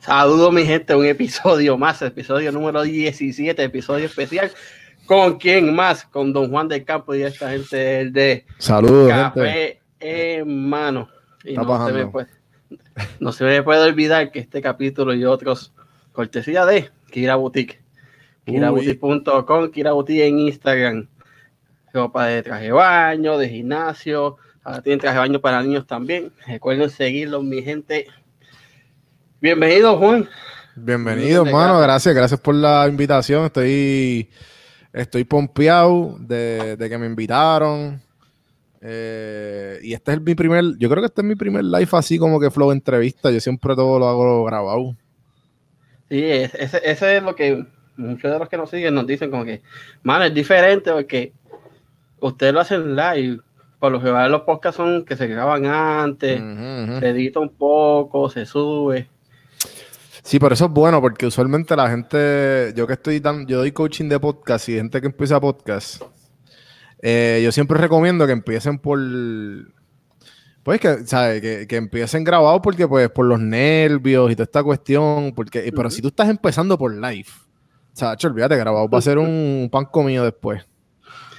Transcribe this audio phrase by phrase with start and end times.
[0.00, 4.50] Saludos mi gente, un episodio más, episodio número 17, episodio especial.
[5.04, 6.04] ¿Con quién más?
[6.04, 11.10] Con Don Juan del Campo y esta gente de Saludos, Café en mano.
[11.44, 12.28] Y no se, me puede,
[13.20, 15.74] no se, me puede, olvidar que este capítulo y otros,
[16.12, 17.80] cortesía de Kira Boutique.
[18.46, 21.08] KiraBoutique.com, Kira Boutique en Instagram.
[21.92, 24.38] Ropa de traje de baño, de gimnasio.
[24.64, 26.32] Ahora tienen traje de baño para niños también.
[26.46, 28.06] Recuerden seguirlos, mi gente.
[29.40, 30.28] Bienvenido, Juan.
[30.76, 31.80] Bienvenido, hermano.
[31.80, 33.46] Gracias, gracias por la invitación.
[33.46, 34.28] Estoy,
[34.92, 38.02] estoy pompeado de, que me invitaron.
[38.82, 42.18] Eh, y este es mi primer, yo creo que este es mi primer live así
[42.18, 43.30] como que flow entrevista.
[43.30, 44.94] Yo siempre todo lo hago grabado.
[46.10, 47.64] Sí, ese, ese es lo que
[47.96, 49.62] muchos de los que nos siguen nos dicen como que,
[50.02, 51.32] mano, es diferente porque
[52.20, 53.40] ustedes lo hacen live.
[53.78, 58.44] Por lo general los podcasts son que se graban antes, se edita un poco, se
[58.44, 59.08] sube.
[60.22, 63.72] Sí, pero eso es bueno porque usualmente la gente, yo que estoy dando, yo doy
[63.72, 66.02] coaching de podcast y gente que empieza podcast,
[67.02, 68.98] eh, yo siempre recomiendo que empiecen por,
[70.62, 71.40] pues que, ¿sabes?
[71.40, 75.90] Que, que, empiecen grabados porque pues por los nervios y toda esta cuestión, porque, pero
[75.90, 77.28] si tú estás empezando por live,
[77.92, 80.64] o sea, olvídate, grabado va a ser un pan comido después.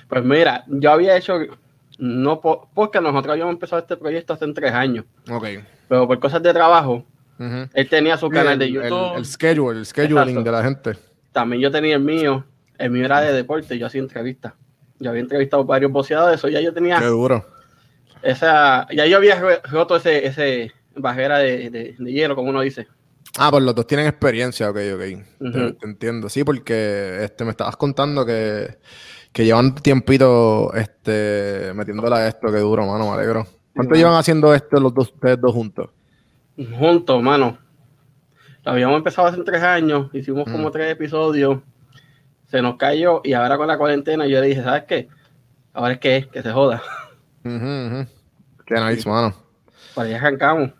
[0.07, 1.39] Pues mira, yo había hecho,
[1.97, 5.05] no porque nosotros habíamos empezado este proyecto hace tres años.
[5.29, 5.45] Ok.
[5.87, 7.05] Pero por cosas de trabajo,
[7.39, 9.17] él tenía su canal de YouTube.
[9.17, 10.97] El, schedule, el scheduling de la gente.
[11.31, 12.45] También yo tenía el mío.
[12.77, 14.53] El mío era de deporte, yo hacía entrevistas.
[14.99, 16.99] Yo había entrevistado varios boxeadores, eso ya yo tenía.
[16.99, 17.45] Qué duro.
[18.21, 22.87] Esa, ya yo había roto ese, ese bajera de, hielo, como uno dice.
[23.37, 25.51] Ah, pues los dos tienen experiencia, ok, ok.
[25.79, 26.29] te, entiendo.
[26.29, 28.77] Sí, porque este, me estabas contando que,
[29.31, 33.47] que llevan tiempito este, metiéndola a esto, que duro, mano, me alegro.
[33.73, 35.89] ¿Cuánto llevan haciendo esto los dos, ustedes dos juntos?
[36.57, 37.57] Juntos, mano.
[38.63, 40.71] Lo habíamos empezado hace tres años, hicimos como mm.
[40.71, 41.59] tres episodios,
[42.47, 45.07] se nos cayó y ahora con la cuarentena yo le dije, ¿sabes qué?
[45.73, 46.81] Ahora es que, que se joda.
[47.43, 49.33] Qué nice, mano.
[49.95, 50.71] Por ahí arrancamos.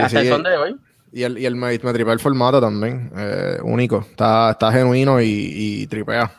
[0.00, 0.76] Hasta el son de hoy.
[1.12, 4.00] Y el, y el me, tripea el formato también, eh, único.
[4.10, 6.30] Está, está genuino y, y tripea.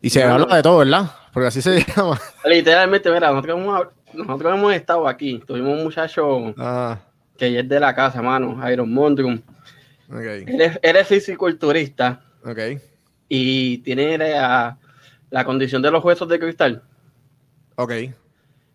[0.00, 1.10] Y se habla de todo, ¿verdad?
[1.32, 2.18] Porque así se llama.
[2.44, 5.42] Literalmente, mira, nosotros hemos, nosotros hemos estado aquí.
[5.46, 6.98] Tuvimos un muchacho ah.
[7.36, 9.40] que es de la casa, mano, Iron Mondrum.
[10.08, 10.44] Okay.
[10.46, 12.22] Él, es, fisiculturista.
[12.44, 12.80] Okay.
[13.28, 14.78] Y tiene la,
[15.30, 16.82] la, condición de los huesos de cristal.
[17.76, 17.92] Ok.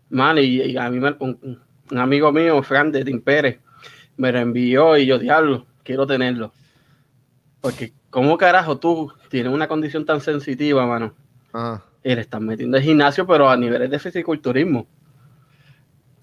[0.08, 1.60] Man, y, a mí un,
[1.90, 3.58] amigo mío, Fran de Tim Pérez,
[4.16, 6.52] me lo envió y yo, diablo, quiero tenerlo.
[7.60, 11.14] Porque, ¿cómo carajo tú tienes una condición tan sensitiva, mano?
[11.52, 11.82] Ajá.
[12.02, 14.86] Y le estás metiendo el gimnasio, pero a niveles de fisiculturismo.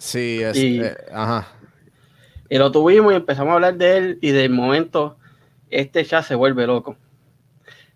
[0.03, 1.47] Sí, es, y, eh, ajá.
[2.49, 5.15] Y lo tuvimos y empezamos a hablar de él y de momento
[5.69, 6.97] este ya se vuelve loco.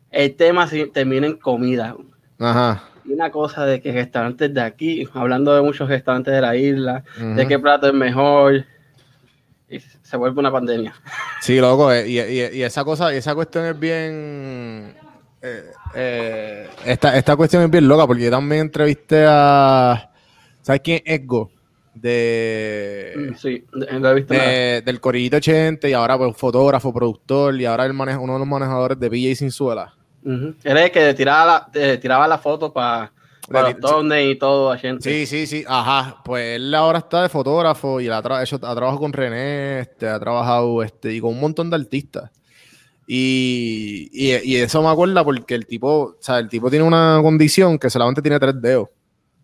[0.09, 1.97] El tema termina en comida.
[2.39, 2.85] Ajá.
[3.03, 7.03] Y una cosa de que restaurantes de aquí, hablando de muchos restaurantes de la isla,
[7.17, 8.63] de qué plato es mejor,
[9.67, 10.95] y se vuelve una pandemia.
[11.41, 14.95] Sí, loco, eh, y, y, esa cosa, esa cuestión es bien...
[15.93, 20.09] Eh, esta, esta cuestión es bien loca porque yo también entrevisté a...
[20.61, 21.51] ¿Sabes quién es Edgo?
[22.01, 27.93] De, mm, sí, de, del Corillito 80 y ahora pues fotógrafo, productor y ahora el
[27.93, 29.93] maneja, uno de los manejadores de PJ Sinzuela.
[30.23, 33.11] Uh Él es el que tiraba la, tiraba la foto para
[33.49, 35.09] para los y todo a gente.
[35.09, 36.21] Sí, sí, sí, ajá.
[36.23, 40.19] Pues él ahora está de fotógrafo y él ha, ha trabajado con René, este, ha
[40.19, 42.31] trabajado este, y con un montón de artistas.
[43.07, 47.19] Y, y, y, eso me acuerda porque el tipo, o sea, el tipo tiene una
[47.23, 48.89] condición que solamente tiene tres dedos.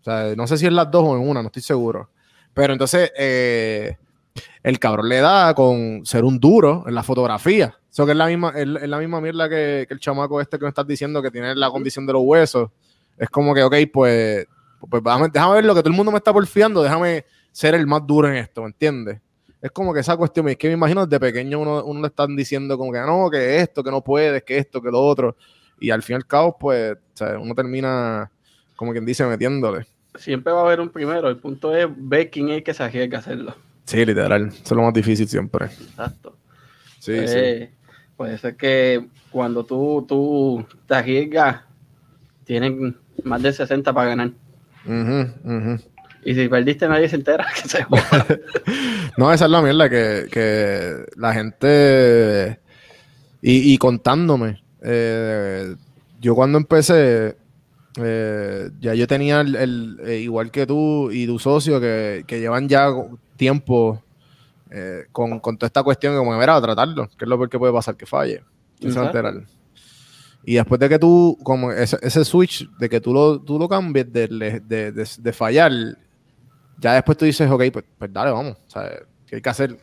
[0.00, 2.10] O sea, no sé si es las dos o en una, no estoy seguro.
[2.54, 3.96] Pero entonces, eh,
[4.62, 7.76] el cabrón le da con ser un duro en la fotografía.
[7.90, 10.68] Eso que es la misma, es, la misma mierda que, el chamaco este que me
[10.68, 12.70] estás diciendo que tiene la condición de los huesos.
[13.18, 14.46] Es como que, ok, pues,
[14.88, 18.06] pues déjame, ver lo que todo el mundo me está porfiando, déjame ser el más
[18.06, 19.20] duro en esto, ¿me entiendes?
[19.60, 22.34] Es como que esa cuestión, es que me imagino desde pequeño uno, uno le están
[22.36, 25.36] diciendo como que no, que esto, que no puedes, que esto, que lo otro.
[25.80, 26.96] Y al fin y al cabo, pues,
[27.40, 28.30] uno termina,
[28.76, 31.28] como quien dice, metiéndole siempre va a haber un primero.
[31.28, 33.56] El punto es ver quién es el que se arriesga a hacerlo.
[33.84, 34.48] Sí, literal.
[34.48, 35.66] Eso es lo más difícil siempre.
[35.66, 36.36] Exacto.
[36.98, 37.68] Sí, pues, sí.
[38.16, 41.62] Puede ser que cuando tú, tú te arriesgas,
[42.44, 44.30] tienen más de 60 para ganar.
[46.24, 47.86] Y si perdiste, nadie se entera que se
[49.18, 52.60] No, esa es la mierda que, que la gente.
[53.42, 54.62] Y, y contándome.
[54.82, 55.74] Eh,
[56.20, 57.36] yo cuando empecé,
[57.96, 62.88] eh, ya yo tenía el, eh, igual que tú y tu socio, que, llevan ya
[63.36, 64.02] tiempo
[64.70, 67.72] eh, con, toda esta cuestión como, mira, a tratarlo, que es lo peor que puede
[67.72, 68.42] pasar, que falle.
[70.46, 74.12] Y después de que tú, como ese, switch, de que tú lo, tú lo cambies
[74.12, 75.72] de, fallar,
[76.78, 78.56] ya después tú dices, ok, pues, pues dale, vamos.
[78.66, 78.90] O sea,
[79.26, 79.78] ¿qué hay que hacer?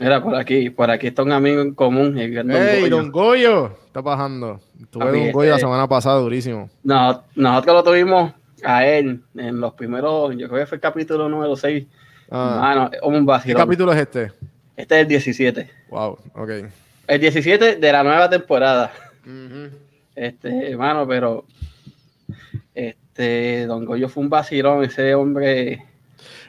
[0.00, 2.16] Mira, por aquí, por aquí está un amigo en común.
[2.18, 3.76] ¡Ey, Don Goyo!
[3.86, 4.58] Está bajando.
[4.88, 6.70] Tuve Don Goyo la eh, semana pasada, durísimo.
[6.82, 8.32] No, nosotros lo tuvimos
[8.64, 11.86] a él en los primeros, yo creo que fue el capítulo número 6.
[12.30, 12.90] Ah.
[13.02, 14.32] un ¿Qué capítulo es este?
[14.74, 15.70] Este es el 17.
[15.90, 16.50] Wow, ok.
[17.06, 18.92] El 17 de la nueva temporada.
[20.14, 21.44] Este, hermano, pero
[22.74, 25.84] este, Don Goyo fue un vacilón, ese hombre.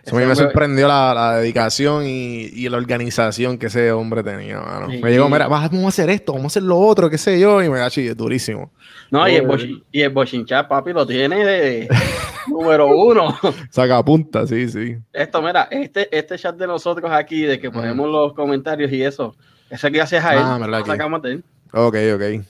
[0.03, 4.87] Eso me sorprendió la, dedicación y, la organización que ese hombre tenía, mano.
[4.87, 7.61] me dijo, mira, vamos a hacer esto, vamos a hacer lo otro, qué sé yo,
[7.61, 8.71] y me da chile, durísimo.
[9.11, 11.89] No, y el, y el Bochinchat, papi, lo tiene de
[12.47, 13.37] número uno.
[13.69, 14.97] Saca punta, sí, sí.
[15.13, 19.35] Esto, mira, este, este chat de nosotros aquí, de que ponemos los comentarios y eso,
[19.69, 21.43] ese gracias a él, ah, lo sacamos de él.
[21.73, 22.45] Ok, ok.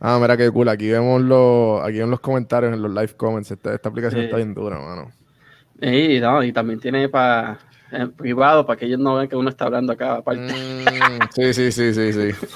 [0.00, 0.68] Ah, mira qué cool.
[0.68, 3.50] Aquí vemos los, aquí en los comentarios, en los live comments.
[3.50, 5.10] Esta, aplicación está bien dura, mano.
[5.80, 7.58] Y, no, y también tiene para
[8.16, 10.52] privado, para que ellos no vean que uno está hablando acá aparte.
[10.52, 12.46] Mm, sí, sí, sí, sí, sí.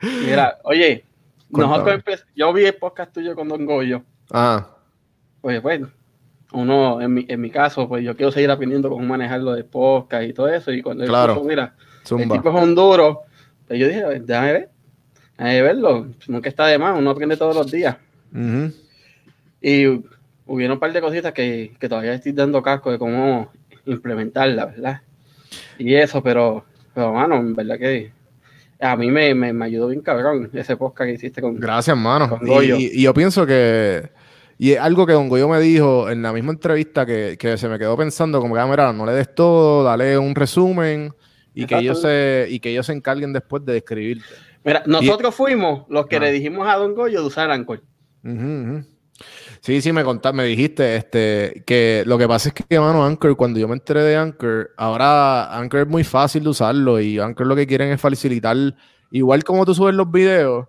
[0.26, 1.04] Mira, oye,
[1.50, 2.02] nosotros
[2.34, 4.02] yo vi el podcast tuyo con Don Goyo.
[4.30, 4.68] Ah.
[5.40, 5.90] Pues bueno,
[6.52, 10.24] uno, en mi, en mi caso, pues yo quiero seguir aprendiendo cómo manejarlo de podcast
[10.24, 10.72] y todo eso.
[10.72, 11.42] Y cuando claro.
[11.42, 11.74] mira,
[12.18, 13.22] el tipo es un duro,
[13.66, 14.70] pues yo dije, déjame ver
[15.36, 17.96] que verlo, nunca está de más, uno aprende todos los días.
[19.60, 19.86] Y
[20.46, 23.50] hubieron un par de cositas que, todavía estoy dando casco de cómo
[23.86, 25.02] implementarla, ¿verdad?
[25.78, 26.64] Y eso, pero,
[26.94, 28.12] pero mano, en verdad que
[28.80, 32.38] a mí me, me, ayudó bien cabrón ese podcast que hiciste con Gracias, mano.
[32.62, 34.10] y, yo pienso que
[34.58, 37.78] y es algo que Don Goyo me dijo en la misma entrevista que, se me
[37.78, 41.12] quedó pensando, como que, ah, mira, no le des todo, dale un resumen
[41.54, 44.24] y que, ellos se, y que ellos se encarguen después de describirte.
[44.64, 47.82] Mira, nosotros fuimos los que le dijimos a Don Goyo de usar Anchor.
[49.64, 53.34] Sí, sí, me contaste, me dijiste este, que lo que pasa es que, mano, Anchor,
[53.34, 57.46] cuando yo me enteré de Anchor, ahora Anchor es muy fácil de usarlo y Anchor
[57.46, 58.54] lo que quieren es facilitar,
[59.10, 60.66] igual como tú subes los videos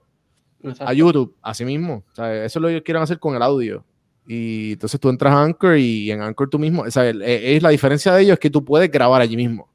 [0.80, 2.06] a YouTube, así mismo.
[2.10, 3.84] O sea, eso es lo que quieren hacer con el audio.
[4.26, 7.70] Y entonces tú entras a Anchor y en Anchor tú mismo, o sea, es la
[7.72, 9.68] diferencia de ellos es que tú puedes grabar allí mismo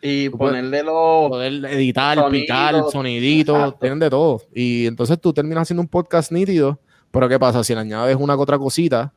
[0.00, 1.28] y ponerle los.
[1.28, 4.42] Poder editar, picar, sonidito, tienen de todo.
[4.54, 6.80] Y entonces tú terminas haciendo un podcast nítido,
[7.12, 7.62] pero ¿qué pasa?
[7.62, 9.12] Si le añades una que otra cosita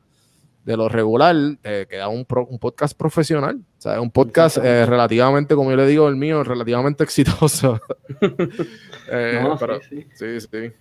[0.64, 3.56] de lo regular, te queda un, un podcast profesional.
[3.56, 7.80] O sea, un podcast eh, relativamente, como yo le digo, el mío, relativamente exitoso.
[9.08, 9.40] Eh,
[9.88, 10.40] sí, sí.
[10.40, 10.72] sí,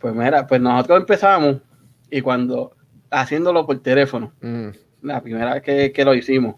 [0.00, 1.56] Pues mira, pues nosotros empezamos
[2.10, 2.74] y cuando
[3.10, 4.68] haciéndolo por teléfono, mm.
[5.02, 6.54] la primera vez que, que lo hicimos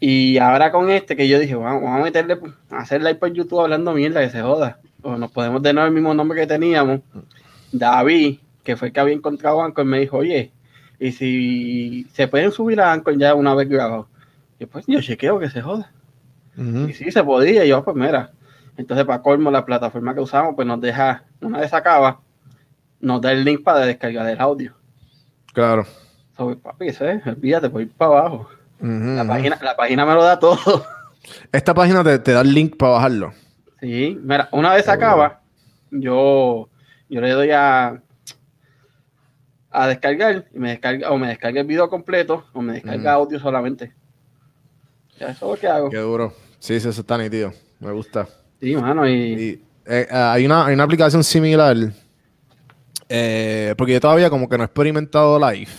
[0.00, 2.38] y ahora con este que yo dije, vamos, a meterle,
[2.70, 4.78] a hacerle por YouTube hablando mierda, que se joda.
[5.02, 7.00] O nos podemos tener el mismo nombre que teníamos.
[7.72, 10.52] David, que fue el que había encontrado Anchor, me dijo, oye,
[10.98, 14.08] y si se pueden subir a Anchor ya una vez grabado.
[14.58, 15.92] Y pues yo chequeo que se joda.
[16.56, 17.64] Y sí, se podía.
[17.64, 18.32] Y yo, pues mira.
[18.76, 22.20] Entonces, para colmo, la plataforma que usamos, pues nos deja, una vez acaba,
[23.00, 24.74] nos da el link para descargar el audio.
[25.52, 25.84] Claro.
[26.36, 27.26] So, papi, ¿sabes?
[27.26, 28.48] olvídate, por ir para abajo
[28.80, 30.84] la, página, la página me lo da todo.
[31.52, 33.32] Esta página te, da el link para bajarlo.
[33.80, 35.40] Sí, mira, una vez acaba,
[35.90, 36.68] yo,
[37.08, 38.02] yo le doy a,
[39.70, 43.38] a descargar y me descarga, o me descarga el video completo o me descarga audio
[43.38, 43.92] solamente.
[45.18, 45.90] Ya, eso es lo que hago.
[45.90, 46.32] Qué duro.
[46.58, 47.52] Sí, sí, eso está nítido.
[47.80, 48.28] Me gusta.
[48.60, 49.62] Sí, mano, y...
[49.86, 51.76] Eh, hay, una, hay una aplicación similar.
[53.08, 55.70] Eh, porque yo todavía como que no he experimentado live.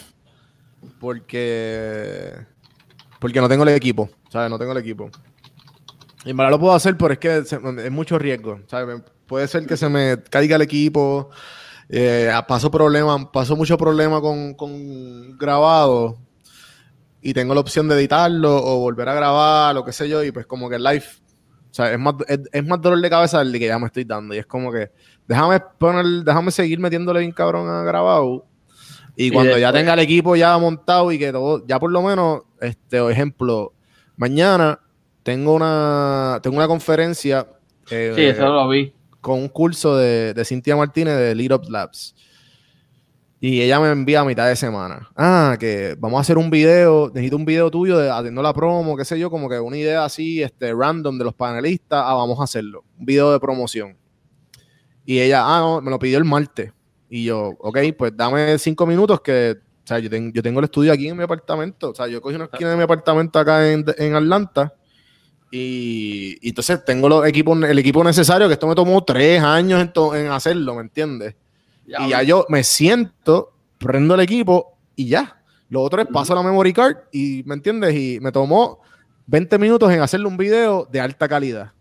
[0.99, 2.33] Porque
[3.19, 4.49] porque no tengo el equipo, ¿sabes?
[4.49, 5.11] No tengo el equipo.
[6.25, 9.01] Y en verdad lo puedo hacer, pero es que es mucho riesgo, ¿sabes?
[9.29, 11.29] Puede ser que se me caiga el equipo,
[11.87, 16.17] eh, paso problema, paso mucho problema con, con grabado
[17.21, 20.31] y tengo la opción de editarlo o volver a grabar, lo que sé yo, y
[20.31, 21.05] pues como que el live,
[21.69, 24.33] o sea, es más, es, más dolor de cabeza el que ya me estoy dando.
[24.33, 24.91] Y es como que,
[25.27, 28.45] déjame poner, déjame seguir metiéndole bien cabrón a grabado
[29.15, 32.43] y cuando ya tenga el equipo ya montado y que todo, ya por lo menos,
[32.61, 33.73] este, ejemplo,
[34.15, 34.79] mañana
[35.23, 37.45] tengo una, tengo una conferencia.
[37.91, 38.93] Eh, sí, eso lo vi.
[39.21, 42.15] Con un curso de, de Cintia Martínez de Lead Up Labs.
[43.41, 45.09] Y ella me envía a mitad de semana.
[45.15, 48.97] Ah, que vamos a hacer un video, necesito un video tuyo de haciendo la promo,
[48.97, 52.03] qué sé yo, como que una idea así, este, random de los panelistas.
[52.05, 52.83] Ah, vamos a hacerlo.
[52.97, 53.97] Un video de promoción.
[55.05, 56.73] Y ella, ah, no, me lo pidió el martes.
[57.09, 60.91] Y yo, ok, pues dame cinco minutos que, o sea, yo, yo tengo el estudio
[60.91, 61.91] aquí en mi apartamento.
[61.91, 64.73] O sea, yo cogí una esquina de mi apartamento acá en, Atlanta
[65.51, 69.81] Y, entonces tengo los equipos, el equipo necesario, que esto me tomó tres años
[70.15, 71.35] en, hacerlo, ¿me entiendes?
[71.85, 75.41] y ya yo me siento, prendo el equipo y ya.
[75.69, 77.95] Lo otro es paso la memory card y, ¿me entiendes?
[77.95, 78.79] Y me tomó
[79.27, 81.71] 20 minutos en hacerle un video de alta calidad.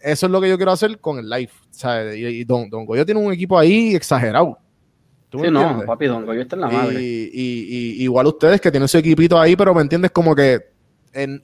[0.00, 1.50] eso es lo que yo quiero hacer con el live.
[2.16, 4.58] Y, Don, Don Goyo tiene un equipo ahí exagerado.
[5.30, 7.02] sí, no, papi, Don Goyo está en la madre.
[7.02, 10.10] Y, igual ustedes que tienen su equipito ahí, pero ¿me entiendes?
[10.10, 10.58] Como que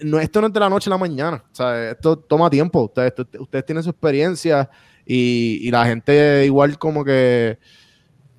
[0.02, 1.42] no, esto no es de la noche a la mañana.
[1.90, 2.82] Esto toma tiempo.
[2.84, 4.68] Ustedes, ustedes tienen su experiencia
[5.06, 7.58] y, la gente igual como que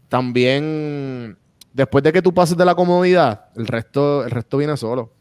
[0.10, 1.38] también
[1.74, 5.14] después de que tú pases de la comodidad, el resto, el resto viene solo.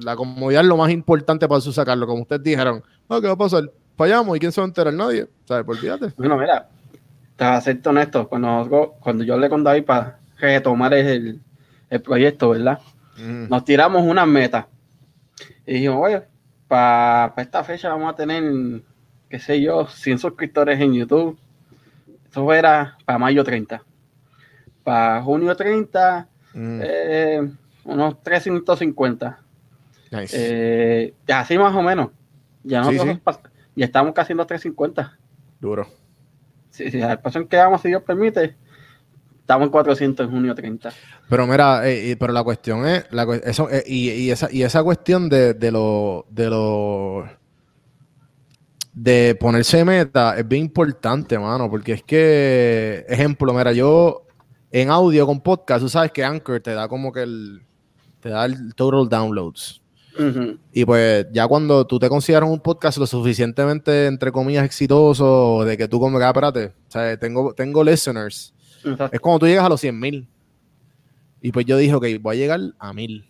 [0.00, 2.06] la comodidad es lo más importante para su sacarlo.
[2.06, 3.70] Como ustedes dijeron, ah, ¿qué va a pasar?
[3.96, 5.26] Fallamos y quién se va a enterar, nadie.
[5.44, 5.64] ¿Sabes?
[5.64, 6.12] Pues olvídate.
[6.16, 6.68] Bueno, mira,
[7.36, 8.28] te ser honesto.
[8.28, 11.40] Cuando, cuando yo hablé con David para retomar el,
[11.88, 12.80] el proyecto, ¿verdad?
[13.16, 14.68] Nos tiramos una meta.
[15.66, 16.22] Y dijimos, oye,
[16.68, 18.82] para esta fecha vamos a tener,
[19.28, 21.38] qué sé yo, 100 suscriptores en YouTube.
[22.30, 23.82] Eso era para mayo 30
[24.84, 26.80] para junio 30, mm.
[26.84, 27.50] eh,
[27.84, 29.40] unos 350.
[30.12, 30.36] Nice.
[30.38, 32.10] Eh, así más o menos.
[32.62, 33.18] Ya, nosotros
[33.74, 35.18] ya estamos casi en los 350.
[35.60, 35.88] Duro.
[36.70, 38.56] Sí, sí, al paso en que vamos, si Dios permite,
[39.44, 40.90] estamos en 400 en junio 30.
[41.28, 45.28] Pero mira, eh, pero la cuestión es, la, eso, y, y, esa, y esa cuestión
[45.28, 47.28] de, de lo, de lo
[48.94, 54.26] de ponerse meta es bien importante, mano, porque es que, ejemplo, mira, yo
[54.70, 57.62] en audio con podcast, tú sabes que Anchor te da como que el,
[58.20, 59.82] te da el total downloads.
[60.72, 65.76] Y pues ya cuando tú te consideras un podcast lo suficientemente, entre comillas, exitoso, de
[65.76, 68.53] que tú como que, ah, espérate, o sea, tengo, tengo listeners.
[69.12, 70.28] Es como tú llegas a los 100 mil.
[71.40, 73.28] Y pues yo dije, ok, voy a llegar a mil.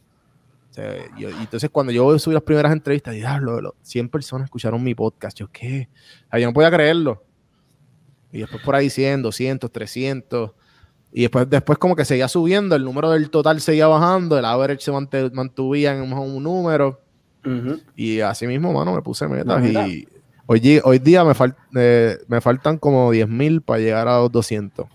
[1.18, 5.38] y entonces cuando yo subí las primeras entrevistas, diablo, 100 personas escucharon mi podcast.
[5.38, 5.88] Yo, ¿qué?
[6.32, 7.24] yo no podía creerlo.
[8.32, 10.50] Y después por ahí 100, 200, 300.
[11.12, 14.80] Y después, después como que seguía subiendo, el número del total seguía bajando, el average
[14.82, 14.90] se
[15.32, 17.00] mantuvía en un, número.
[17.94, 19.64] Y así mismo, mano, me puse metas.
[19.64, 20.08] y
[20.46, 21.32] hoy, hoy día me,
[21.76, 24.86] eh, me faltan como 10 mil para llegar a los 200.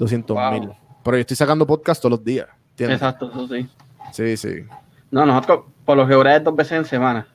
[0.00, 0.70] 200 mil.
[1.04, 2.48] Pero yo estoy sacando podcast todos los días.
[2.78, 3.68] Exacto, eso sí.
[4.12, 4.64] Sí, sí.
[5.10, 7.26] No, nosotros por lo general dos veces en semana.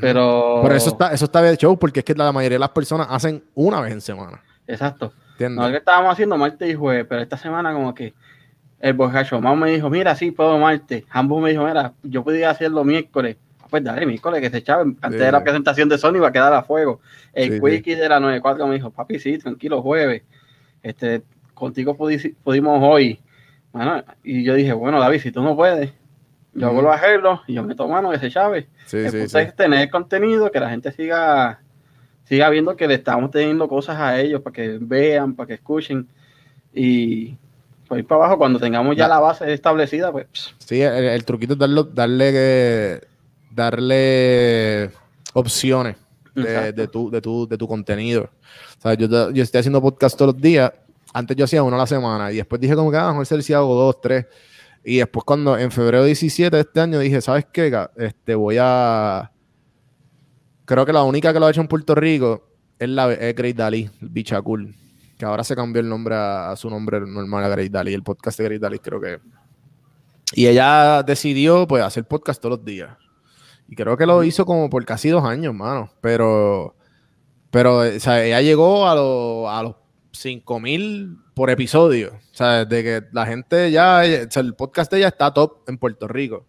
[0.00, 0.60] Pero...
[0.62, 3.06] Pero eso está, eso está de show porque es que la mayoría de las personas
[3.10, 4.42] hacen una vez en semana.
[4.66, 5.12] Exacto.
[5.38, 8.14] No es que estábamos haciendo martes y jueves, pero esta semana como que
[8.78, 11.04] el borracho Mau me dijo, mira, sí, puedo martes.
[11.10, 13.36] Ambos me dijo, mira, yo podía hacerlo miércoles.
[13.60, 14.82] Ah, pues dale, miércoles, que se echaba.
[14.82, 17.00] Antes de la presentación de Sony va a quedar a fuego.
[17.32, 20.22] El Quickie de la 94 me dijo, papi, sí, tranquilo, jueves.
[20.82, 21.22] Este,
[21.62, 23.20] contigo pudimos hoy.
[23.72, 25.92] Bueno, y yo dije, bueno, David, si tú no puedes,
[26.54, 28.66] yo vuelvo a hacerlo y yo meto mano que se chave.
[28.86, 31.60] Sí, sí, tener contenido, que la gente siga
[32.24, 36.08] siga viendo que le estamos teniendo cosas a ellos para que vean, para que escuchen.
[36.74, 37.36] Y
[37.90, 40.26] ir para abajo, cuando tengamos ya la, base establecida, pues.
[40.58, 43.00] Sí, el, truquito es darle, darle,
[43.54, 44.90] darle
[45.34, 45.96] opciones
[46.34, 48.30] de, tu, de, tu, de tu contenido.
[48.78, 50.72] O sea, yo, yo estoy haciendo podcast todos los días.
[51.12, 53.42] Antes yo hacía uno a la semana y después dije como que, ah, mejor ser
[53.42, 54.26] si hago dos, tres.
[54.84, 57.86] Y después cuando en febrero 17 de este año dije, ¿sabes qué?
[57.96, 59.32] Este, voy a
[60.64, 63.56] Creo que la única que lo ha hecho en Puerto Rico es la es Great
[63.56, 64.74] Dali, Bichacul,
[65.18, 68.38] que ahora se cambió el nombre a, su nombre normal a Great Dali, el podcast
[68.38, 69.20] de Great Dali creo que.
[70.34, 72.96] Y ella decidió pues hacer podcast todos los días.
[73.68, 75.90] Y creo que lo hizo como por casi dos años, mano.
[76.00, 76.74] Pero,
[77.50, 79.76] pero o sea, ella llegó a, a los
[80.12, 82.12] 5000 por episodio.
[82.14, 85.68] O sea, de que la gente ya, o sea, el podcast de ella está top
[85.68, 86.46] en Puerto Rico.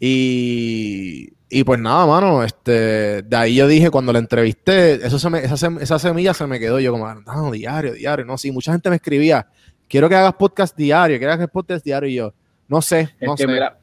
[0.00, 5.28] Y, y pues nada, mano, este, de ahí yo dije, cuando la entrevisté, eso se
[5.28, 6.80] me, esa, semilla se me quedó.
[6.80, 9.46] Yo como, no, diario, diario, no, sí, mucha gente me escribía,
[9.88, 12.34] quiero que hagas podcast diario, quiero que hagas podcast diario, y yo,
[12.68, 13.46] no sé, no sé.
[13.46, 13.78] Mira,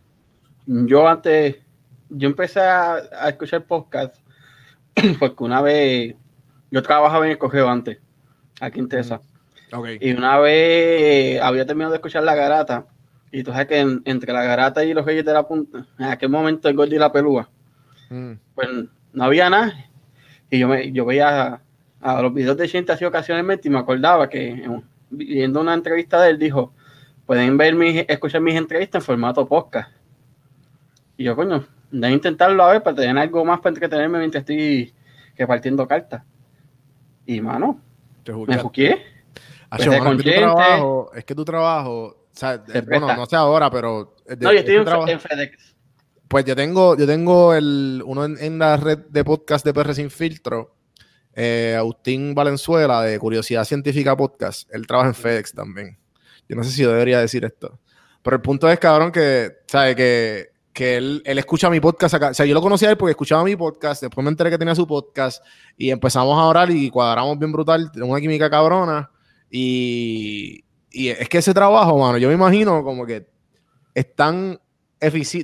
[0.65, 1.57] yo antes,
[2.09, 4.15] yo empecé a, escuchar podcast
[5.19, 6.15] porque una vez,
[6.71, 7.99] yo trabajaba en el cogeo antes,
[8.59, 9.21] aquí en Tesa.
[9.99, 12.85] Y una vez había terminado de escuchar La Garata,
[13.31, 16.29] y tú sabes que entre La Garata y los Reyes de la Punta, en aquel
[16.29, 17.49] momento el Gordo y la Pelúa,
[18.09, 18.33] Mm.
[18.55, 18.67] Pues
[19.13, 19.73] no había nada.
[20.49, 21.61] Y yo, me, yo veía
[22.01, 24.67] a, los videos de gente así ocasionalmente y me acordaba que
[25.09, 26.73] viendo una entrevista de él dijo,
[27.25, 29.91] pueden ver mis, escuchar mis entrevistas en formato podcast.
[31.17, 34.93] Y yo, coño, de intentarlo a ver para tener algo más para entretenerme mientras estoy
[35.37, 36.23] repartiendo cartas.
[37.25, 37.79] Y mano,
[38.33, 39.03] me juqué.
[39.69, 44.15] Pues es, que es que tu trabajo, o sea, bueno, no sé ahora, pero.
[44.39, 44.75] no, yo estoy
[45.11, 45.75] en, FedEx.
[46.27, 50.09] Pues yo tengo, yo tengo el, uno en, la red de podcast de PR Sin
[50.09, 50.75] Filtro,
[51.33, 54.73] eh, Agustín Valenzuela de Curiosidad Científica Podcast.
[54.73, 55.97] Él trabaja en FedEx también.
[56.47, 57.79] Yo no sé si yo debería decir esto.
[58.23, 59.95] Pero el punto es, cabrón, que, ¿sabe?
[59.95, 62.29] Que, que él, él, escucha mi podcast acá.
[62.29, 64.57] O sea, yo lo conocía a él porque escuchaba mi podcast, después me enteré que
[64.57, 65.43] tenía su podcast
[65.77, 69.11] y empezamos a orar y cuadramos bien brutal, una química cabrona.
[69.51, 73.27] Y, y es que ese trabajo, mano, yo me imagino como que
[73.93, 74.57] están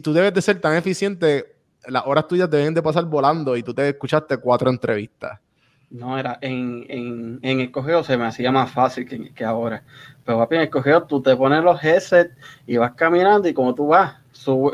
[0.01, 3.73] tú debes de ser tan eficiente, las horas tuyas deben de pasar volando y tú
[3.73, 5.37] te escuchaste cuatro entrevistas.
[5.89, 9.83] No, era en, en, en el cogeo se me hacía más fácil que, que ahora.
[10.23, 12.33] Pero papi, en el cogeo tú te pones los headsets
[12.65, 14.23] y vas caminando y como tú vas,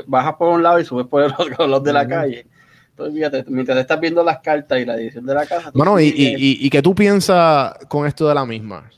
[0.07, 2.47] bajas por un lado y subes por el otro, los de la calle.
[2.91, 5.71] Entonces, fíjate, mientras estás viendo las cartas y la edición de la casa.
[5.73, 8.89] Bueno, y, y, y, y, qué tú piensas con esto de la misma?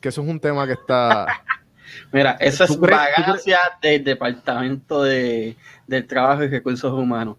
[0.00, 1.26] Que eso es un tema que está...
[2.12, 7.36] Mira, eso es vagancia del Departamento de, del Trabajo y Recursos Humanos.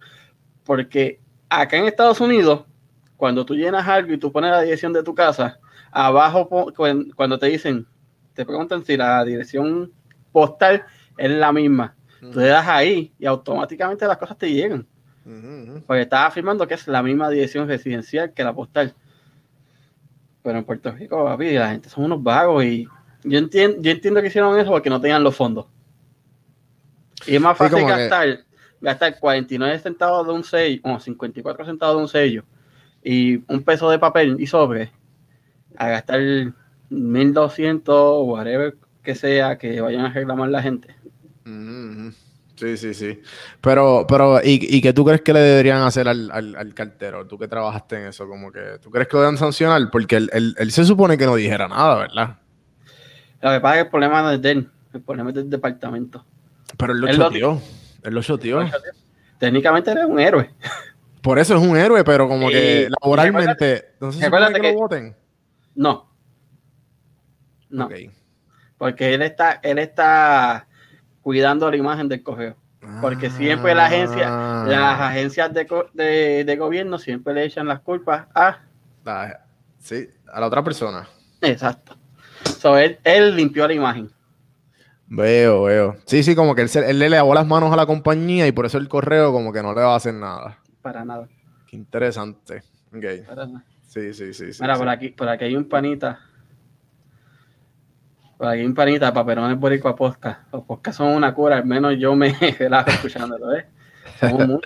[0.63, 2.65] Porque acá en Estados Unidos,
[3.17, 5.59] cuando tú llenas algo y tú pones la dirección de tu casa,
[5.91, 6.47] abajo
[7.15, 7.87] cuando te dicen,
[8.33, 9.91] te preguntan si la dirección
[10.31, 10.85] postal
[11.17, 11.95] es la misma.
[12.19, 14.85] Tú le das ahí y automáticamente las cosas te llegan.
[15.85, 18.93] Porque estás afirmando que es la misma dirección residencial que la postal.
[20.41, 22.87] Pero en Puerto Rico, papi, la gente son unos vagos y
[23.23, 25.67] yo entiendo, yo entiendo que hicieron eso porque no tenían los fondos.
[27.27, 28.39] Y es más fácil gastar,
[28.79, 32.43] gastar 49 centavos de un sello, o 54 centavos de un sello,
[33.03, 34.91] y un peso de papel y sobre,
[35.75, 36.21] a gastar
[36.89, 40.95] 1200 whatever que sea que vayan a reclamar la gente.
[42.55, 43.21] Sí, sí, sí.
[43.61, 47.25] Pero, pero, ¿y, ¿y qué tú crees que le deberían hacer al, al, cartero?
[47.25, 49.89] Tú que trabajaste en eso, como que, ¿tú crees que lo deben sancionar?
[49.91, 52.37] Porque él se supone que no dijera nada, ¿verdad?
[53.41, 55.49] Lo que pasa es que el problema no es de él, el problema es del
[55.49, 56.25] departamento.
[56.77, 57.61] Pero él lo choteó.
[58.03, 58.65] Él lo choteó.
[59.37, 60.49] Técnicamente era un héroe.
[61.21, 63.93] Por eso es un héroe, pero como que laboralmente.
[63.99, 65.15] ¿No se que, que, lo voten?
[65.75, 66.09] No.
[67.69, 67.89] No.
[68.77, 70.68] Porque él está, él está
[71.21, 72.55] cuidando la imagen del correo.
[73.01, 74.65] Porque siempre la agencia, ah.
[74.67, 78.59] las agencias de, de, gobierno siempre le echan las culpas a.
[79.79, 81.07] sí, a la otra persona.
[81.41, 81.97] Exacto.
[82.59, 84.09] So, él, limpió la imagen.
[85.07, 85.97] Veo, veo.
[86.05, 88.65] Sí, sí, como que él, él, le lavó las manos a la compañía y por
[88.65, 90.59] eso el correo como que no le va a hacer nada.
[90.81, 91.27] Para nada.
[91.67, 92.63] Qué interesante.
[92.95, 93.23] Okay.
[93.87, 94.45] Sí, sí, sí.
[94.61, 96.19] Mira, por aquí, por aquí hay un panita.
[98.39, 100.43] Por aquí un panita, paperones boricua podcast.
[100.53, 103.65] Los podcasts son una cura, al menos yo me relajo escuchándolo, ¿eh?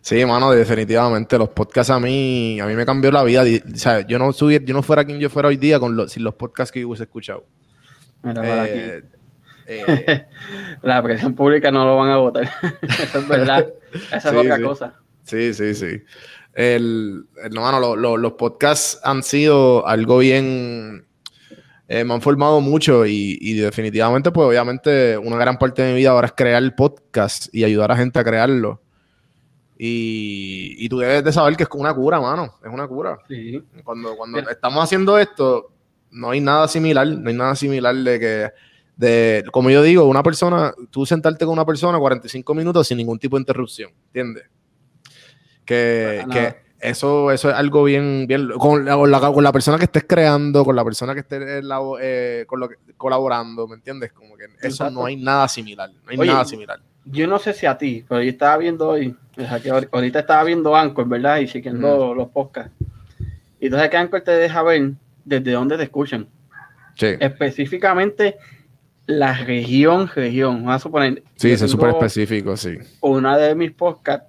[0.00, 1.36] Sí, mano, definitivamente.
[1.36, 3.42] Los podcasts a mí, a mí me cambió la vida.
[3.42, 6.22] O sea, yo no subir, yo no fuera quien yo fuera hoy día con sin
[6.22, 7.44] los podcasts que yo hubiese escuchado.
[8.24, 9.02] Eh,
[9.66, 10.26] eh,
[10.82, 12.48] la presión pública no lo van a votar.
[12.82, 13.66] Eso es verdad.
[14.12, 14.94] Esa es otra cosa.
[15.24, 16.02] Sí, sí, sí.
[16.54, 21.07] El, no, los podcasts han sido algo bien.
[21.88, 25.98] Eh, me han formado mucho y, y, definitivamente, pues obviamente, una gran parte de mi
[25.98, 28.82] vida ahora es crear el podcast y ayudar a gente a crearlo.
[29.78, 32.54] Y, tú debes de saber que es una cura, mano.
[32.64, 33.18] Es una cura.
[33.28, 33.62] Sí.
[33.84, 35.72] Cuando, cuando estamos haciendo esto,
[36.10, 37.06] no hay nada similar.
[37.06, 38.50] No hay nada similar de que,
[38.96, 43.20] de, como yo digo, una persona, tú sentarte con una persona 45 minutos sin ningún
[43.20, 43.92] tipo de interrupción.
[44.06, 44.44] ¿Entiendes?
[45.64, 46.24] Que,
[46.80, 50.76] eso, eso es algo bien, bien con la, con, la, persona que estés creando, con
[50.76, 51.64] la persona que estés
[52.00, 52.46] eh,
[52.96, 54.12] colaborando, ¿me entiendes?
[54.12, 55.90] Como que eso no hay nada similar.
[55.90, 59.14] No hay nada similar yo no sé si a ti, pero yo estaba viendo hoy,
[59.92, 61.38] ahorita estaba viendo Anchor, ¿verdad?
[61.38, 62.72] Y siguiendo los podcasts.
[63.60, 64.92] Y entonces que Anchor te deja ver
[65.24, 66.28] desde dónde te escuchan.
[66.94, 67.08] Sí.
[67.18, 68.36] Específicamente
[69.06, 70.56] la región, región.
[70.56, 71.22] Vamos a suponer.
[71.36, 72.76] Sí, es súper específico, sí.
[73.00, 74.28] Una de mis podcasts,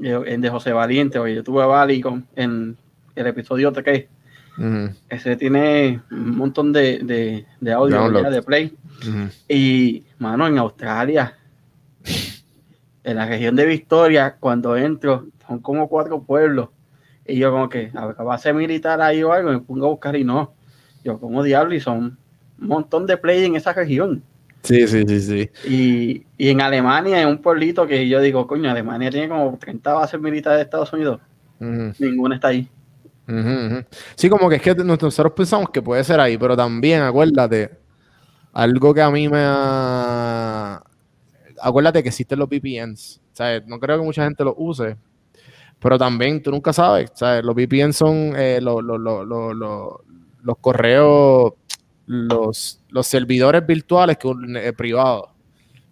[0.00, 2.76] en de José Valiente, oye, yo tuve a Vali con, en
[3.14, 4.06] el episodio 3.
[5.08, 8.76] Ese tiene un montón de, de, audio de play.
[9.48, 11.38] Y, mano, en Australia
[13.08, 16.68] en la región de Victoria, cuando entro, son como cuatro pueblos.
[17.26, 20.14] Y yo como que, a ver, base militar ahí o algo, me pongo a buscar
[20.14, 20.52] y no.
[21.04, 22.18] Yo como diablo y son
[22.60, 24.22] un montón de play en esa región.
[24.62, 25.50] Sí, sí, sí, sí.
[25.64, 29.92] Y, y, en Alemania, en un pueblito que yo digo, coño, Alemania tiene como 30
[29.94, 31.20] bases militares de Estados Unidos.
[31.60, 32.68] Ninguna está ahí.
[34.14, 37.70] Sí, como que es que nosotros pensamos que puede ser ahí, pero también acuérdate,
[38.52, 40.82] algo que a mí me ha,
[41.60, 43.20] acuérdate que existen los VPNs.
[43.66, 44.96] No creo que mucha gente los use,
[45.78, 47.12] pero también tú nunca sabes.
[47.42, 51.52] Los VPNs son eh, los, correos,
[52.08, 55.30] los, servidores virtuales que eh, privados,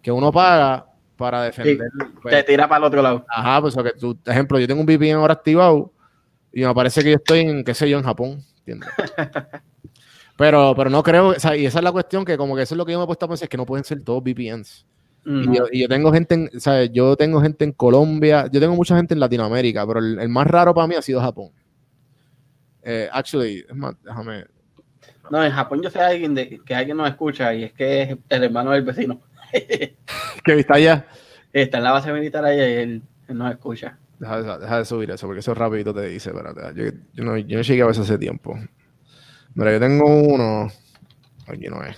[0.03, 1.89] que uno paga para defender.
[2.23, 3.25] Pues, te tira para el otro lado.
[3.29, 5.93] Ajá, pues que tú, ejemplo, yo tengo un VPN ahora activado
[6.53, 8.89] y me parece que yo estoy en, qué sé yo, en Japón, ¿entiendes?
[10.37, 12.75] pero, pero no creo, o sea, y esa es la cuestión que como que eso
[12.75, 14.23] es lo que yo me he puesto a pensar, es que no pueden ser todos
[14.23, 14.87] VPNs.
[15.27, 18.97] y, yo, tengo gente en, o sea, yo tengo gente en Colombia, yo tengo mucha
[18.97, 21.51] gente en Latinoamérica, pero el, más raro para mí ha sido Japón.
[22.83, 24.47] Eh, actually, es más, déjame.
[25.31, 28.03] No, en Japón yo sé a alguien de, que alguien nos escucha y es que
[28.03, 29.21] es el hermano del vecino.
[29.53, 31.07] que está allá.
[31.53, 33.99] Está en la base militar allá y él, nos escucha.
[34.19, 36.61] Deja, de subir eso, porque eso rapidito te dice, espérate.
[36.75, 38.59] Yo, yo, no, yo no llegué a veces hace tiempo.
[39.55, 40.69] Mira, yo tengo uno.
[41.47, 41.97] Aquí no es.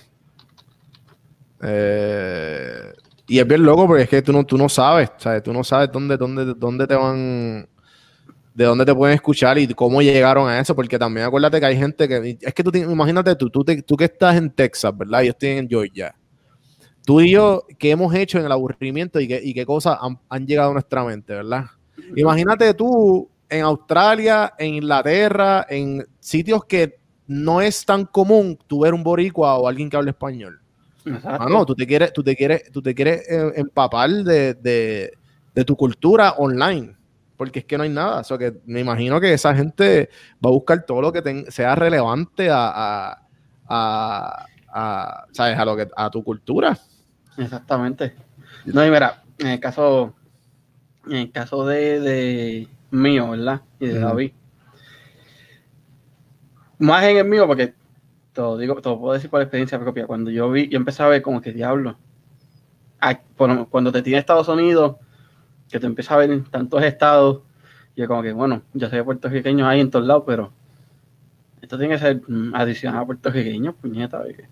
[1.61, 2.93] Eh,
[3.27, 5.43] y es bien loco porque es que tú no, tú no sabes, ¿sabes?
[5.43, 7.67] Tú no sabes dónde, dónde, dónde te van,
[8.59, 11.77] de dónde te pueden escuchar y cómo llegaron a eso, porque también acuérdate que hay
[11.77, 15.21] gente que, es que tú, imagínate tú, tú, tú que estás en Texas, ¿verdad?
[15.21, 16.15] Yo estoy en Georgia
[17.09, 19.97] tú y yo, ¿qué hemos hecho en el aburrimiento y qué, cosas
[20.29, 21.65] han, llegado a nuestra mente, verdad?
[22.15, 28.93] Imagínate tú en Australia, en Inglaterra, en sitios que no es tan común tú ver
[28.93, 30.61] un boricua o alguien que hable español.
[31.23, 35.11] Ah, no, tú te quieres, tú te quieres, tú te quieres eh, empapar de,
[35.65, 36.95] tu cultura online,
[37.39, 38.21] porque es que no hay nada.
[38.29, 40.09] O que me imagino que esa gente
[40.45, 43.17] va a buscar todo lo que sea relevante a,
[45.31, 45.57] ¿sabes?
[45.57, 46.77] a, lo que, a tu cultura.
[47.37, 48.13] Exactamente.
[48.65, 50.13] No, y mira, en el caso,
[51.05, 53.61] en el caso de, mío, ¿verdad?
[53.79, 54.33] Y de David.
[56.77, 57.73] Más en el mío, porque
[58.33, 60.07] todo digo, todo puedo decir por experiencia propia.
[60.07, 61.97] Cuando yo vi, yo empecé a ver como que diablo.
[63.69, 64.97] Cuando te tiene Estados Unidos,
[65.69, 67.41] que te empieza a ver en tantos estados,
[67.95, 70.51] y como que, bueno, yo soy puertorriqueño ahí en todos lados, pero
[71.61, 74.47] esto tiene que ser mm, adicional a puertorriqueños, puñeta, ¿ve?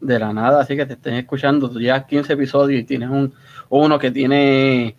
[0.00, 3.34] de la nada, así que te estén escuchando, tú llevas 15 episodios y tienes un
[3.68, 4.96] uno que tiene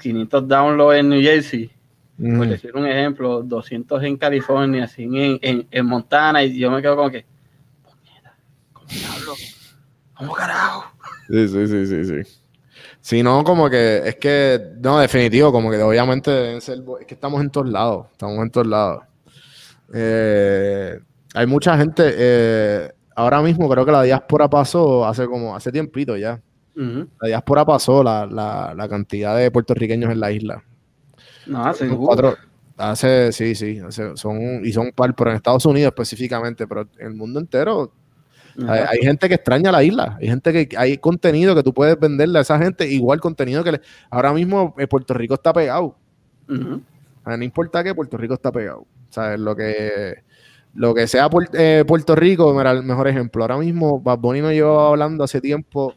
[0.00, 1.70] 500 downloads en New Jersey,
[2.18, 6.96] por decir un ejemplo, 200 en California, 100 en, en, Montana, y yo me quedo
[6.96, 7.24] como que,
[7.82, 8.34] puñeta,
[8.72, 9.34] ¿cómo hablo?
[10.14, 10.92] ¿Cómo carajo?
[11.28, 12.40] Sí, sí, sí, sí, sí.
[13.00, 16.70] Si no, como que, es que, no, definitivo, como que obviamente es
[17.06, 19.02] que estamos en todos lados, estamos en todos lados.
[19.94, 21.00] Eh,
[21.34, 26.16] hay mucha gente, eh, ahora mismo creo que la diáspora pasó hace como, hace tiempito
[26.16, 26.40] ya.
[26.74, 30.62] La diáspora pasó la, cantidad de puertorriqueños en la isla.
[31.46, 32.36] No, hace cuatro,
[32.76, 33.80] hace, sí, sí,
[34.14, 37.92] son, y son par, pero en Estados Unidos específicamente, pero en el mundo entero
[38.66, 42.38] hay, gente que extraña la isla, hay gente que hay contenido que tú puedes venderle
[42.38, 45.96] a esa gente, igual contenido que ahora mismo eh, Puerto Rico está pegado.
[46.48, 48.86] no importa que Puerto Rico está pegado.
[49.10, 49.40] ¿Sabes?
[49.40, 50.22] Lo que
[50.74, 53.42] lo que sea eh, Puerto Rico, mira, el mejor ejemplo.
[53.42, 55.94] Ahora mismo, Bad Bunny nos lleva hablando hace tiempo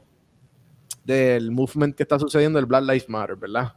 [1.04, 3.74] del movement que está sucediendo, el Black Lives Matter, ¿verdad?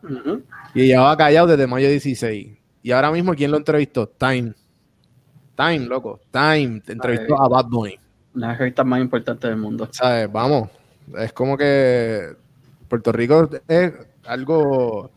[0.75, 2.59] Y llevaba callado desde mayo 16.
[2.83, 4.09] Y ahora mismo, ¿quién lo entrevistó?
[4.09, 4.55] Time.
[5.57, 6.21] Time, loco.
[6.31, 7.99] Time entrevistó a Bad Bunny.
[8.37, 9.89] Una de más importante del mundo.
[9.91, 10.31] ¿Sabes?
[10.31, 10.69] Vamos.
[11.19, 12.37] Es como que
[12.87, 13.93] Puerto Rico es
[14.27, 15.11] algo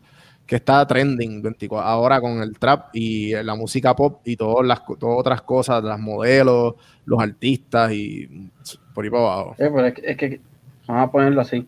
[0.46, 4.84] que está trending 24, ahora con el trap y la música pop y todas las
[4.98, 8.50] todas otras cosas, las modelos, los artistas y
[8.94, 9.54] por ahí para abajo.
[9.58, 10.40] es, que,
[10.88, 11.66] vamos a ponerlo así.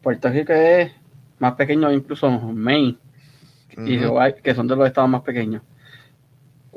[0.00, 0.92] Puerto Rico es
[1.40, 2.96] más pequeño incluso Maine
[3.84, 3.98] y
[4.42, 5.62] que son de los estados más pequeños.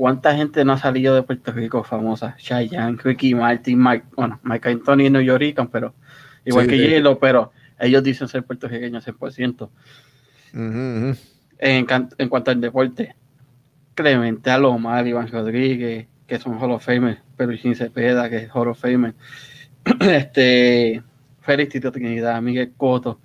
[0.01, 2.35] ¿Cuánta gente no ha salido de Puerto Rico famosa?
[2.39, 5.93] Cheyenne, Ricky Martin, Mike, bueno, Mike Anthony y New York, pero
[6.43, 9.69] igual que Hielo, pero ellos dicen ser puertorriqueños 100%.
[10.53, 11.15] En,
[11.59, 13.13] en, cuanto al deporte,
[13.93, 18.69] Clemente Alomar, Iván Rodríguez, que son Hall of Famer, pero sin Cepeda, que es Hall
[18.69, 19.13] of Famer,
[19.99, 21.03] este,
[21.41, 23.19] Félix Tito Trinidad, Miguel Coto.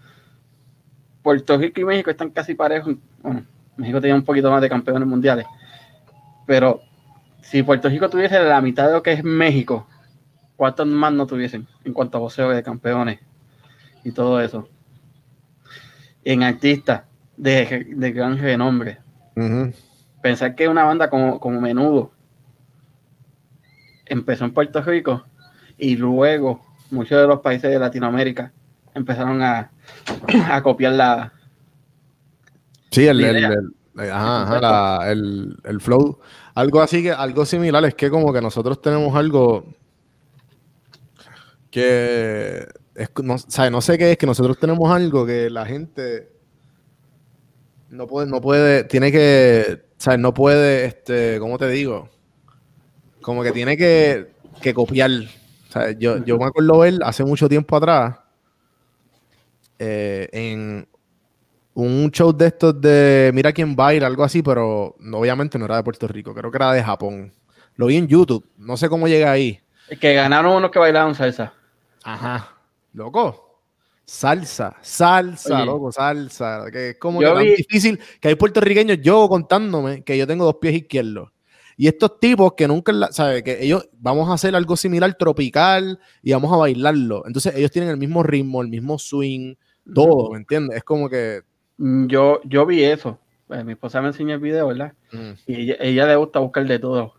[1.22, 2.96] Puerto Rico y México están casi parejos.
[3.22, 3.46] Bueno,
[3.78, 5.46] México tenía un poquito más de campeones mundiales.
[6.46, 6.82] Pero
[7.42, 9.86] si Puerto Rico tuviese la mitad de lo que es México,
[10.56, 13.20] ¿cuántos más no tuviesen en cuanto a voceo de campeones
[14.04, 14.68] y todo eso?
[16.24, 17.02] En artistas,
[17.36, 18.98] de, de gran renombre.
[20.22, 22.10] Pensar que una banda como, como Menudo
[24.06, 25.24] empezó en Puerto Rico
[25.76, 28.52] y luego muchos de los países de Latinoamérica
[28.94, 29.70] empezaron a,
[30.50, 31.32] a copiar la.
[32.90, 33.75] Sí, el, el, el,
[35.80, 36.18] flow.
[36.54, 39.64] Algo así que, algo similar es que como que nosotros tenemos algo
[41.70, 43.36] que es, no,
[43.70, 46.30] no sé qué es, que nosotros tenemos algo que la gente
[47.90, 52.08] no puede, no puede, tiene que, o sea, no puede, este, ¿cómo te digo?
[53.20, 55.10] Como que tiene que, que copiar.
[55.98, 58.16] Yo, yo me acuerdo ver hace mucho tiempo atrás
[59.78, 60.88] eh, en
[61.76, 65.82] un show de estos de Mira quién baila, algo así, pero obviamente no era de
[65.82, 67.32] Puerto Rico, creo que era de Japón.
[67.74, 69.60] Lo vi en YouTube, no sé cómo llega ahí.
[70.00, 71.52] Que ganaron unos que bailaban salsa.
[72.02, 72.56] Ajá,
[72.94, 73.60] loco.
[74.06, 76.64] Salsa, salsa, loco, salsa.
[76.72, 80.76] Que es como que difícil que hay puertorriqueños, yo contándome que yo tengo dos pies
[80.76, 81.30] izquierdos.
[81.76, 83.42] Y estos tipos que nunca, ¿sabes?
[83.42, 87.24] Que ellos vamos a hacer algo similar tropical y vamos a bailarlo.
[87.26, 89.56] Entonces ellos tienen el mismo ritmo, el mismo swing,
[89.94, 90.78] todo, ¿me entiendes?
[90.78, 91.42] Es como que...
[91.78, 93.18] Mm, yo, yo vi eso.
[93.46, 94.92] Pues, mi esposa me enseñó el video, ¿verdad?
[95.12, 95.32] Mm.
[95.46, 97.14] Y ella, le gusta buscar de todo.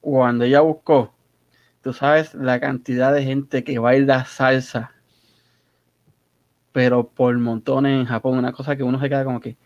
[0.00, 1.12] Cuando ella buscó,
[1.82, 4.92] tú sabes la cantidad de gente que baila salsa,
[6.72, 9.56] pero por montones en Japón, una cosa que uno se queda como que,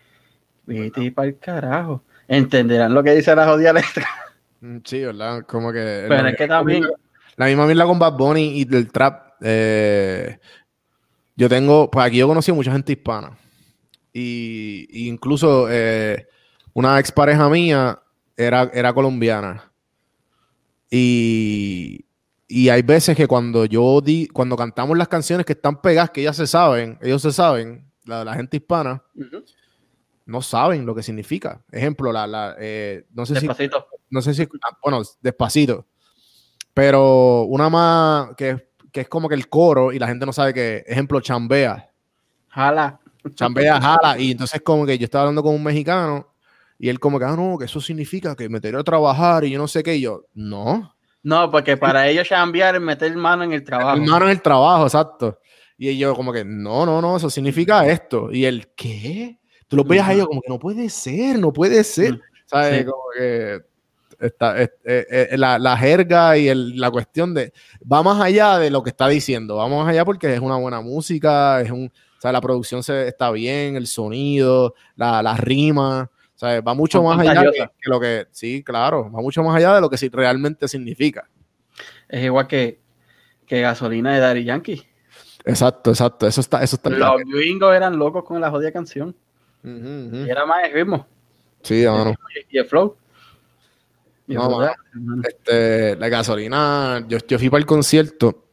[0.66, 2.02] vete para el carajo.
[2.28, 4.06] Entenderán lo que dice la jodida letra.
[4.58, 5.44] Mm, sí, ¿verdad?
[5.44, 6.06] Como que.
[6.08, 6.86] Pero es que también.
[7.36, 9.34] La misma mierda con Bad Bunny y del trap.
[9.42, 10.38] Eh,
[11.36, 11.90] yo tengo.
[11.90, 13.36] Pues aquí yo conocí a mucha gente hispana.
[14.18, 16.26] Y, incluso eh,
[16.72, 18.00] una expareja mía
[18.34, 19.70] era, era colombiana.
[20.90, 22.06] Y,
[22.48, 26.22] y hay veces que cuando yo di, cuando cantamos las canciones que están pegadas, que
[26.22, 29.02] ellas se saben, ellos se saben, la, gente hispana,
[30.24, 31.62] no saben lo que significa.
[31.70, 33.86] Ejemplo, la, la eh, no sé Despacito.
[33.90, 35.86] si no sé si, ah, bueno, despacito.
[36.72, 40.84] Pero una más que, es como que el coro y la gente no sabe que,
[40.86, 41.90] ejemplo, chambea.
[42.48, 42.98] Jala.
[43.34, 44.18] Chambea, jala.
[44.18, 46.32] Y entonces como que yo estaba hablando con un mexicano
[46.78, 49.58] y él como que, ah, no, que eso significa que meteré a trabajar y yo
[49.58, 49.96] no sé qué.
[49.96, 50.94] Y yo, no.
[51.22, 54.00] No, porque para ellos chambear es meter mano en el trabajo.
[54.00, 55.40] mano en el trabajo, exacto.
[55.78, 58.30] Y yo como que, no, no, no, eso significa esto.
[58.32, 59.38] Y él, ¿qué?
[59.68, 62.20] Tú lo veías a ellos como que no puede ser, no puede ser.
[62.46, 62.84] ¿Sabes?
[62.84, 63.60] Como que
[64.38, 67.52] la, jerga y la cuestión de
[67.90, 70.80] va más allá de lo que está diciendo, vamos más allá porque es una buena
[70.80, 76.10] música, es un, la producción se, está bien, el sonido, la, la rima,
[76.42, 79.88] va mucho más allá de lo que, sí, claro, va mucho más allá de lo
[79.88, 81.28] que realmente significa.
[82.08, 82.80] Es igual que,
[83.46, 84.86] que gasolina de Daddy Yankee.
[85.44, 89.14] Exacto, exacto, eso está, eso está Los gringos eran locos con la jodida canción.
[89.62, 91.06] Y era más el ritmo.
[91.62, 91.84] Sí,
[92.50, 92.96] y el flow.
[94.28, 94.68] No,
[95.22, 98.44] este, la gasolina, yo, yo, fui para el concierto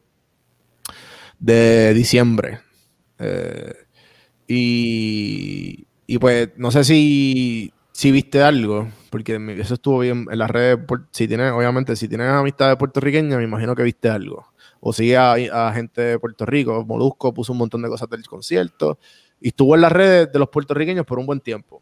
[1.38, 2.60] de diciembre.
[3.18, 3.72] Eh,
[4.46, 10.50] y, y, pues no sé si, si viste algo, porque eso estuvo bien en las
[10.50, 10.80] redes.
[11.12, 14.46] Si tienes, obviamente, si tienes amistades puertorriqueñas, me imagino que viste algo.
[14.80, 16.84] O sigue a, gente de Puerto Rico.
[16.84, 18.98] Molusco puso un montón de cosas del concierto.
[19.40, 21.80] Y estuvo en las redes de los puertorriqueños por un buen tiempo.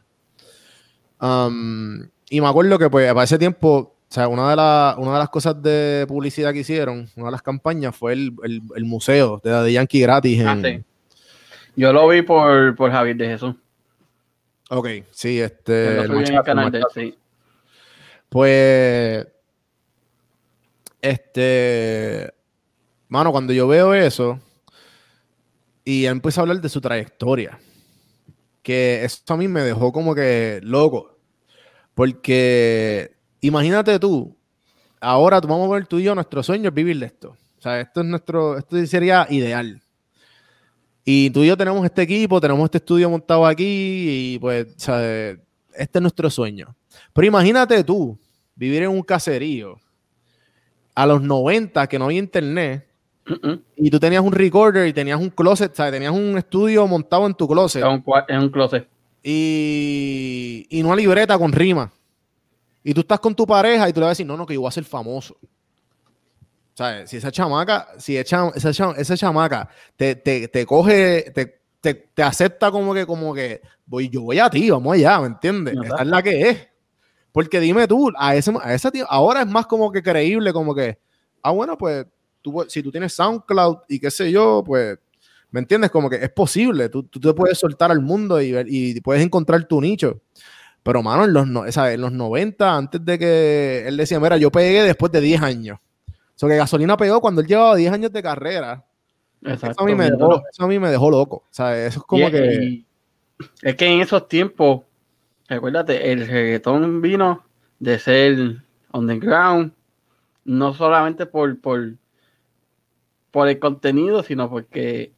[1.20, 5.18] Um, y me acuerdo que pues para ese tiempo, o sea, una de, una de
[5.18, 9.72] las cosas de publicidad que hicieron, una de las campañas fue el, museo de Daddy
[9.72, 10.42] Yankee gratis.
[10.44, 10.56] Ah,
[11.76, 13.54] Yo lo vi por, por Javier de Jesús.
[14.70, 16.00] Ok, sí, este...
[16.00, 17.18] el canal de, sí.
[18.28, 19.26] Pues...
[21.00, 22.32] Este...
[23.08, 24.40] Mano, cuando yo veo eso
[25.84, 27.58] y empiezo a hablar de su trayectoria,
[28.62, 31.18] que eso a mí me dejó como que loco.
[31.94, 34.34] Porque imagínate tú,
[35.00, 37.36] ahora vamos a ver tú y yo, nuestro sueño es vivir de esto.
[37.58, 39.82] O sea, esto es nuestro, esto sería ideal.
[41.04, 43.64] Y tú y yo tenemos este equipo, tenemos este estudio montado aquí
[44.34, 45.38] y pues, este
[45.74, 46.74] es nuestro sueño.
[47.12, 48.18] Pero imagínate tú,
[48.54, 49.78] vivir en un caserío
[50.94, 52.86] a los 90 que no había internet
[53.76, 55.92] y tú tenías un recorder y tenías un closet, ¿sabes?
[55.92, 57.82] Tenías un estudio montado en tu closet.
[58.28, 58.86] En un closet
[59.22, 61.92] y, y una libreta con rima.
[62.82, 64.54] Y tú estás con tu pareja y tú le vas a decir, no, no, que
[64.54, 65.36] yo voy a ser famoso.
[66.72, 71.94] O sea, si esa chamaca, si esa, esa chamaca te, te, te coge, te, te,
[71.94, 75.74] te, acepta como que, como que, voy, yo voy a ti, vamos allá, ¿me entiendes?
[75.84, 76.68] Esa es la que es.
[77.30, 80.74] Porque dime tú, a, ese, a esa tío, ahora es más como que creíble, como
[80.74, 80.98] que,
[81.42, 82.06] ah, bueno, pues,
[82.40, 84.98] tú, si tú tienes SoundCloud y qué sé yo, pues
[85.52, 85.90] ¿Me entiendes?
[85.90, 86.88] Como que es posible.
[86.88, 90.22] Tú, tú te puedes soltar al mundo y, y, puedes encontrar tu nicho.
[90.82, 94.50] Pero, mano, en los, no, en los 90, antes de que él decía, mira, yo
[94.50, 95.78] pegué después de 10 años.
[96.48, 98.84] Que Gasolina pegó cuando él llevaba 10 años de carrera.
[99.42, 101.36] eso, a mí me dejó, eso a mí me dejó loco.
[101.36, 102.84] O sea, eso es como que...
[103.62, 104.82] es que en esos tiempos,
[105.48, 107.44] recuérdate, el reggaetón vino
[107.78, 109.72] de ser underground,
[110.44, 111.94] no solamente por, por,
[113.30, 115.12] por el contenido, sino porque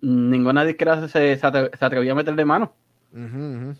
[0.00, 2.72] ninguna disquera se, se, atrevía a meterle mano.
[3.12, 3.74] Em,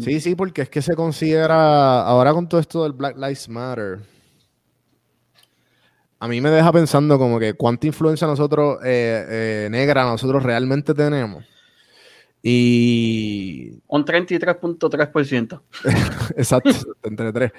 [0.00, 4.00] sí, sí, porque es que se considera, ahora con todo esto del Black Lives Matter,
[6.18, 10.94] a mí me deja pensando como que cuánta influencia nosotros, eh, eh, negra, nosotros realmente
[10.94, 11.44] tenemos.
[12.42, 13.82] Y...
[13.88, 15.60] Un 33.3%.
[16.36, 16.70] Exacto,
[17.02, 17.52] 33.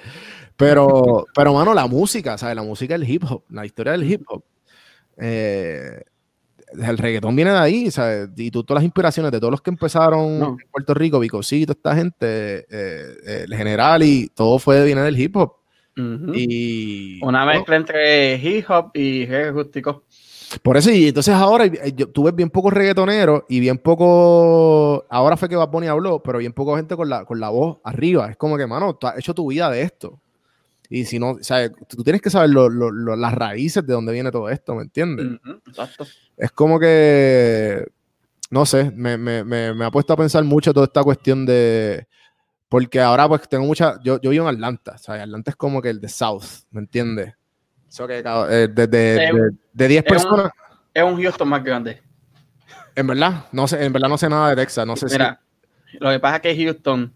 [0.56, 2.56] Pero, pero, mano, la música, ¿sabes?
[2.56, 4.42] La música del hip hop, la historia del hip hop.
[5.18, 6.02] Eh,
[6.72, 8.30] el reggaetón viene de ahí, ¿sabes?
[8.36, 11.94] Y tú, todas las inspiraciones de todos los que empezaron en Puerto Rico, Vicosito, esta
[11.94, 15.57] gente, eh, el general y todo fue viene del hip hop.
[16.34, 20.04] Y una mezcla entre hip hop y reggae rústico.
[20.62, 25.04] Por eso, y entonces ahora yo, tú ves bien poco reggaetonero y bien poco.
[25.10, 27.78] Ahora fue que Bad Bunny habló, pero bien poco gente con la, con la voz
[27.84, 28.30] arriba.
[28.30, 30.20] Es como que, mano, tú has hecho tu vida de esto.
[30.88, 34.48] Y si no, o sea, tú tienes que saber las raíces de dónde viene todo
[34.48, 35.38] esto, ¿me entiendes?
[35.66, 36.06] exacto.
[36.34, 37.86] Es como que,
[38.50, 42.06] no sé, me, me, me, me, ha puesto a pensar mucho toda esta cuestión de,
[42.68, 45.80] porque ahora pues tengo mucha, yo, yo vivo en Atlanta, o sea, Atlanta es como
[45.80, 47.34] que el de South, ¿me entiendes?
[47.88, 50.52] Eso que eh, de, de, de, 10 personas.
[50.92, 52.02] es un Houston más grande.
[52.94, 55.40] En verdad, no sé, en verdad no sé nada de Texas, no sé Mira,
[56.00, 57.14] lo que pasa es que Houston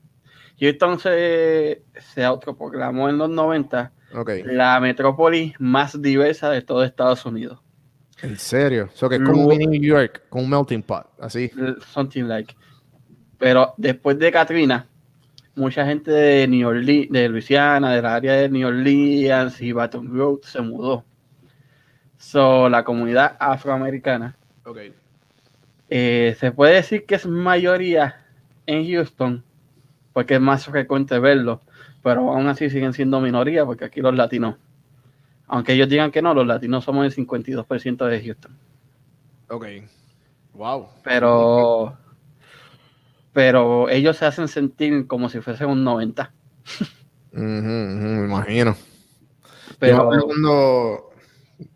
[0.62, 1.82] Houston se,
[2.14, 3.92] se autoproclamó en los 90
[4.44, 7.60] la metrópoli más diversa de todo Estados Unidos.
[8.22, 8.88] ¿En serio?
[8.94, 11.50] So que es como un New York, con un melting pot, así.
[11.92, 12.54] Something like.
[13.38, 14.86] Pero después de Katrina,
[15.54, 20.44] mucha gente de New Orleans, de Luisiana, del área de New Orleans y Baton Rouge
[20.44, 21.04] se mudó.
[22.16, 24.36] So, la comunidad afroamericana.
[25.90, 28.24] Eh, se puede decir que es mayoría
[28.66, 29.44] en Houston,
[30.12, 31.60] porque es más frecuente verlo,
[32.02, 34.56] pero aún así siguen siendo minoría, porque aquí los latinos,
[35.48, 38.56] aunque ellos digan que no, los latinos somos el 52% de Houston.
[39.48, 39.66] Ok.
[40.54, 40.88] Wow.
[41.02, 41.98] Pero,
[43.32, 46.32] pero ellos se hacen sentir como si fuese un 90.
[47.32, 48.76] me imagino.
[49.78, 51.10] Pero cuando,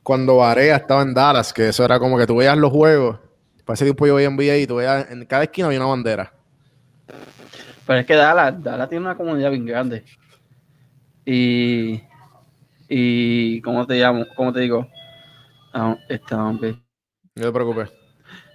[0.02, 3.18] cuando Varea estaba en Dallas, que eso era como que tú veías los juegos,
[3.64, 5.88] parece que tiempo yo veía en NBA y tú veías en cada esquina había una
[5.88, 6.32] bandera.
[7.86, 10.04] Pero es que Dallas, Dallas tiene una comunidad bien grande.
[11.24, 12.02] Y,
[12.88, 14.24] y ¿cómo te llamo?
[14.36, 14.86] ¿Cómo te digo?
[15.72, 16.76] Ah, está, hombre.
[17.34, 17.90] No te preocupes.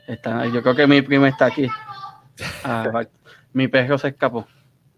[0.08, 1.68] Está, yo creo que mi prima está aquí.
[2.64, 3.06] Ah,
[3.54, 4.48] mi perro se escapó.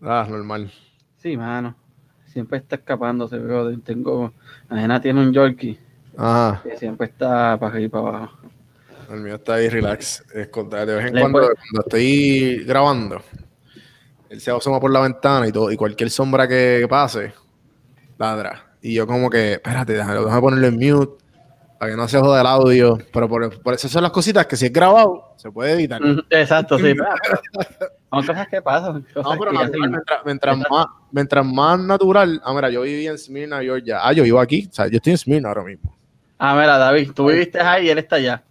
[0.01, 0.71] Ah, normal.
[1.17, 1.75] Sí, mano.
[2.25, 3.77] Siempre está escapándose, bro.
[3.79, 4.33] Tengo.
[4.69, 5.79] La nena tiene un Yorkie.
[6.17, 6.61] Ajá.
[6.63, 8.37] Que siempre está para arriba y para abajo.
[9.09, 10.23] El mío está ahí relax.
[10.33, 13.21] Es de vez en cuando, cuando estoy grabando,
[14.29, 17.33] él se asoma por la ventana y todo, y cualquier sombra que pase,
[18.17, 18.75] ladra.
[18.81, 21.22] Y yo como que, espérate, déjame, déjame ponerlo en mute
[21.83, 22.97] para que no se joda el audio.
[23.11, 26.01] Pero por, por eso son las cositas que si es grabado, se puede editar.
[26.29, 26.95] Exacto, sí.
[28.09, 29.03] Son cosas que pasan.
[29.15, 29.51] no, pero
[30.23, 32.39] mientras, más, mientras más natural.
[32.45, 33.99] Ah, mira, yo viví en Smyrna, Georgia.
[34.03, 34.67] Ah, yo vivo aquí.
[34.69, 35.95] O sea, yo estoy en Smyrna ahora mismo.
[36.37, 38.43] Ah, mira, David, tú viviste ahí y él está allá.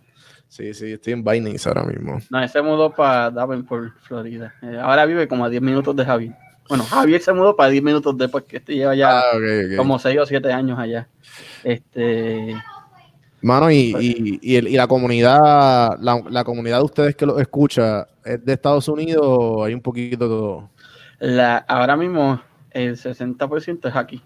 [0.48, 2.18] Sí, sí, estoy en Binance ahora mismo.
[2.28, 4.52] No, él se mudó para Davenport, Florida.
[4.62, 6.32] Eh, ahora vive como a 10 minutos de Javier.
[6.68, 9.22] Bueno, Javier se mudó para 10 minutos después que este lleva ya ah,
[9.76, 11.06] como 6 o 7 años allá.
[11.62, 12.56] Este.
[13.42, 18.06] Mano, y, y, y, y la comunidad, la, la, comunidad de ustedes que lo escucha,
[18.24, 20.70] ¿es de Estados Unidos o hay un poquito de todo?
[21.18, 24.22] La, ahora mismo el 60% es aquí.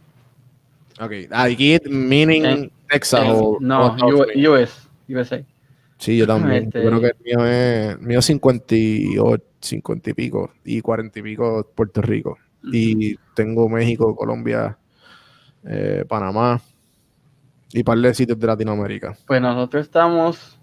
[1.01, 5.43] Ok, aquí meaning Texas o no, US, USA.
[5.99, 6.65] Sí, yo también.
[6.65, 6.83] Este...
[6.83, 12.03] creo que el mío es mío 58, 50 y pico y 40 y pico Puerto
[12.03, 12.39] Rico.
[12.65, 14.77] Y tengo México, Colombia,
[15.65, 16.61] eh, Panamá
[17.73, 19.17] y par de sitios de Latinoamérica.
[19.27, 20.59] Pues nosotros estamos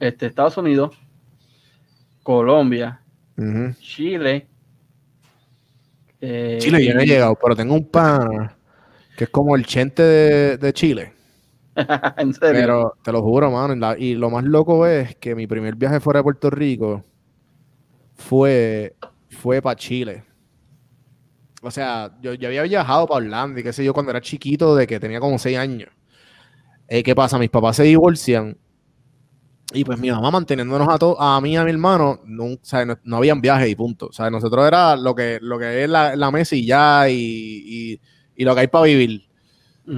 [0.00, 0.96] este, Estados Unidos,
[2.22, 3.00] Colombia,
[3.78, 4.46] Chile.
[6.20, 8.52] Eh, Chile yo no he llegado, pero tengo un pan
[9.16, 10.02] que es como el chente
[10.56, 11.12] de Chile.
[12.16, 12.60] ¿En serio?
[12.60, 13.94] Pero te lo juro, mano.
[13.96, 17.04] y lo más loco es que mi primer viaje fuera de Puerto Rico
[18.14, 18.94] fue,
[19.30, 20.24] fue para Chile.
[21.62, 24.74] O sea, yo, ya había viajado para Orlando y qué sé yo cuando era chiquito,
[24.74, 25.88] de que tenía como seis años.
[26.88, 27.38] Eh, ¿Qué pasa?
[27.38, 28.58] Mis papás se divorcian
[29.72, 32.58] y pues mi mamá manteniéndonos a, todos a mí y a mi hermano, no, o
[32.60, 34.08] sea, no, habían viajes y punto.
[34.08, 37.98] O sea, nosotros era lo que, lo que es la, la mesa y ya y,
[38.36, 39.22] y lo que hay para vivir.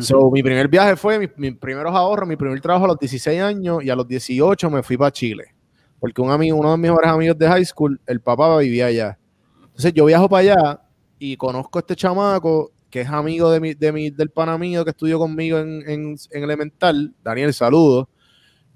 [0.01, 3.41] So, mi primer viaje fue, mis, mis, primeros ahorros, mi primer trabajo a los 16
[3.41, 5.55] años y a los 18 me fui para Chile.
[6.01, 9.19] Porque un amigo, uno de mis mejores amigos de high school, el papá vivía allá.
[9.67, 10.81] Entonces yo viajo para allá
[11.19, 14.85] y conozco a este chamaco que es amigo de mi, de mi, del pana mío
[14.85, 17.13] que estudió conmigo en, en, en Elemental.
[17.25, 18.09] Daniel, saludo.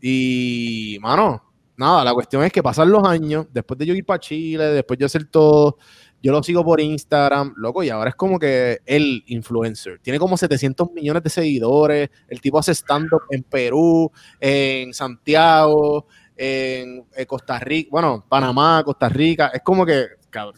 [0.00, 1.42] Y, mano,
[1.76, 4.98] nada, la cuestión es que pasan los años, después de yo ir para Chile, después
[4.98, 5.78] de hacer todo,
[6.20, 10.00] yo lo sigo por Instagram, loco, y ahora es como que el influencer.
[10.00, 12.10] Tiene como 700 millones de seguidores.
[12.26, 14.10] El tipo hace stand-up en Perú,
[14.40, 19.52] en Santiago, en, Costa Rica, bueno, Panamá, Costa Rica.
[19.54, 20.06] Es como que,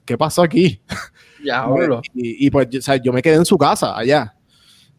[0.07, 0.81] ¿qué pasó aquí?
[1.45, 1.67] Ya,
[2.15, 4.35] y, y, pues, o sea, yo me quedé en su casa allá.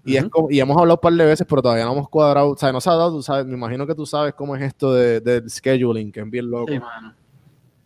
[0.03, 2.49] Y, es como, y hemos hablado un par de veces, pero todavía no hemos cuadrado.
[2.49, 4.63] O sea, no se ha dado, tú sabes, me imagino que tú sabes cómo es
[4.63, 6.71] esto de, del scheduling, que es bien loco.
[6.71, 7.13] Sí, mano.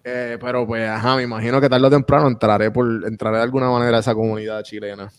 [0.07, 3.69] Eh, pero pues, ajá, me imagino que tarde o temprano entraré por, entraré de alguna
[3.69, 5.09] manera a esa comunidad chilena.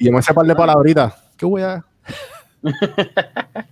[0.00, 1.14] Y yo me sé par de palabritas.
[1.36, 1.84] ¿Qué voy a...?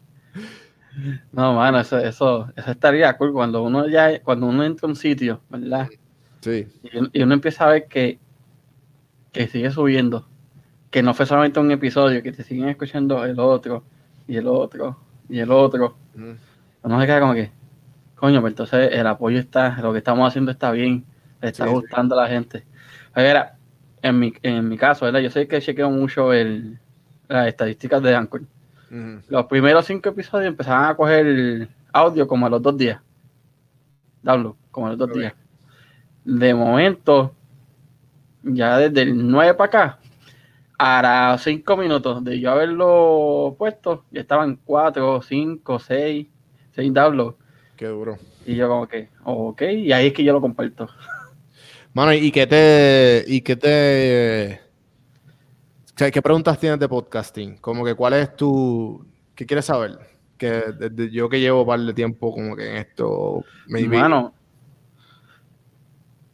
[1.33, 4.97] no, mano, eso, eso, eso, estaría cool cuando uno ya, cuando uno entra a un
[4.97, 5.89] sitio, ¿verdad?
[6.41, 6.67] Sí.
[7.13, 8.21] Y, uno empieza a ver que,
[9.33, 10.27] que sigue subiendo
[10.91, 13.85] que no fue solamente un episodio, que te siguen escuchando el otro,
[14.27, 15.97] y el otro, y el otro.
[16.15, 17.51] No se queda como que,
[18.17, 21.05] coño, pues entonces el apoyo está, lo que estamos haciendo está bien,
[21.41, 22.65] le está gustando a la gente.
[24.03, 25.21] En mi, en mi caso, ¿verdad?
[25.21, 26.79] Yo sé que chequeo mucho el,
[27.29, 28.43] las estadísticas de Anchor.
[29.29, 33.01] Los primeros cinco episodios empezaban a coger audio como a los dos días.
[34.23, 35.35] Download, como a los dos días.
[36.25, 37.35] De momento,
[38.43, 39.99] ya desde el 9 para acá,
[40.83, 46.27] a cinco minutos de yo haberlo puesto, ya estaban cuatro, cinco, seis,
[46.75, 47.37] seis downloads.
[47.77, 48.17] Qué duro.
[48.47, 50.89] Y yo como que, ok, y ahí es que yo lo comparto.
[51.93, 54.61] Mano, ¿y qué te, y qué te,
[56.11, 57.59] qué preguntas tienes de podcasting?
[57.59, 59.99] Como que cuál es tu, qué quieres saber?
[60.39, 64.33] Que desde yo que llevo un par de tiempo como que en esto, Mano,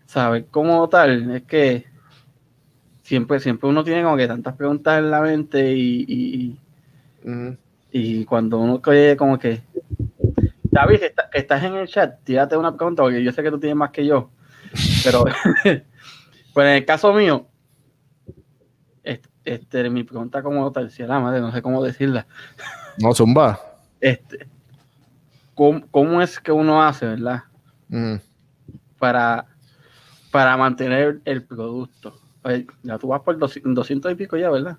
[0.05, 1.96] saber cómo tal, es que
[3.07, 6.59] siempre, siempre uno tiene como que tantas preguntas en la mente y,
[7.93, 9.63] y, cuando uno oye como que,
[10.65, 10.99] David,
[11.31, 13.91] que, estás en el chat, tírate una pregunta porque yo sé que tú tienes más
[13.91, 14.31] que yo,
[15.05, 15.25] pero
[15.63, 17.47] pues en el caso mío,
[19.45, 22.27] este, mi pregunta como tal, si la madre, no sé cómo decirla.
[22.99, 23.61] No, zumba.
[24.01, 24.49] Este,
[25.55, 27.45] ¿cómo, es que uno hace, verdad?
[28.99, 29.47] Para,
[30.33, 32.26] para mantener el producto
[32.83, 34.77] ya tú vas por 200 y pico ya, ¿verdad?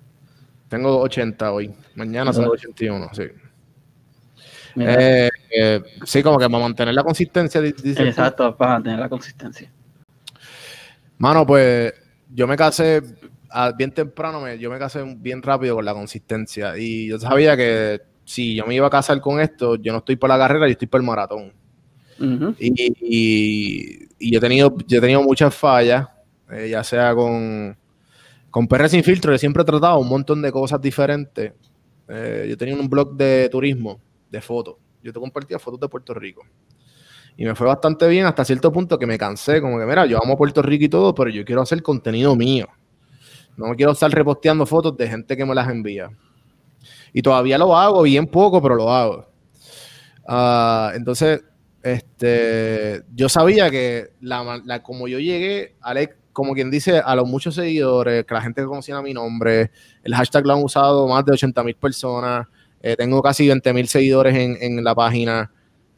[0.68, 1.74] Tengo 80 hoy.
[1.94, 3.22] Mañana son 81, sí.
[4.80, 7.60] Eh, eh, sí, como que para mantener la consistencia.
[7.60, 9.70] Exacto, para mantener la consistencia.
[11.16, 11.92] Mano, pues
[12.32, 13.02] yo me casé
[13.76, 16.76] bien temprano, yo me casé bien rápido con la consistencia.
[16.76, 20.16] Y yo sabía que si yo me iba a casar con esto, yo no estoy
[20.16, 21.52] por la carrera, yo estoy por el maratón.
[22.58, 26.06] y, y, yo, he tenido, yo he tenido muchas fallas
[26.50, 27.76] eh, ya sea con,
[28.50, 31.52] con PR Sin Filtro, yo siempre he tratado un montón de cosas diferentes.
[32.08, 34.76] Eh, yo tenía un blog de turismo, de fotos.
[35.02, 36.42] Yo te compartía fotos de Puerto Rico.
[37.36, 39.60] Y me fue bastante bien hasta cierto punto que me cansé.
[39.60, 42.66] Como que, mira, yo amo Puerto Rico y todo, pero yo quiero hacer contenido mío.
[43.56, 46.10] No me quiero estar reposteando fotos de gente que me las envía.
[47.12, 49.28] Y todavía lo hago, bien poco, pero lo hago.
[50.26, 51.42] Ah, entonces,
[51.82, 57.56] este, yo sabía que la, como yo llegué, Alex, como quien dice, a los muchos
[57.56, 59.72] seguidores, que la gente que conocía mi nombre,
[60.04, 62.46] el hashtag lo han usado más de 80 mil personas,
[62.80, 65.50] eh, tengo casi 20 mil seguidores en, la página.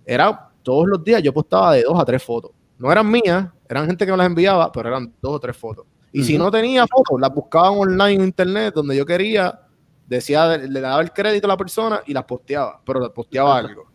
[0.07, 2.53] Era todos los días yo postaba de dos a tres fotos.
[2.79, 5.85] No eran mías, eran gente que me las enviaba, pero eran dos o tres fotos.
[6.11, 9.61] Y si no tenía fotos, las buscaba online en internet donde yo quería,
[10.07, 13.91] decía, le daba el crédito a la persona y las posteaba, pero posteaba algo.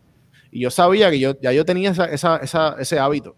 [0.52, 3.36] Y yo sabía que yo ya yo tenía ese hábito.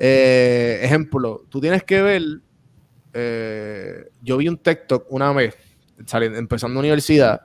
[0.00, 2.22] Eh, ejemplo, tú tienes que ver,
[3.12, 5.56] eh, yo vi un TikTok una vez,
[6.06, 7.42] saliendo, empezando universidad,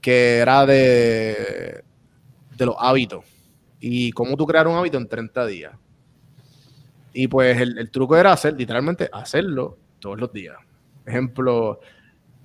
[0.00, 1.82] que era de,
[2.56, 3.24] de los hábitos
[3.80, 5.72] y cómo tú crear un hábito en 30 días.
[7.12, 10.56] Y pues el, truco era hacer, literalmente, hacerlo todos los días.
[11.04, 11.80] Ejemplo,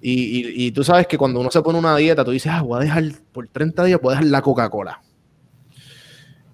[0.01, 2.83] y, tú sabes que cuando uno se pone una dieta, tú dices, ah, voy a
[2.83, 5.01] dejar por 30 días, voy a dejar la Coca-Cola.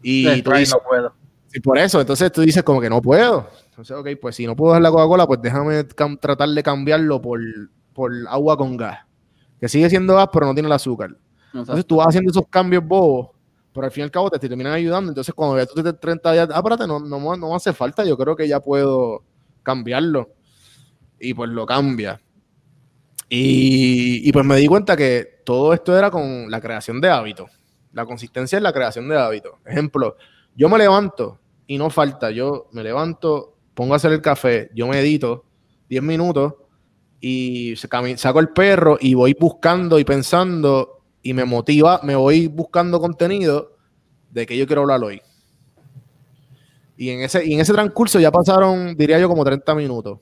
[0.02, 1.22] Y tú dices, no puedo.
[1.54, 3.47] Y por eso, entonces tú dices como que no puedo.
[3.70, 7.39] Entonces, ok, pues si no puedo dar la Coca-Cola, pues déjame tratar de cambiarlo por,
[8.28, 8.99] agua con gas.
[9.60, 11.16] Que sigue siendo gas, pero no tiene el azúcar.
[11.54, 13.30] Entonces tú vas haciendo esos cambios bobos,
[13.72, 15.12] pero al fin y al cabo te, terminan ayudando.
[15.12, 18.18] Entonces cuando ya tú te 30 días, ah, espérate, no, no, no hace falta, yo
[18.18, 19.24] creo que ya puedo
[19.62, 20.32] cambiarlo.
[21.20, 22.20] Y pues lo cambia.
[23.30, 27.51] Y, y pues me di cuenta que todo esto era con la creación de hábitos.
[27.91, 29.54] La consistencia es la creación de hábitos.
[29.66, 30.18] Ejemplo,
[30.56, 32.32] yo me levanto y no falta.
[32.32, 35.45] Yo me levanto, pongo a hacer el café, yo medito
[35.89, 36.53] 10 minutos
[37.20, 42.99] y saco el perro y voy buscando y pensando y me motiva, me voy buscando
[42.99, 43.78] contenido
[44.30, 45.22] de que yo quiero hablar hoy.
[46.97, 50.20] Y en ese, y en ese transcurso ya pasaron, diría yo, como 30 minutos.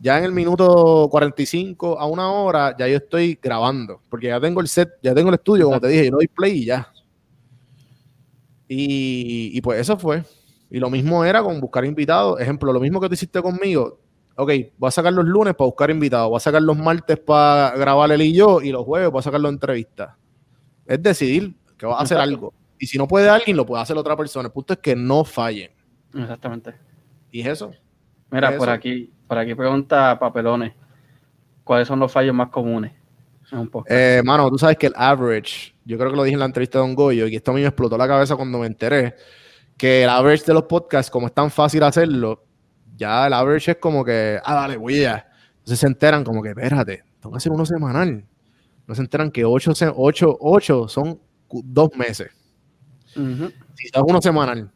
[0.00, 4.60] Ya en el minuto 45 a una hora, ya yo estoy grabando, porque ya tengo
[4.60, 6.92] el set, ya tengo el estudio, como te dije, yo doy play y ya.
[8.68, 10.24] Y, pues eso fue.
[10.72, 12.40] Y lo mismo era con buscar invitados.
[12.40, 14.00] Ejemplo, lo mismo que tú hiciste conmigo.
[14.36, 17.76] Ok, voy a sacar los lunes para buscar invitados, voy a sacar los martes para
[17.76, 20.16] grabar él y yo, y los jueves voy a sacar las entrevistas.
[20.86, 22.54] Es decidir que vas a hacer algo.
[22.78, 24.46] Y si no puede alguien, lo puede hacer otra persona.
[24.46, 25.70] El punto es que no fallen.
[26.14, 26.74] Exactamente.
[27.30, 27.72] ¿Y es eso?
[28.30, 30.72] Mira, por aquí, por aquí pregunta Papelones.
[31.64, 32.92] ¿Cuáles son los fallos más comunes?
[33.86, 36.78] Eh, mano, tú sabes que el average, yo creo que lo dije en la entrevista
[36.78, 39.14] de Don Goyo, y esto a mí me explotó la cabeza cuando me enteré,
[39.76, 42.44] que el average de los podcasts, como es tan fácil hacerlo,
[42.96, 45.26] ya el average es como que, ah, dale, voy a.
[45.58, 48.24] Entonces se enteran como que, espérate, tengo que hacer uno semanal.
[48.86, 52.30] No se enteran que 8 ocho, ocho, son dos meses.
[53.14, 54.70] Si es uno semanal.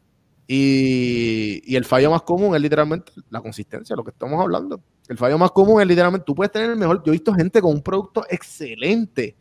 [0.47, 4.81] Y, y, el fallo más común es literalmente la consistencia, lo que estamos hablando.
[5.09, 7.61] El fallo más común es literalmente, tú puedes tener el mejor, yo he visto gente
[7.61, 9.35] con un producto excelente.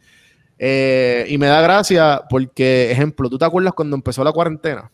[0.59, 4.90] Eh, y me da gracia porque, ejemplo, ¿tú te acuerdas cuando empezó la cuarentena?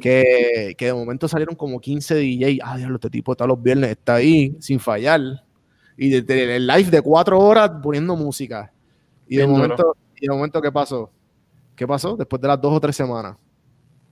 [0.00, 2.58] Que, que, de momento salieron como 15 DJ.
[2.62, 5.20] Ah, diablo, este tipo está los viernes, está ahí sin fallar.
[5.96, 8.72] Y el live de cuatro horas poniendo música.
[9.28, 11.10] Y de, momento, y de momento, ¿qué pasó?
[11.76, 12.16] ¿Qué pasó?
[12.16, 13.36] Después de las dos o tres semanas.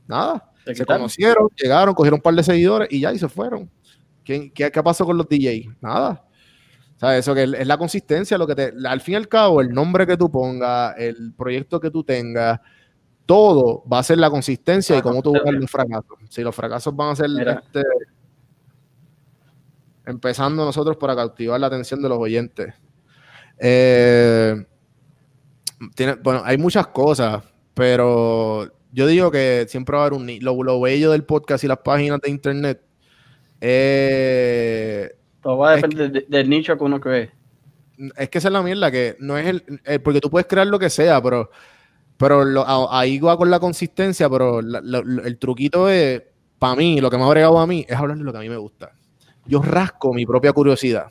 [0.06, 3.70] Nada se conocieron, llegaron, cogieron un par de seguidores y ya, y se fueron.
[4.24, 5.68] ¿Qué, qué, pasó con los DJs?
[5.80, 6.24] Nada.
[6.96, 9.60] O sea, eso que es la consistencia, lo que te, al fin y al cabo,
[9.60, 12.60] el nombre que tú pongas, el proyecto que tú tengas,
[13.28, 16.18] todo va a ser la consistencia y cómo tú buscas los fracasos.
[16.30, 17.82] Si los fracasos van a ser este,
[20.06, 22.72] empezando nosotros para cautivar la atención de los oyentes.
[23.58, 24.64] Eh,
[25.94, 30.62] tiene, bueno, hay muchas cosas, pero yo digo que siempre va a haber un lo,
[30.62, 32.80] lo bello del podcast y las páginas de internet.
[33.60, 35.12] Eh,
[35.42, 37.30] Todo va a depender del nicho que uno cree.
[38.16, 40.66] Es que esa es la mierda, que no es el, eh, porque tú puedes crear
[40.66, 41.50] lo que sea, pero,
[42.18, 46.22] pero ahí va con la consistencia, pero el truquito es,
[46.58, 48.42] para mí, lo que me ha agregado a mí, es hablar de lo que a
[48.42, 48.92] mí me gusta.
[49.46, 51.06] Yo rasco mi propia curiosidad.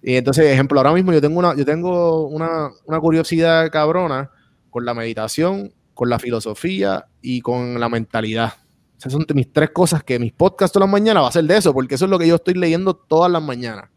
[0.00, 4.30] Y entonces, ejemplo, ahora mismo yo tengo una, yo tengo una, una curiosidad cabrona
[4.70, 8.52] con la meditación con la filosofía y con la mentalidad.
[8.96, 11.56] Esas son mis tres cosas que mis podcasts todas las mañanas va a ser de
[11.56, 13.90] eso, porque eso es lo que yo estoy leyendo todas las mañanas.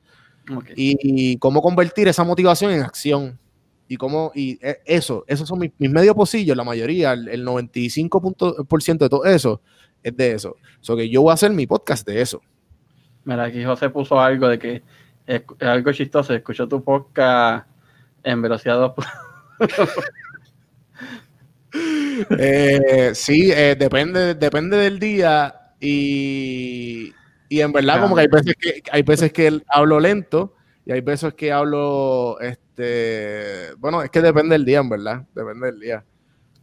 [0.76, 3.38] Y, cómo convertir esa motivación en acción.
[3.92, 9.10] Y cómo, y e, eso, esos son mis, medios pocillos, la mayoría, el, 95% de
[9.10, 9.60] todo eso
[10.02, 10.52] es de eso.
[10.52, 12.42] O sea que yo voy a hacer mi podcast de eso.
[13.26, 14.82] Mira, aquí José puso algo de que
[15.28, 17.68] es, algo chistoso, escuchó tu podcast
[18.24, 18.94] en velocidad 2.
[22.38, 27.14] Eh, sí, eh, depende, depende del día y,
[27.50, 30.54] en verdad como que hay veces que hay veces que hablo lento
[30.86, 35.68] y hay veces que hablo este bueno es que depende del día en verdad depende
[35.68, 36.06] del día.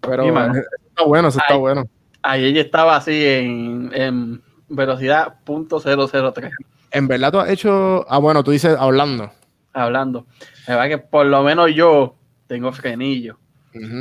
[0.00, 1.84] Pero está bueno eso está bueno.
[2.22, 6.50] Ayer estaba así en, en velocidad .003
[6.90, 9.30] en verdad tú has hecho ah bueno tú dices hablando.
[9.72, 10.26] Hablando.
[10.62, 12.16] Es verdad que por lo menos yo
[12.46, 13.38] tengo frenillo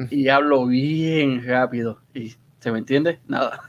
[0.10, 2.00] y hablo bien rápido.
[2.14, 3.20] ¿Y se me entiende?
[3.28, 3.62] Nada.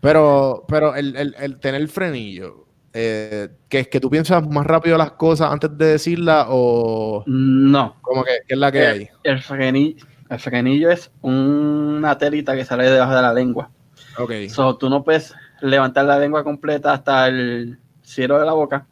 [0.00, 4.98] Pero, pero el, el, el tener frenillo, eh, que es que tú piensas más rápido
[4.98, 9.40] las cosas antes de decirlas o no como que ¿qué es la que hay el
[9.40, 13.70] frenillo, el frenillo es una telita que sale debajo de la lengua
[14.18, 18.86] ok so, tú no puedes levantar la lengua completa hasta el cielo de la boca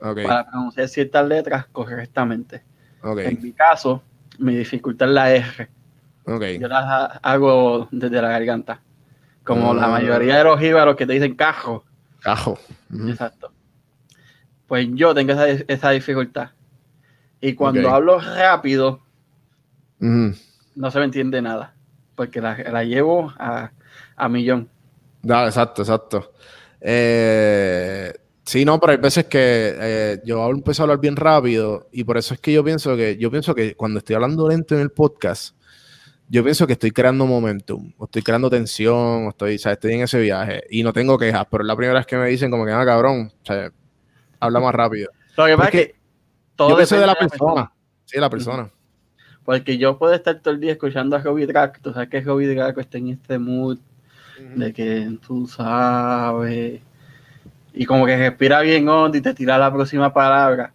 [0.00, 2.62] para pronunciar ciertas letras correctamente
[3.02, 3.26] okay.
[3.26, 4.02] en mi caso
[4.38, 5.68] mi dificultad es la R
[6.26, 8.80] yo las hago desde la garganta.
[9.44, 9.88] Como la ah.
[9.88, 11.84] mayoría de los jíbaros que te dicen cajo.
[12.22, 12.58] Cajo.
[13.06, 13.52] Exacto.
[14.66, 16.50] Pues yo tengo esa, dificultad.
[17.40, 19.00] Y cuando hablo rápido,
[19.98, 21.74] no se me entiende nada.
[22.14, 23.72] Porque la, llevo a,
[24.16, 24.68] a millón.
[25.24, 26.32] exacto, exacto.
[26.80, 28.12] Eh,
[28.44, 32.16] sí, no, pero hay veces que eh, yo empiezo a hablar bien rápido y por
[32.16, 34.90] eso es que yo pienso que yo pienso que cuando estoy hablando lento en el
[34.90, 35.54] podcast,
[36.32, 40.00] yo pienso que estoy creando momentum, o estoy creando tensión, o estoy, o estoy en
[40.00, 42.64] ese viaje y no tengo quejas, pero es la primera vez que me dicen como
[42.64, 43.70] que, ah, cabrón, o sea,
[44.40, 45.10] habla más rápido.
[45.36, 45.94] Lo que pasa es que
[46.56, 47.72] todo yo de la persona.
[48.06, 48.70] Sí, de la persona.
[49.44, 52.46] Porque yo puedo estar todo el día escuchando a Hobby Drag, tú sabes que Hobby
[52.46, 53.78] Drag está en este mood
[54.56, 56.80] de que tú sabes,
[57.74, 60.72] y como que respira bien hondo y te tira la próxima palabra.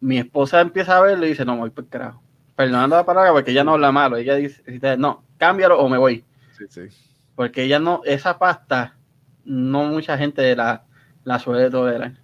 [0.00, 2.20] Mi esposa empieza a verlo y dice, no, voy por carajo
[2.58, 4.16] perdonando la palabra porque ella no habla malo.
[4.16, 4.60] Ella dice,
[4.98, 6.24] no, cámbialo o me voy.
[6.58, 6.80] Sí, sí.
[7.36, 8.96] Porque ella no, esa pasta
[9.44, 10.84] no mucha gente la,
[11.22, 12.14] la suele tolerar.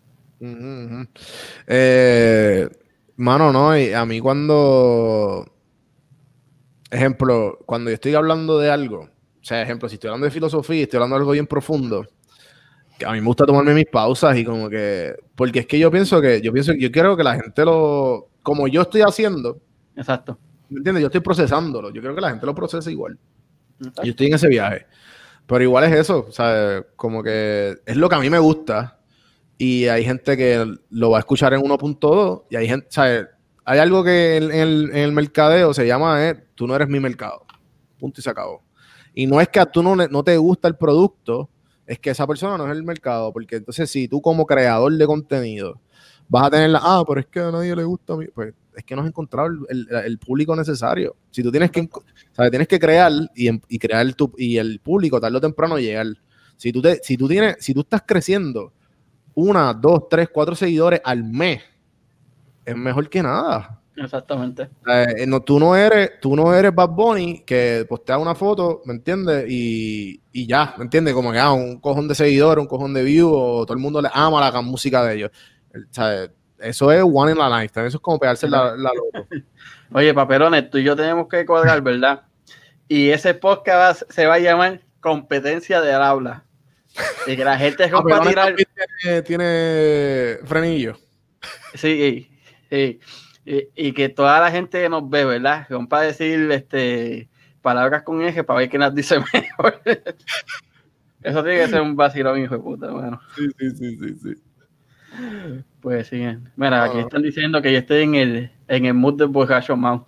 [1.69, 2.69] Eh,
[3.15, 5.47] mano, no, y a mí cuando,
[6.91, 10.83] ejemplo, cuando yo estoy hablando de algo, o sea, ejemplo, si estoy hablando de filosofía,
[10.83, 12.09] estoy hablando de algo bien profundo,
[12.99, 15.93] que a mí me gusta tomarme mis pausas y como que, porque es que yo
[15.93, 19.61] pienso que, yo pienso, yo quiero que la gente lo, como yo estoy haciendo.
[19.97, 20.39] Exacto.
[20.69, 21.03] ¿Me entiendes?
[21.03, 23.19] Yo estoy procesándolo, yo quiero que la gente lo procese igual.
[23.79, 24.87] Yo estoy en ese viaje.
[25.47, 28.99] Pero igual es eso, o sea, como que es lo que a mí me gusta
[29.59, 33.27] y hay gente que lo va a escuchar en 1.2 y hay gente, ¿sabes?
[33.67, 37.45] Hay algo que en, el, mercadeo se llama, eh, tú no eres mi mercado.
[37.99, 38.63] Punto y se acabó.
[39.15, 41.51] Y no es que a tú no, no te gusta el producto,
[41.87, 45.07] es que esa persona no es el mercado, porque entonces si tú como creador de
[45.07, 45.81] contenido
[46.29, 48.55] vas a tener la, ah, pero es que a nadie le gusta a mí, pues
[48.77, 51.17] es que no has encontrado el, público necesario.
[51.31, 51.89] Si tú tienes que,
[52.33, 52.51] ¿sabes?
[52.51, 56.07] tienes que crear y, y crear tu, y el público tarde o temprano llegar.
[56.57, 58.73] Si tú, te, si tú tienes, si tú estás creciendo
[59.35, 61.63] una, dos, tres, cuatro seguidores al mes,
[62.65, 63.81] es mejor que nada.
[63.97, 64.71] Exactamente.
[64.87, 68.95] Eh, no, tú, no eres, tú no eres Bad Bunny que postea una foto, ¿me
[68.95, 69.47] entiendes?
[69.49, 71.15] Y, y, ya, ¿me entiendes?
[71.15, 73.31] Como que ah, un cojón de seguidores, un cojón de views,
[73.67, 75.31] todo el mundo le ama la música de ellos.
[76.59, 79.27] Eso es one in la lifetime, eso es como pegarse la, la loco.
[79.93, 82.23] Oye, paperones, tú y yo tenemos que cuadrar, ¿verdad?
[82.89, 86.45] Y ese podcast se va a llamar Competencia de habla.
[87.27, 88.55] Y que la gente es para tirar.
[89.03, 90.97] Tiene, tiene frenillo.
[91.75, 92.31] Sí,
[92.71, 93.01] sí.
[93.45, 95.67] Y, que toda la gente que nos ve, ¿verdad?
[95.89, 97.29] Para decir este,
[97.61, 99.83] palabras con eje para ver quién las dice mejor.
[101.23, 103.21] Eso tiene que ser un vacilón, hijo de puta, bueno.
[103.35, 104.43] Sí, sí, sí, sí, sí.
[105.81, 106.25] Pues sí.
[106.57, 110.07] Mira, aquí están diciendo que yo estoy en el, en el mood del borracho Mao.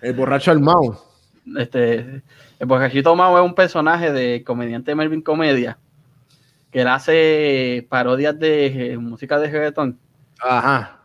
[0.00, 1.02] el borracho al Mao.
[1.58, 2.22] Este,
[2.58, 5.78] el borrachito Mao es un personaje de comediante Melvin Comedia
[6.74, 9.96] que él hace parodias de música de reggaetón.
[10.40, 10.98] Ajá.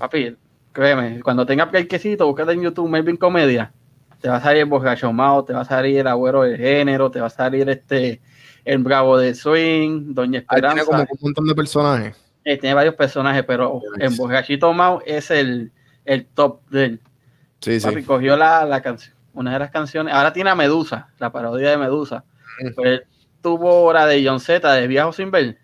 [0.00, 0.36] Papi,
[0.72, 3.72] créeme, cuando tenga quesito, búscate en YouTube Melvin Comedia.
[4.20, 7.08] Te va a salir el borracho Mao, te va a salir el agüero del género,
[7.12, 8.20] te va a salir este
[8.64, 10.84] el Bravo de Swing, Doña Esperanza.
[10.84, 12.16] tiene como un montón de personajes.
[12.44, 15.72] Eh, tiene varios personajes, pero en Borrachito Mao es el,
[16.04, 17.00] el top de él.
[17.60, 20.12] Sí, Papi, cogió la, la canción, una de las canciones.
[20.12, 22.24] Ahora tiene a Medusa, la parodia de Medusa.
[22.74, 23.02] Pues
[23.40, 25.58] tuvo la de John Z, de Viajo sin ver.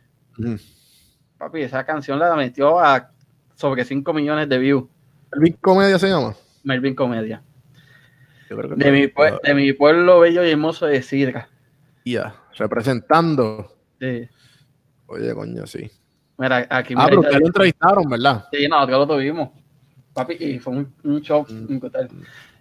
[1.36, 3.10] Papi, esa canción la metió a
[3.56, 4.84] sobre 5 millones de views.
[5.32, 6.34] ¿Melvin Comedia se llama?
[6.62, 7.42] Melvin Comedia.
[8.48, 11.48] De mi, de mi, pueblo bello y hermoso de Sidra.
[12.56, 13.76] Representando.
[14.00, 14.28] Sí.
[15.06, 15.90] Oye, coño, sí.
[16.36, 18.44] Mira, aquí ah, pero ustedes lo entrevistaron, ¿verdad?
[18.52, 19.50] Sí, nosotros lo tuvimos.
[20.12, 21.46] Papi, y fue un, show.
[21.48, 21.80] Mm.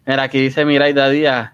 [0.06, 1.52] Mira, aquí dice Miraida Díaz,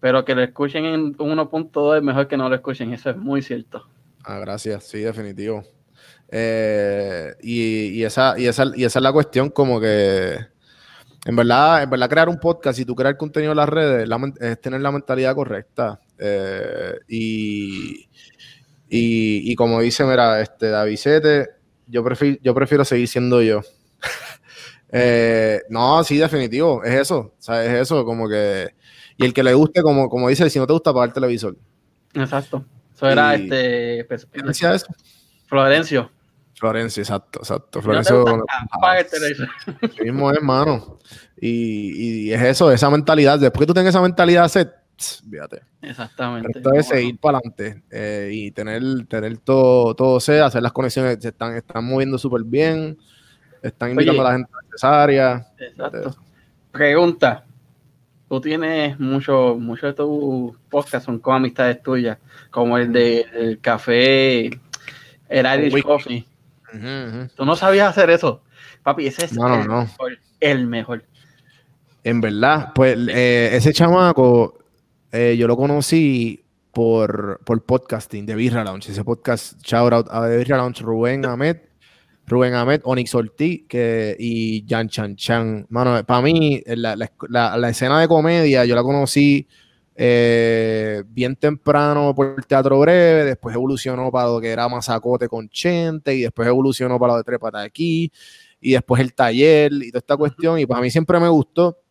[0.00, 2.92] pero que lo escuchen en 1.2 es mejor que no lo escuchen.
[2.92, 3.86] Eso es muy cierto.
[4.24, 4.84] Ah, gracias.
[4.84, 5.64] Sí, definitivo.
[6.28, 10.38] Eh, y, esa, y, esa, y esa es la cuestión, como que
[11.26, 14.08] en verdad, en verdad crear un podcast y tú crear contenido en las redes
[14.40, 16.00] es tener la mentalidad correcta.
[16.18, 18.08] Eh, y,
[18.88, 20.98] y, como dice, mira, este David
[21.86, 23.60] yo prefiero, yo prefiero seguir siendo yo.
[24.96, 28.76] Eh, no, sí, definitivo, es eso, o es eso, como que,
[29.16, 31.56] y el que le guste, como, como dice, si no te gusta, apagar el televisor.
[32.14, 34.04] Exacto, eso era este...
[34.04, 34.86] Pues, decía eso?
[35.48, 36.12] Florencio.
[36.54, 37.82] Florencio, exacto, exacto.
[37.82, 38.24] Florencio.
[39.10, 39.48] Televisor.
[40.04, 40.98] mismo es, hermano.
[41.40, 43.38] Y, y, es eso, esa mentalidad.
[43.38, 45.62] Después que tú tengas esa mentalidad set, fíjate.
[45.82, 46.58] Exactamente.
[46.58, 51.18] Esto es seguir para adelante eh, y tener, tener todo, todo sea, hacer las conexiones,
[51.20, 52.98] se están, están moviendo súper bien,
[53.62, 55.46] están invitando a la gente necesaria.
[55.58, 56.16] Exacto.
[56.72, 57.44] Pregunta.
[58.28, 62.18] Tú tienes muchos mucho de tus podcasts son con amistades tuyas,
[62.50, 64.46] como el de café,
[65.28, 66.26] el Irish Coffee.
[67.36, 68.42] Tú no sabías hacer eso.
[68.82, 71.04] Papi, ese es el, Mejor, el mejor.
[72.02, 74.58] En verdad, pues eh, ese chamaco
[75.14, 78.90] eh, yo lo conocí por, por podcasting de Birra Lounge.
[78.90, 81.58] Ese podcast, shout out a Birra Lounge, Rubén Ahmed,
[82.26, 85.66] Rubén Ahmed, Onyx Ortiz que, y Jan Chan Chan.
[85.68, 86.96] Mano, para mí, la,
[87.28, 89.46] la, escena de comedia yo la conocí
[89.94, 96.12] eh, bien temprano por teatro breve, después evolucionó para lo que era Mazacote con Chente,
[96.12, 98.10] y después evolucionó para lo de Trepata aquí,
[98.60, 100.58] y después el taller y toda esta cuestión.
[100.58, 101.83] Y para mí siempre me gustó.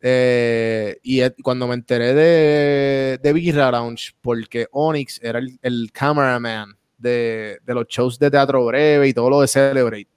[0.00, 7.58] Eh, y cuando me enteré de, de Birra Lounge, porque Onyx era el, cameraman de,
[7.66, 10.08] los shows de teatro breve y todo lo de Celebrate.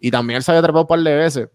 [0.00, 1.48] Y también él se había atrapado un par de veces.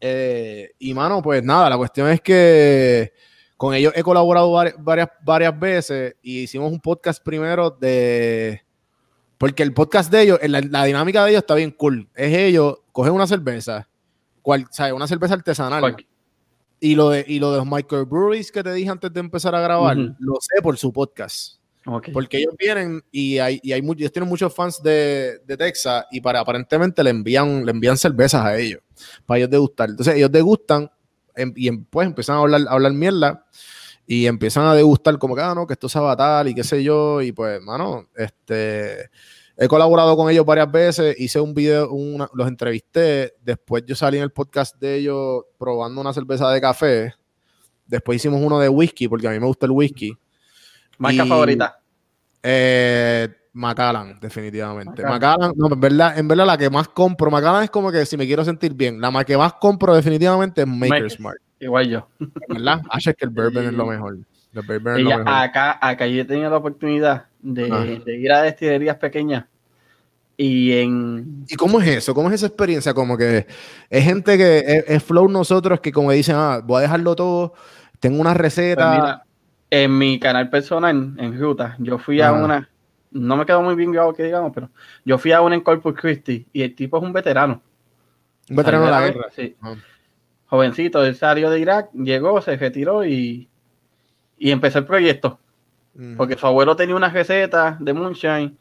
[0.00, 3.12] Eh, y mano, pues nada, la cuestión es que
[3.56, 8.62] con ellos he colaborado varias, varias veces y hicimos un podcast primero de...
[9.38, 12.08] Porque el podcast de ellos, la, dinámica de ellos está bien cool.
[12.14, 13.88] Es ellos, cogen una cerveza,
[14.42, 14.66] cual.
[14.92, 15.96] Una cerveza artesanal.
[16.80, 19.60] Y lo, de, y lo de los microbreweries que te dije antes de empezar a
[19.60, 21.58] grabar, lo sé por su podcast.
[22.12, 26.20] Porque ellos vienen y hay, y hay ellos tienen muchos fans de, de, Texas y
[26.20, 28.82] para aparentemente le envían, le envían cervezas a ellos
[29.24, 29.88] para ellos degustar.
[29.88, 30.90] Entonces ellos degustan
[31.34, 33.46] em, y em, pues empiezan a hablar, a hablar mierda
[34.06, 36.82] y empiezan a degustar como que, ah, no, que esto sabe tal y qué sé
[36.82, 37.22] yo.
[37.22, 39.10] Y pues, mano, este,
[39.60, 41.90] he colaborado con ellos varias veces, hice un video,
[42.32, 47.14] los entrevisté, después yo salí en el podcast de ellos probando una cerveza de café,
[47.84, 50.16] después hicimos uno de whisky, porque a mí me gusta el whisky.
[50.98, 51.80] ¿Marca favorita?
[52.40, 55.02] Eh, Macallan, definitivamente.
[55.02, 58.16] Macallan, no, en verdad, en verdad la que más compro, Macallan es como que si
[58.16, 61.40] me quiero sentir bien, la que más compro definitivamente es Maker's Mark.
[61.58, 62.08] Igual yo.
[62.48, 62.82] ¿Verdad?
[62.90, 64.18] Acho es que el bourbon es lo mejor.
[65.26, 69.46] Acá, acá yo he tenido la oportunidad de, ir a destilerías pequeñas
[70.36, 71.44] y en...
[71.48, 72.14] ¿Y cómo es eso?
[72.14, 72.94] ¿Cómo es esa experiencia?
[72.94, 73.46] Como que
[73.90, 77.54] es gente que es, flow nosotros que como dicen, ah, voy a dejarlo todo,
[77.98, 79.24] tengo una receta.
[79.68, 82.70] Pues en mi canal personal, en Ruta, yo fui a una,
[83.10, 84.70] no me quedó muy bien grabado que digamos, pero
[85.04, 87.60] yo fui a una en Corpus Christi y el tipo es un veterano.
[88.48, 89.26] Un veterano de la guerra.
[89.34, 89.56] Sí.
[90.46, 93.48] Jovencito, él salió de Irak, llegó, se retiró y,
[94.38, 95.40] y empezó el proyecto.
[96.16, 98.56] Porque su abuelo tenía una receta de Moonshine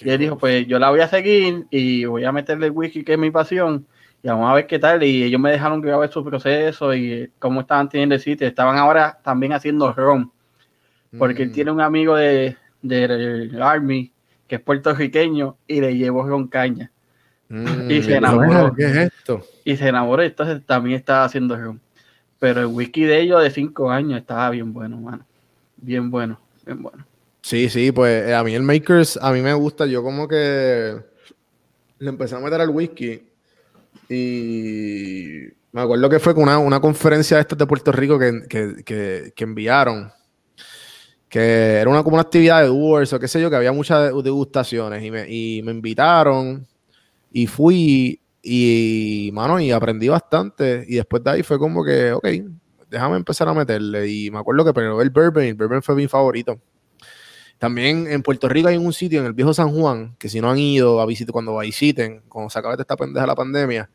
[0.00, 3.04] y él dijo, pues yo la voy a seguir y voy a meterle el whisky
[3.04, 3.86] que es mi pasión
[4.22, 5.02] y vamos a ver qué tal.
[5.04, 8.46] Y ellos me dejaron grabar su proceso y cómo estaban teniendo el sitio.
[8.46, 10.32] Estaban ahora también haciendo ron
[11.18, 11.52] porque él mm.
[11.52, 14.12] tiene un amigo de, del Army
[14.46, 16.90] que es puertorriqueño y le llevó con caña.
[17.48, 18.74] Mm, y se enamoró.
[18.74, 19.44] ¿Qué es esto?
[19.64, 21.80] Y se enamoró, entonces también estaba haciendo ron.
[22.38, 25.26] Pero el whisky de ellos de cinco años estaba bien bueno, mano.
[25.76, 26.40] Bien bueno,
[27.42, 30.96] Sí, sí, pues eh, a mí el Makers, a mí me gusta, yo como que
[31.98, 33.22] le empecé a meter al whisky
[34.08, 38.42] y me acuerdo que fue con una, una conferencia de estas de Puerto Rico que,
[38.48, 40.12] que, que enviaron
[41.30, 44.12] que era una, como una actividad de Doers o qué sé yo, que había muchas
[44.22, 46.66] degustaciones y me, y me invitaron
[47.32, 52.26] y fui y, mano, y aprendí bastante y después de ahí fue como que, ok,
[52.90, 56.08] déjame empezar a meterle y me acuerdo que pero el bourbon, el bourbon fue mi
[56.08, 56.60] favorito.
[57.58, 60.50] También en Puerto Rico hay un sitio en el viejo San Juan, que si no
[60.50, 63.90] han ido a visitar, cuando visiten, cuando se acabe esta pendeja la pandemia,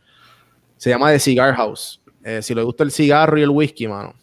[0.77, 2.01] se llama The Cigar House.
[2.23, 4.15] Eh, si les gusta el cigarro y el whisky, mano,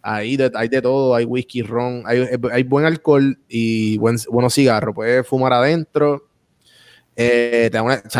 [0.00, 4.94] Ahí hay de todo, hay whisky, ron, hay, buen alcohol y buen, buenos cigarros.
[4.94, 6.28] Puedes fumar adentro.
[7.16, 7.70] Eh,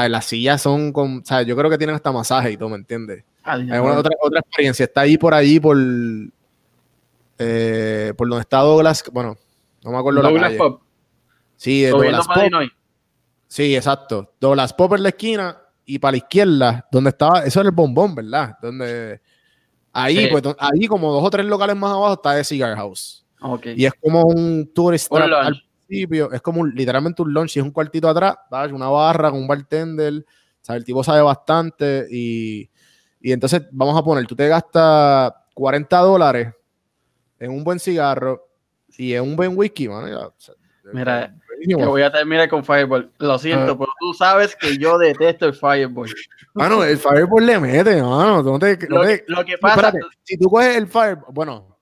[0.09, 3.25] las sillas son con, yo creo que tienen hasta masaje y todo, ¿me entiendes?
[3.49, 4.85] Ah, hay otra, otra experiencia.
[4.85, 5.77] Está ahí por allí, por,
[7.39, 9.37] eh, por donde está Douglas, bueno,
[9.83, 10.59] no me acuerdo Douglas la calle.
[10.59, 10.83] Pop.
[11.57, 12.37] Sí, Douglas Pop.
[13.47, 14.35] Sí, exacto.
[14.41, 18.15] Douglas Pop en la esquina y para la izquierda, donde estaba, eso era el bombón,
[18.15, 18.59] ¿verdad?
[18.61, 19.21] Donde
[19.93, 23.25] Ahí, pues, ahí como dos o tres locales más abajo está The Cigar House.
[23.77, 27.73] Y es como un tourist al principio, es como literalmente un lunch y es un
[27.73, 28.37] cuartito atrás,
[28.73, 32.69] una barra con un bartender, o sea, el tipo sabe bastante y,
[33.21, 36.55] y entonces vamos a poner, tú te gastas 40 dólares
[37.39, 38.49] en un buen cigarro
[38.97, 40.33] y en un buen whisky, mano.
[40.93, 41.35] Mira,
[41.77, 43.11] voy a terminar con Fireball.
[43.19, 43.77] Lo siento, ah.
[43.79, 46.09] pero tú sabes que yo detesto el Fireball.
[46.55, 48.43] Mano, el Fireball le mete, mano.
[48.43, 49.93] lo, que, pasa.
[50.23, 51.27] si tú coges el Fireball.
[51.31, 51.79] Bueno,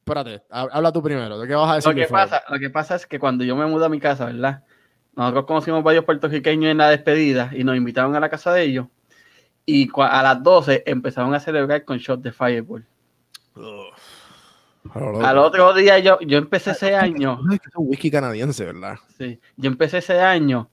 [0.00, 1.38] espérate, habla tú primero.
[1.38, 1.94] ¿De qué vas a decir?
[1.94, 4.26] Lo que, pasa, lo que pasa es que cuando yo me mudé a mi casa,
[4.26, 4.64] ¿verdad?
[5.14, 8.86] Nosotros conocimos varios puertorriqueños en la despedida y nos invitaron a la casa de ellos.
[9.66, 12.84] Y a las 12 empezaron a celebrar con shots de Fireball.
[15.22, 17.38] Al otro día yo, yo empecé ese año.
[17.52, 18.96] es un whisky canadiense, ¿verdad?
[19.18, 19.38] Sí.
[19.56, 20.68] Yo empecé ese año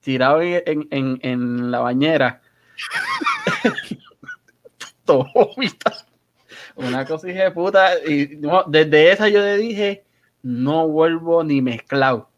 [0.00, 2.40] tirado en, en, en la bañera.
[6.76, 7.90] Una cosa de puta.
[8.06, 10.04] Y desde esa yo le dije,
[10.42, 12.30] no vuelvo ni mezclado.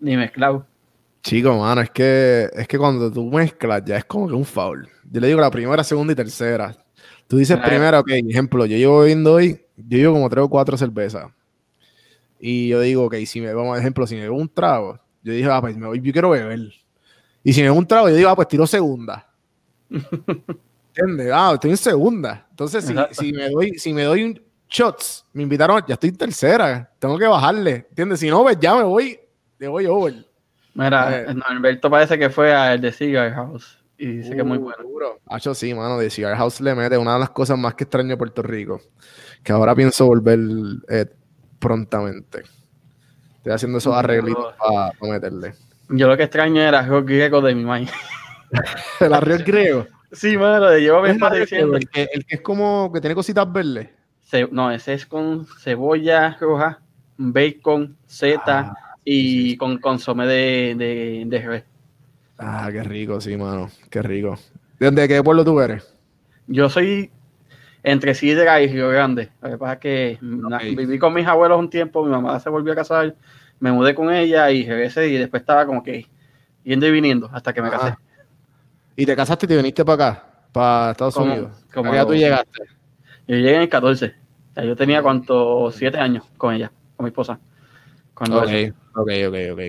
[0.00, 0.66] Ni mezclado.
[1.22, 4.88] Chico, mano, es que, es que cuando tú mezclas ya es como que un foul.
[5.10, 6.76] Yo le digo la primera, segunda y tercera.
[7.28, 10.76] Tú dices primero, ok, ejemplo, yo llevo bebiendo hoy, yo llevo como tres o cuatro
[10.76, 11.30] cervezas.
[12.40, 15.48] Y yo digo, ok, si me, vamos, ejemplo, si me bebo un trago, yo dije,
[15.48, 16.72] ah, pues me voy, yo quiero beber.
[17.44, 19.26] Y si me bebo un trago, yo digo, ah, pues tiro segunda.
[19.88, 21.30] ¿Entiendes?
[21.32, 22.46] Ah, estoy en segunda.
[22.50, 26.16] Entonces, si, si, me doy, si me doy un shots, me invitaron, ya estoy en
[26.16, 27.86] tercera, tengo que bajarle.
[27.90, 28.18] ¿Entiendes?
[28.18, 29.18] Si no, pues ya me voy,
[29.58, 30.31] le voy over.
[30.74, 31.34] Mira, eh.
[31.46, 35.18] Alberto parece que fue al de Cigar House y dice que es muy uh, bueno.
[35.26, 38.08] Hacho, sí, mano, de Cigar House le mete una de las cosas más que extraño
[38.08, 38.80] de Puerto Rico,
[39.42, 40.40] que ahora pienso volver
[40.88, 41.06] eh,
[41.58, 42.42] prontamente.
[43.36, 45.54] Estoy haciendo esos arreglitos para meterle.
[45.88, 47.90] Yo lo que extraño era el arroz griego de mi maíz.
[49.00, 49.86] ¿El arroz griego?
[50.10, 53.88] Sí, mano, de llevo el, el, que, el que es como que tiene cositas verdes.
[54.50, 56.80] no, ese es con cebolla roja,
[57.16, 61.64] bacon, zeta ah, y con consomé de, de, de res.
[62.38, 63.70] Ah, qué rico, sí, mano.
[63.90, 64.38] Qué rico.
[64.78, 65.96] ¿De qué pueblo tú eres?
[66.48, 67.10] Yo soy
[67.82, 69.30] entre Sidra y Río Grande.
[69.40, 72.72] Lo que pasa es que viví con mis abuelos un tiempo, mi mamá se volvió
[72.72, 73.14] a casar,
[73.60, 76.06] me mudé con ella y regresé y después estaba como que
[76.64, 77.94] yendo y viniendo hasta que me casé.
[78.96, 81.64] ¿Y te casaste y te viniste para acá, para Estados Unidos?
[81.72, 82.64] ¿Cómo ya tú llegaste?
[83.26, 84.14] Yo llegué en el 14.
[84.56, 87.38] yo tenía cuánto, siete años con ella, con mi esposa.
[88.16, 89.60] ok, ok, ok, ok.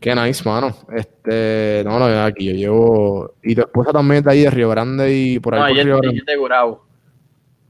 [0.00, 0.76] Qué nice, mano.
[0.94, 3.34] Este, no, no, aquí yo llevo.
[3.42, 5.60] Y tu esposa también de ahí de Río Grande y por ahí.
[5.60, 6.22] No, por Río Grande.
[6.26, 6.86] de Gurabo.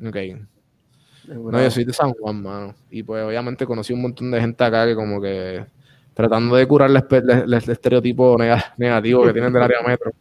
[0.04, 0.16] Ok.
[1.28, 2.74] No, yo soy de San Juan, mano.
[2.90, 5.64] Y pues obviamente conocí un montón de gente acá que como que
[6.12, 8.36] tratando de curar el, estereotipo
[8.76, 10.12] negativo que tienen del área metro.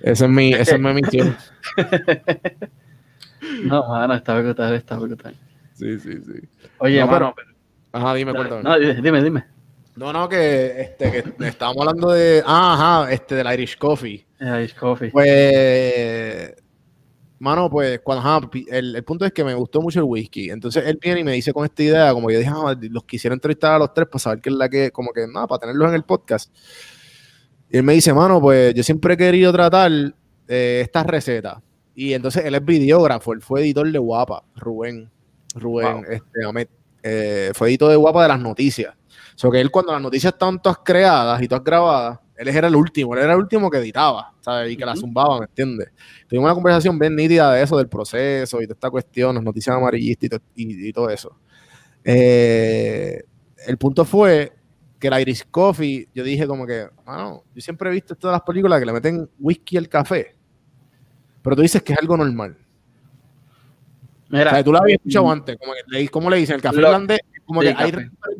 [0.00, 1.36] Ese es mi, ese es mi misión.
[3.64, 5.34] no, mano, está brutal, está brutal.
[5.74, 6.48] Sí, sí, sí.
[6.78, 7.34] Oye, mano.
[7.92, 8.62] Ajá, dime, cuéntame.
[8.62, 9.44] No, dime, dime.
[9.96, 12.42] No, no, que, este, que estábamos hablando de.
[12.46, 14.24] Ah, ajá, este, del Irish Coffee.
[14.38, 15.10] El Irish Coffee.
[15.10, 16.54] Pues.
[17.40, 20.50] Mano, pues, cuando, ajá, el, punto es que me gustó mucho el whisky.
[20.50, 23.32] Entonces él viene y me dice con esta idea, como yo dije, ah, los quisiera
[23.32, 25.88] entrevistar a los tres para saber qué es la que, como que, nada, para tenerlos
[25.88, 26.54] en el podcast.
[27.70, 29.90] Y él me dice, mano, pues yo siempre he querido tratar
[30.48, 31.62] eh, estas recetas.
[31.94, 35.10] Y entonces él es videógrafo, él fue editor de Guapa, Rubén.
[35.54, 36.44] Rubén, este,
[37.02, 38.94] eh, fue editor de Guapa de las noticias.
[39.34, 42.76] So que él cuando las noticias estaban todas creadas y todas grabadas, él era el
[42.76, 44.72] último, él era el último que editaba, ¿sabes?
[44.72, 45.90] Y que la zumbaba, ¿me entiendes?
[46.26, 49.76] Tuvimos una conversación bien nítida de eso, del proceso y de esta cuestión, las noticias
[49.76, 51.36] amarillistas y, todo eso.
[52.02, 53.22] Eh,
[53.66, 54.52] el punto fue
[54.98, 58.42] que la Iris Coffee, yo dije como que, bueno, yo siempre he visto todas las
[58.42, 60.34] películas que le meten whisky al café,
[61.42, 62.56] pero tú dices que es algo normal.
[64.30, 65.30] Mira, tú la habías escuchado mm.
[65.30, 66.56] antes, como que, ¿cómo le dicen?
[66.56, 67.20] El café irlandés
[67.50, 67.92] como que hay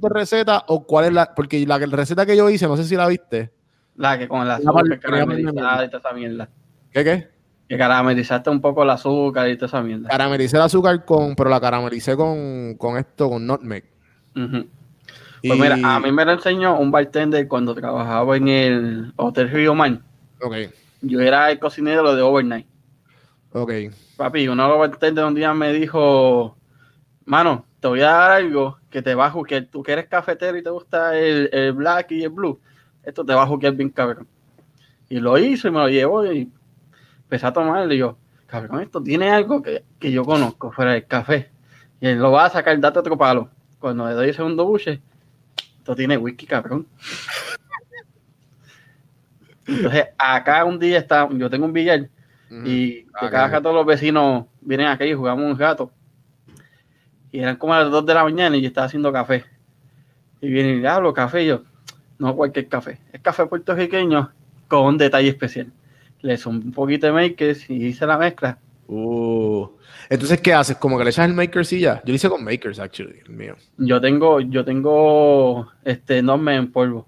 [0.02, 1.34] recetas o cuál es la.
[1.34, 3.50] Porque la receta que yo hice, no sé si la viste.
[3.96, 6.48] La que con el azúcar caramelizada y toda esa mierda.
[6.92, 7.28] ¿Qué qué?
[7.68, 10.08] Que caramelizaste un poco el azúcar y toda esa mierda.
[10.08, 11.34] Caramelicé el azúcar con.
[11.34, 13.84] Pero la caramelicé con, con esto, con nutmeg.
[14.32, 19.74] Pues mira, a mí me lo enseñó un bartender cuando trabajaba en el Hotel Rio
[19.74, 20.04] Man.
[20.40, 20.54] Ok.
[21.02, 22.66] Yo era el cocinero de overnight.
[23.52, 23.72] Ok.
[24.20, 26.54] Papi, uno de los bartenders un día me dijo,
[27.24, 30.58] mano, te voy a dar algo que te va a que tú que eres cafetero
[30.58, 32.60] y te gusta el, black y el blue,
[33.02, 34.28] esto te va a jugar bien cabrón.
[35.08, 36.52] Y lo hizo y me lo llevo y
[37.22, 41.50] empecé a tomar y yo, cabrón, esto tiene algo que, yo conozco fuera del café.
[41.98, 43.48] Y él lo va a sacar, date otro palo.
[43.78, 45.00] Cuando le doy el segundo buche,
[45.78, 46.86] esto tiene whisky, cabrón.
[49.66, 52.10] Entonces, acá un día está, yo tengo un billar
[52.64, 55.92] y ah, cada rato los vecinos vienen aquí y jugamos un gato
[57.32, 59.44] y eran como a las 2 de la mañana y yo estaba haciendo café.
[60.40, 61.44] Y viene y hablo café.
[61.44, 61.62] Y yo,
[62.18, 62.98] no cualquier café.
[63.12, 64.32] Es café puertorriqueño
[64.68, 65.72] con un detalle especial.
[66.22, 68.58] Le son un poquito de makers y hice la mezcla.
[68.88, 69.68] Uh.
[70.08, 70.76] Entonces, ¿qué haces?
[70.76, 72.02] ¿Como que le echas el makers y ya?
[72.04, 73.54] Yo lo hice con makers, actually, el mío.
[73.78, 77.06] Yo tengo, yo tengo este me en polvo.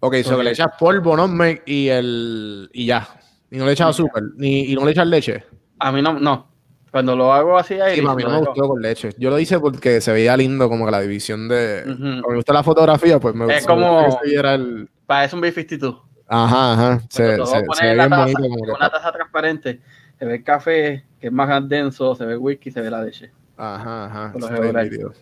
[0.00, 3.06] Ok, so que le echas polvo, nutmeg y el y ya.
[3.52, 5.44] Y no le echas azúcar, ni, y no le echas leche.
[5.78, 6.50] A mí no, no.
[6.90, 8.00] Cuando lo hago así ahí.
[8.00, 9.10] Sí, a mí no me gustó con leche.
[9.18, 11.84] Yo lo hice porque se veía lindo como que la división de.
[11.86, 13.58] Me gusta la fotografía, pues me gusta.
[13.58, 14.20] Es como.
[14.24, 14.88] Era el...
[15.06, 16.00] Parece un B52.
[16.28, 17.00] Ajá, ajá.
[17.10, 18.42] Se, se, se ve bien bonito.
[18.42, 18.70] Como que...
[18.70, 19.80] Una taza transparente.
[20.18, 23.02] Se ve el café, que es más denso, se ve el whisky, se ve la
[23.02, 23.32] leche.
[23.58, 24.32] Ajá, ajá.
[24.34, 24.48] Eso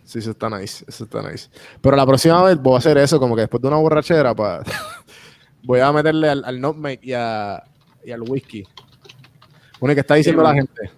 [0.05, 0.85] sí, eso está nice.
[0.87, 1.51] Eso está nice.
[1.81, 4.62] Pero la próxima vez voy a hacer eso, como que después de una borrachera, para.
[5.64, 7.62] voy a meterle al, al nutmeg y, a,
[8.05, 8.65] y al whisky.
[9.79, 10.91] Bueno, ¿qué está diciendo la gente?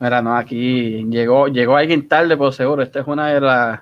[0.00, 2.82] Mira, no, aquí llegó, llegó alguien tarde, por seguro.
[2.82, 3.80] Esta es una de las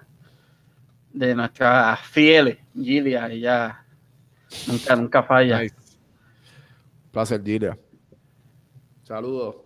[1.12, 3.84] de nuestras fieles, Gilia, ella
[4.66, 5.62] nunca, nunca falla.
[7.10, 7.78] Placer, Gilia.
[9.02, 9.56] Saludos.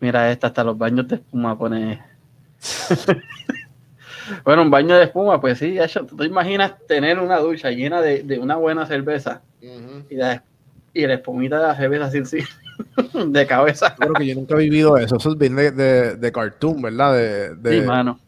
[0.00, 2.02] Mira, esta hasta los baños de espuma pone.
[4.44, 5.76] bueno, un baño de espuma, pues sí,
[6.08, 10.42] ¿tú te imaginas tener una ducha llena de, una buena cerveza y, la,
[10.94, 12.38] y la espumita de la cerveza sin sí.
[13.26, 13.94] de cabeza.
[13.98, 15.16] Creo que yo nunca he vivido eso.
[15.16, 15.72] Eso es bien de,
[16.16, 17.14] de, cartoon, ¿verdad?
[17.14, 18.20] De, de, sí, mano.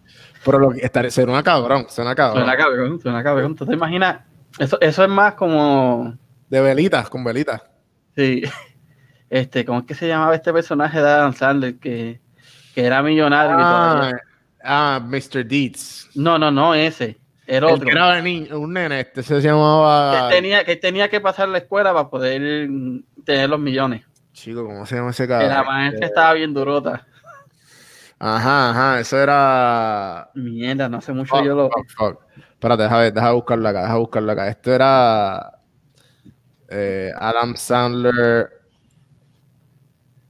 [0.45, 2.45] Pero lo que estar, suena cabrón, suena cabrón.
[2.45, 3.57] Suena cabrón, suena cabrón.
[3.57, 4.21] ¿Tú te imaginas?
[4.59, 6.17] Eso, eso es más como.
[6.49, 7.63] De velitas, con velitas.
[8.15, 8.43] Sí.
[9.31, 12.21] este, ¿cómo es que se llamaba este personaje de Adam Sandler que,
[12.75, 13.57] que era millonario?
[13.59, 14.13] Ah,
[14.65, 15.45] ah, Mr.
[15.47, 16.11] Deeds.
[16.15, 17.19] No, no, no, ese.
[17.47, 17.89] Era otro.
[17.89, 18.19] era
[18.59, 20.29] un nene, este se llamaba.
[20.29, 22.69] Que tenía, que tenía que pasar la escuela para poder
[23.25, 24.03] tener los millones.
[24.33, 25.49] Chico, ¿cómo se llama ese cabrón?
[25.49, 27.07] La maestra estaba bien durota.
[28.19, 30.31] Ajá, ajá, eso era.
[30.35, 31.71] Mierda, no hace mucho yo lo.
[32.53, 34.49] Espérate, deja, deja buscarlo acá, deja buscarlo acá.
[34.49, 35.61] Esto era.
[36.69, 38.51] Eh, Adam Sandler.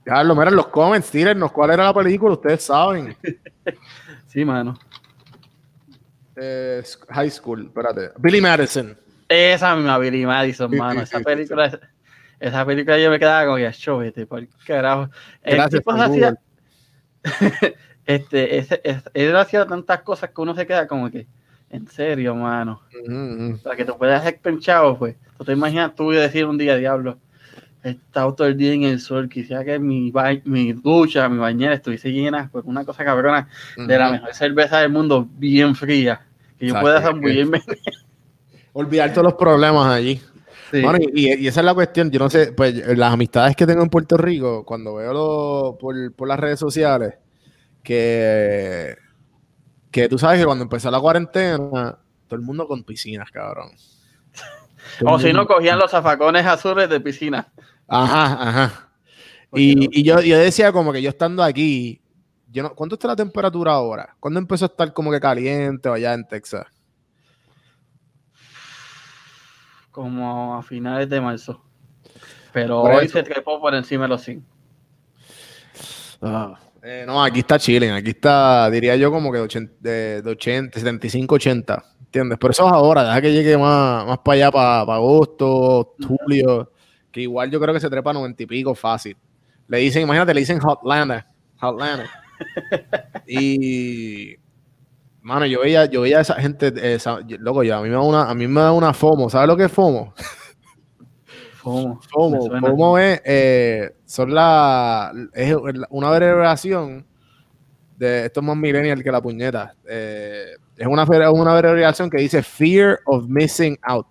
[0.03, 3.15] Carlos, miren los comments, tírennos cuál era la película, ustedes saben.
[4.27, 4.77] sí, mano.
[6.39, 8.11] Eh, high School, espérate.
[8.19, 8.95] Billy Madison.
[9.27, 11.01] Esa misma Billy Madison, mano.
[11.01, 11.79] esa película,
[12.39, 15.09] esa película yo me quedaba como que chovete, por carajo.
[15.43, 16.35] Gracias, hacía,
[18.05, 18.65] este,
[19.13, 21.27] él hacía tantas cosas que uno se queda como que,
[21.69, 22.81] en serio, mano.
[23.63, 25.15] Para que te puedas hacer penchado, pues.
[25.37, 27.17] Tú te imaginas tú decir un día, diablo,
[27.83, 30.11] he estado todo el día en el sol, quisiera que mi,
[30.45, 34.91] mi ducha, mi bañera estuviese llena, pues una cosa cabrona, de la mejor cerveza del
[34.91, 36.26] mundo, bien fría,
[36.57, 37.61] que yo pueda zambullirme.
[38.73, 40.21] Olvidar todos los problemas allí.
[41.13, 44.17] y, esa es la cuestión, yo no sé, pues las amistades que tengo en Puerto
[44.17, 47.15] Rico, cuando veo lo, por, por las redes sociales,
[47.83, 48.95] que,
[49.89, 51.97] que tú sabes que cuando empezó la cuarentena,
[52.27, 53.71] todo el mundo con piscinas, cabrón.
[55.05, 57.47] o si no, cogían los zafacones azules de piscina.
[57.87, 58.89] Ajá, ajá.
[59.53, 62.01] Y, yo, yo, decía como que yo estando aquí,
[62.49, 64.15] yo no, ¿cuánto está la temperatura ahora?
[64.19, 66.65] ¿Cuándo empezó a estar como que caliente allá en Texas?
[69.91, 71.61] Como a finales de marzo.
[72.53, 74.45] Pero hoy se trepó por encima de los 100.
[76.21, 80.23] Ah, eh, no, aquí está Chile, aquí está, diría yo, como que de 80, de
[80.25, 81.85] 80 75, 80.
[81.99, 82.37] ¿Entiendes?
[82.39, 86.71] Pero eso es ahora, deja que llegue más, más para allá, para, agosto, julio,
[87.11, 89.17] que igual yo creo que se trepa 90 y pico fácil.
[89.67, 91.27] Le dicen, imagínate, le dicen Hotlanda,
[91.59, 92.09] Hotlanda.
[93.27, 94.35] Y,
[95.21, 96.71] mano, yo veía, yo veía a esa gente,
[97.39, 99.57] loco, yo, a mí me da una, a mí me da una FOMO, ¿sabes lo
[99.57, 100.13] que es FOMO?
[101.57, 102.01] FOMO.
[102.09, 105.55] FOMO, FOMO es, eh, son la, es
[105.89, 107.05] una abreviación
[107.97, 109.75] de esto es más millennial que la puñeta.
[109.87, 114.07] Eh, es una, una abreviación que dice Fear of Missing Out.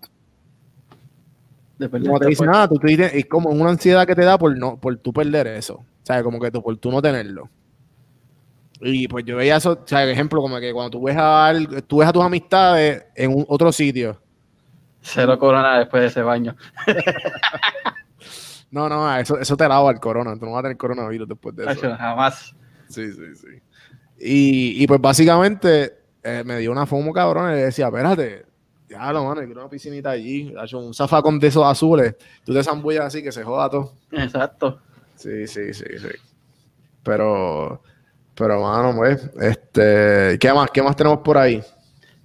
[1.89, 4.77] Como te dice nada, tú, dices, es como una ansiedad que te da por no,
[4.77, 5.75] por tú perder eso.
[5.75, 7.49] O sea, como que tú, por tú no tenerlo.
[8.81, 11.53] Y pues yo veía eso, o sea, ejemplo, como que cuando tú ves a,
[11.87, 14.19] tú ves a tus amistades en un, otro sitio.
[15.01, 16.55] Cero corona después de ese baño.
[18.71, 20.37] no, no, eso, eso te lava el corona.
[20.37, 21.95] Tú no vas a tener coronavirus después de eso.
[21.95, 22.55] Jamás.
[22.89, 23.61] Sí, sí, sí.
[24.19, 28.45] Y, y pues básicamente eh, me dio una fomo cabrón y le decía, espérate,
[28.89, 32.63] ya lo mano, quiero una piscinita allí, hecho un zafacón de esos azules, tú te
[32.63, 33.93] zambullas así que se joda todo.
[34.11, 34.79] Exacto.
[35.15, 36.09] Sí, sí, sí, sí.
[37.03, 37.81] Pero,
[38.37, 40.69] pero mano, pues, este, ¿qué más?
[40.71, 41.61] ¿Qué más tenemos por ahí?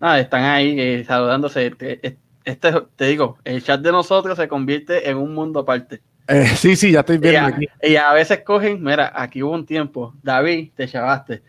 [0.01, 1.67] Ah, están ahí eh, saludándose.
[1.67, 6.03] Este, este, te digo, el chat de nosotros se convierte en un mundo aparte.
[6.29, 7.69] Eh, sí, sí, ya estoy viendo y a, aquí.
[7.83, 11.43] Y a veces cogen, mira, aquí hubo un tiempo, David, te chavaste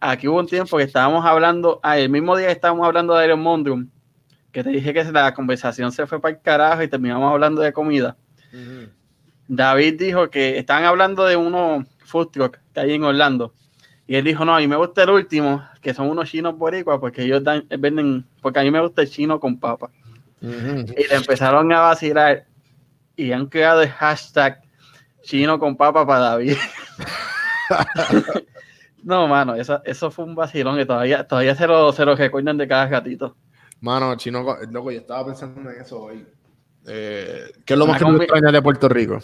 [0.00, 3.26] aquí hubo un tiempo que estábamos hablando, ah, el mismo día que estábamos hablando de
[3.26, 3.88] Iron Mondrum,
[4.52, 7.72] que te dije que la conversación se fue para el carajo y terminamos hablando de
[7.72, 8.16] comida.
[9.46, 13.54] David dijo que estaban hablando de unos food truck que hay en Orlando.
[14.08, 16.98] Y él dijo, no, a mí me gusta el último, que son unos chinos boricuas,
[16.98, 19.90] porque ellos venden, porque a mí me gusta el chino con papa.
[20.40, 22.46] Y le empezaron a vacilar
[23.14, 24.62] y han creado el hashtag
[25.20, 26.56] chino con papa para David.
[29.04, 32.58] No, mano, eso, eso fue un vacilón que todavía, todavía se lo, se lo recuerdan
[32.58, 33.36] de cada gatito.
[33.80, 36.26] Mano, chino, loco, yo estaba pensando en eso hoy.
[36.86, 39.18] Eh, ¿Qué es lo más que me extraña de Puerto Rico?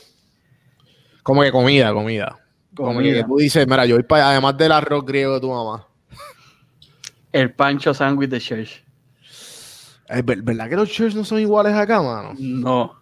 [1.22, 2.43] Como que comida, comida.
[2.74, 5.86] Como que tú dices, mira, yo voy para además del arroz griego de tu mamá.
[7.32, 8.84] El pancho sándwich de Church.
[10.08, 12.34] ¿Es verdad que los Church no son iguales acá, mano?
[12.38, 13.00] No.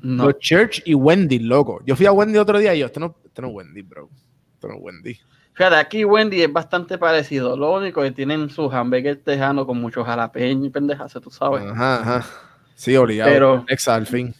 [0.00, 0.26] no.
[0.26, 1.80] Los Church y Wendy, loco.
[1.84, 4.08] Yo fui a Wendy otro día y yo, esto no, esto no es Wendy, bro.
[4.54, 5.18] Esto no es Wendy.
[5.52, 7.56] Fíjate, aquí Wendy es bastante parecido.
[7.56, 11.64] Lo único que tienen sus hamburgues tejanos con muchos jalapeños y pendejas, tú sabes.
[11.64, 12.26] Ajá, ajá.
[12.74, 13.30] Sí, obligado.
[13.30, 14.34] Pero Exa, al fin.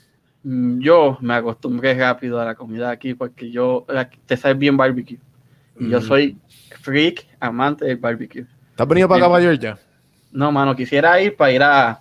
[0.49, 3.85] Mm, yo me acostumbré rápido a la comida aquí porque yo
[4.25, 5.19] te sabes bien barbecue.
[5.79, 6.39] Y yo soy
[6.81, 8.47] freak, amante del barbecue.
[8.75, 9.79] ¿Te has venido para acá, para Georgia?
[10.33, 12.01] No, mano, quisiera ir para ir a,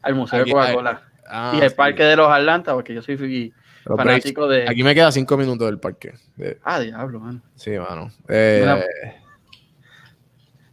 [0.00, 1.02] al Museo de Coca-Cola.
[1.26, 3.52] Ah, y el Parque de los Atlantas, porque yo soy
[3.84, 4.68] fanático de.
[4.68, 6.14] Aquí me queda cinco minutos del parque.
[6.62, 7.42] Ah, diablo, mano.
[7.56, 8.12] Sí, mano.
[8.28, 8.64] Eh,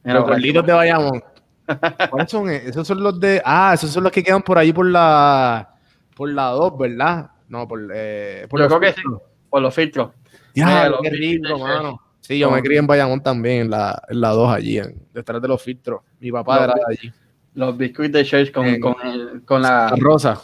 [0.04, 1.24] los Carlitos de Bayamón.
[2.12, 2.50] ¿Cuáles son?
[2.52, 3.42] Esos son los de.
[3.44, 5.75] Ah, esos son los que quedan por ahí por la.
[6.16, 7.32] Por la 2, ¿verdad?
[7.50, 7.92] No, por.
[7.94, 9.04] Eh, por Yo creo que sí.
[9.50, 10.12] por los filtros.
[10.56, 12.02] Ya, qué rico, mano.
[12.22, 14.82] Sí, yo me crié en Bayamón también, en la, en la 2 allí,
[15.14, 16.02] detrás de los filtros.
[16.20, 17.14] Mi papá era de allí.
[17.54, 20.42] Los biscuits de church con, con, el, con la, rosa.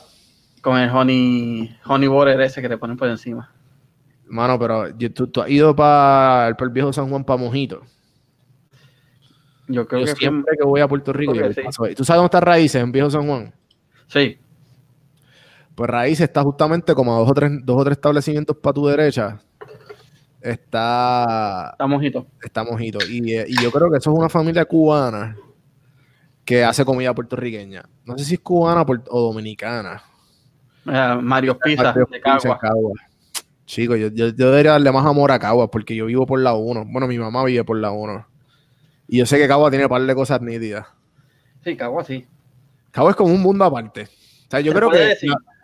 [0.61, 3.51] Con el honey, honey butter ese que te ponen por encima.
[4.27, 7.81] Mano, pero ¿tú, has ido para el, viejo San Juan para Mojito?
[9.67, 12.81] Yo creo que siempre que voy a Puerto Rico, yo ¿tú sabes dónde está Raíces,
[12.81, 13.53] en Viejo San Juan?
[14.07, 14.37] Sí.
[15.81, 18.85] Pues Raíces está justamente como a dos o tres, dos o tres establecimientos para tu
[18.85, 19.39] derecha.
[20.39, 21.69] Está.
[21.71, 22.27] Está mojito.
[22.39, 22.99] Está mojito.
[23.09, 25.35] Y, y, yo creo que eso es una familia cubana
[26.45, 27.81] que hace comida puertorriqueña.
[28.05, 30.03] No sé si es cubana o dominicana.
[30.85, 32.59] Eh, Mario Pizza de Cagua.
[33.65, 36.85] Chico, yo, yo, debería darle más amor a Cagua porque yo vivo por la 1.
[36.89, 38.27] Bueno, mi mamá vive por la 1.
[39.07, 40.85] Y yo sé que Cagua tiene un par de cosas nítidas.
[41.63, 42.27] Sí, Cagua sí.
[42.91, 44.03] Cagua es como un mundo aparte.
[44.03, 45.17] O sea, yo creo que.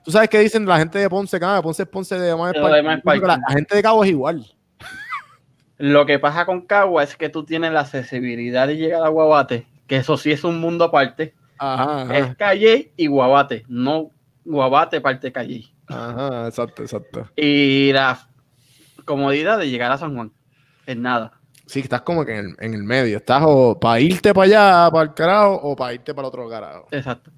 [0.08, 3.40] Tú sabes que dicen la gente de Ponce, cada Ponce es Ponce de más La,
[3.50, 4.46] gente de Cagua es igual.
[5.78, 9.68] Lo que pasa con Cagua es que tú tienes la accesibilidad de llegar a Guabate,
[9.86, 11.36] que eso sí es un mundo aparte.
[11.58, 14.12] Ajá, Es calle y Guabate, no
[14.46, 15.66] Guabate parte calle.
[15.88, 17.30] Ajá, exacto, exacto.
[17.36, 18.30] Y la
[19.04, 20.32] comodidad de llegar a San Juan,
[20.86, 21.34] es nada.
[21.66, 23.18] Sí, estás como que en el, medio.
[23.18, 26.50] Estás o para irte para allá, para el carajo, o para irte para el otro
[26.50, 26.88] carajo.
[26.92, 27.30] Exacto.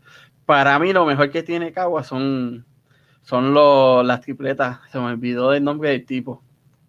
[0.50, 2.66] Para mí, lo mejor que tiene Cagua son,
[3.22, 4.80] son los, las tripletas.
[4.92, 6.42] Se me olvidó del nombre del tipo.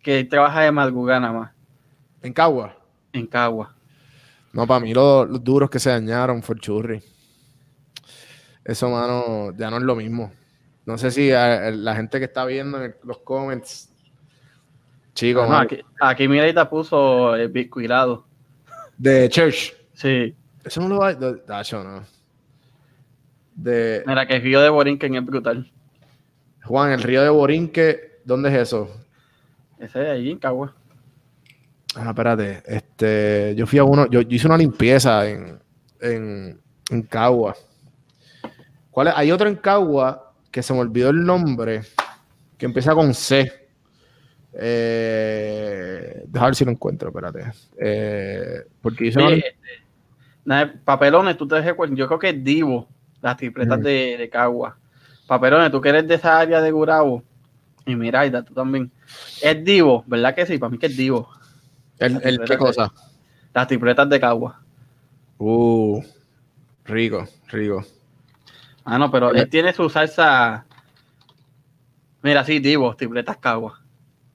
[0.02, 1.52] Que trabaja de madrugada nada más.
[2.22, 2.74] ¿En Cagua?
[3.12, 3.76] En Cagua.
[4.54, 7.02] No, para mí los, duros que se dañaron fue el churri.
[8.64, 10.32] Eso, mano, ya no es lo mismo.
[10.86, 13.92] No sé si la gente que está viendo en los comments
[15.12, 18.24] Chico, aquí, aquí Mirita puso el biscuitado.
[18.96, 19.74] De Church.
[19.92, 20.34] Sí.
[20.64, 21.62] Eso no lo va a.
[21.84, 22.19] no.
[23.54, 24.02] De...
[24.06, 25.70] Mira, que el río de Borinquen es brutal.
[26.64, 28.88] Juan, el río de Borinque, ¿dónde es eso?
[29.78, 30.74] Ese de allí, en Cagua.
[31.96, 32.62] Ah, espérate.
[32.66, 35.58] Este, yo fui a uno, yo, hice una limpieza en,
[36.00, 37.56] en, en Cagua.
[38.90, 39.14] ¿Cuál es?
[39.16, 41.82] Hay otro en Cagua que se me olvidó el nombre,
[42.58, 43.50] que empieza con C.
[44.52, 47.52] Eh, dejar ver si lo encuentro, espérate.
[47.78, 49.20] Eh, porque hizo
[50.84, 52.88] papelones, tú te dejes Yo creo que es Divo,
[53.22, 54.76] las tripletas de, de, Cagua.
[55.26, 57.22] Papelones, tú que eres de esa área de Gurabo.
[57.86, 58.90] Y mira, tú también.
[59.42, 60.58] Es Divo, ¿verdad que sí?
[60.58, 61.28] Para mí que es Divo.
[61.98, 62.92] ¿El, qué cosa?
[63.52, 64.60] las tripletas de Cagua.
[65.38, 66.02] Uh,
[66.84, 67.84] rico, rico.
[68.84, 70.64] Ah, no, pero él tiene su salsa.
[72.22, 73.80] Mira, sí, Divo, tripletas Cagua.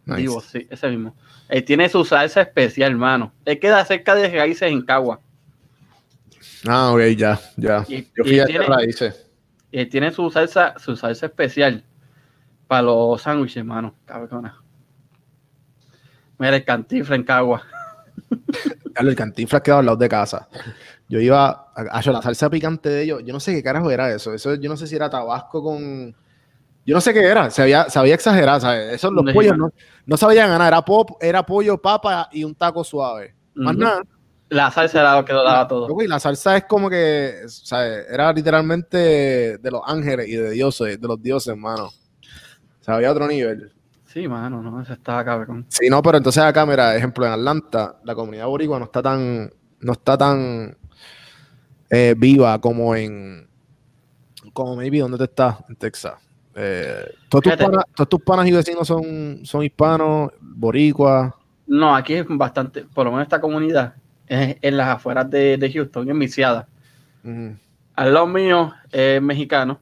[0.06, 1.16] Divo, sí, ese mismo.
[1.50, 3.32] Él tiene su salsa especial, hermano.
[3.46, 5.20] Él queda cerca de raíces en Cagua.
[6.68, 7.86] Ah, ok, ya, ya.
[7.88, 9.28] Y, Yo fui a tiene, raíces.
[9.72, 11.84] Él tiene su salsa, su salsa especial
[12.68, 13.96] para los sándwiches, hermano.
[14.06, 14.62] Cabrona.
[16.38, 17.62] Mira, el cantifla en Cagua.
[18.96, 20.48] el cantifla quedado al lado de casa.
[21.08, 23.22] Yo iba a, a, la salsa picante de ellos.
[23.24, 24.34] Yo no sé qué carajo era eso.
[24.34, 26.16] Eso yo no sé si era tabasco con
[26.86, 28.94] yo no sé qué era, se había, se había exagerado, ¿sabes?
[28.94, 29.72] Esos los pollos no,
[30.06, 33.34] no sabían ganar, era, pop, era pollo, papa y un taco suave.
[33.56, 34.04] Más nada.
[34.56, 35.94] La salsa era lo que lo daba todo.
[36.08, 37.42] la salsa es como que.
[38.10, 41.88] Era literalmente de los ángeles y de dioses, de los dioses, hermano.
[41.88, 43.74] O sea, había otro nivel.
[44.06, 45.66] Sí, mano, no, eso estaba cabrón.
[45.68, 49.52] Sí, no, pero entonces acá, mira, ejemplo, en Atlanta, la comunidad boricua no está tan,
[49.82, 50.78] no está tan
[51.90, 53.50] eh, viva como en,
[54.54, 55.58] como maybe, ¿dónde te estás?
[55.68, 56.14] En Texas.
[56.56, 57.44] Eh, ¿todos,
[58.08, 61.34] tus panas, y vecinos son, son hispanos, boricuas?
[61.68, 63.96] No, aquí es bastante, por lo menos esta comunidad,
[64.28, 66.68] en las afueras de, Houston, en Viciada.
[67.96, 69.80] Al lado mío es mexicano,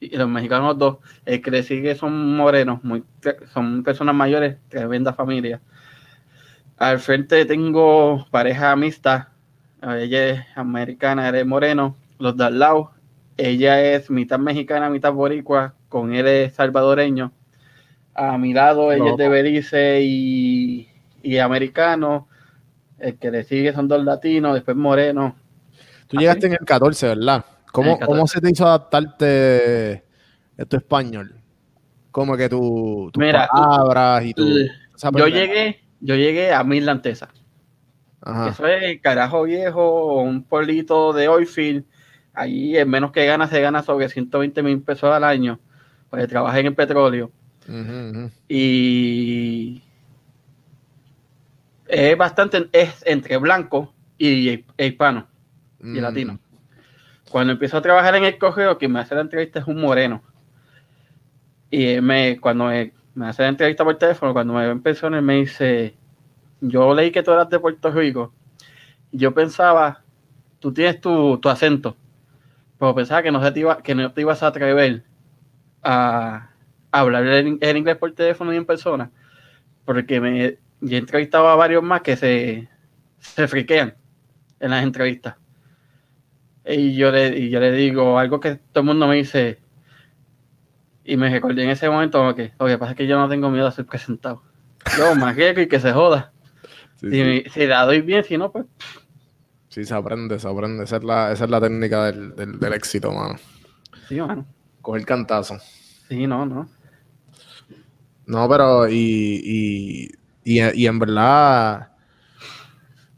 [0.00, 3.02] y los mexicanos dos, el que le sigue son morenos, muy,
[3.52, 5.60] son personas mayores, tremenda familia.
[6.76, 9.32] Al frente tengo pareja mixta,
[9.82, 12.92] ella es americana, eres moreno, los de al lado
[13.38, 17.32] ella es mitad mexicana, mitad boricua, con él es salvadoreño.
[18.12, 22.26] A mi lado ella es de Belice y, americano.
[22.98, 25.36] El que le sigue son dos latinos, después moreno.
[26.08, 27.44] Tú llegaste en el 14, ¿verdad?
[27.72, 31.34] ¿Cómo, se te hizo adaptarte de tu español?
[32.10, 34.46] Como que tu, tus palabras y tu...
[35.12, 37.28] yo llegué, yo llegué a Midlantesa.
[38.48, 41.84] Eso es carajo viejo, un pueblito de Oilfield
[42.38, 45.58] Allí, en menos que gana, se gana sobre 120 mil pesos al año.
[46.08, 47.32] Pues trabajé en el petróleo.
[48.48, 49.82] Y
[51.88, 55.26] es bastante, es entre blanco y hispano
[55.80, 55.96] y mm.
[55.98, 56.38] latino.
[57.30, 60.22] Cuando empiezo a trabajar en el cogeo, quien me hace la entrevista es un moreno.
[61.70, 65.20] Y me, cuando me, me hace la entrevista por teléfono, cuando me ve en persona,
[65.20, 65.94] me dice,
[66.60, 68.32] yo leí que tú eras de Puerto Rico.
[69.12, 70.02] Yo pensaba,
[70.58, 71.96] tú tienes tu, acento,
[72.78, 75.04] pero pensaba que no, te iba, que no te ibas a atrever
[75.82, 76.50] a,
[76.90, 79.10] hablar en, inglés por teléfono y en persona,
[79.84, 82.68] porque me, yo he entrevistado a varios más que se,
[83.18, 83.94] se friquean
[84.60, 85.36] en las entrevistas.
[86.64, 89.58] Y yo, le, y yo le digo algo que todo el mundo me dice,
[91.08, 93.48] y me recordé en ese momento que lo que pasa es que yo no tengo
[93.50, 94.42] miedo a ser presentado.
[94.98, 96.32] Yo más y que se joda.
[97.00, 98.66] si, la doy bien, si no, pues.
[99.68, 100.84] Sí, se aprende, se aprende.
[100.84, 103.36] Esa es la, esa es la técnica del, del, éxito, mano.
[104.06, 104.46] Sí, mano.
[104.82, 105.58] Coger cantazo.
[106.08, 106.68] Sí, no, no.
[108.26, 110.10] No, pero y, y,
[110.50, 111.92] y, en verdad,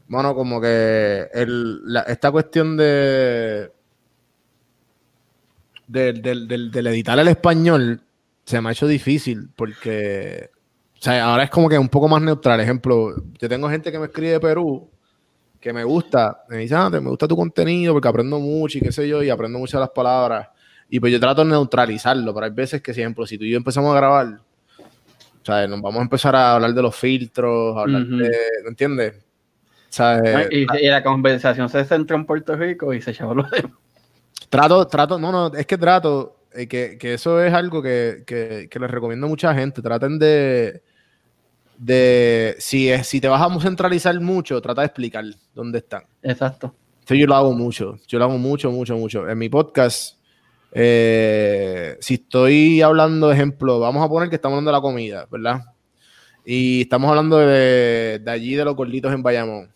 [0.07, 1.29] bueno, como que
[2.07, 3.71] esta cuestión de
[5.87, 8.01] del, editar el español
[8.43, 10.49] se me ha hecho difícil porque,
[11.05, 12.59] ahora es como que un poco más neutral.
[12.59, 14.89] Ejemplo, yo tengo gente que me escribe de Perú
[15.59, 18.91] que me gusta, me dice, ah, me gusta tu contenido porque aprendo mucho y qué
[18.91, 20.49] sé yo, y aprendo muchas las palabras.
[20.89, 23.51] Y pues yo trato de neutralizarlo, pero hay veces que, por ejemplo, si tú y
[23.51, 24.41] yo empezamos a grabar,
[25.41, 28.31] o sea, nos vamos a empezar a hablar de los filtros, a hablar de,
[28.63, 29.15] ¿me entiendes?
[30.51, 33.71] y, y, la conversación se centró en Puerto Rico y se echó lo demás.
[34.49, 39.25] Trato, trato, no, no, es que trato, eh, que, eso es algo que, les recomiendo
[39.25, 39.81] a mucha gente.
[39.81, 40.81] Traten de,
[41.77, 46.03] de si, es, si te vas a centralizar mucho, trata de explicar dónde están.
[46.21, 46.75] Exacto.
[47.07, 49.27] Yo lo hago mucho, yo lo hago mucho, mucho, mucho.
[49.29, 50.17] En mi podcast,
[50.71, 55.61] eh, si estoy hablando, ejemplo, vamos a poner que estamos hablando de la comida, ¿verdad?
[56.45, 59.71] Y estamos hablando de, de allí, de los gorditos en Bayamón.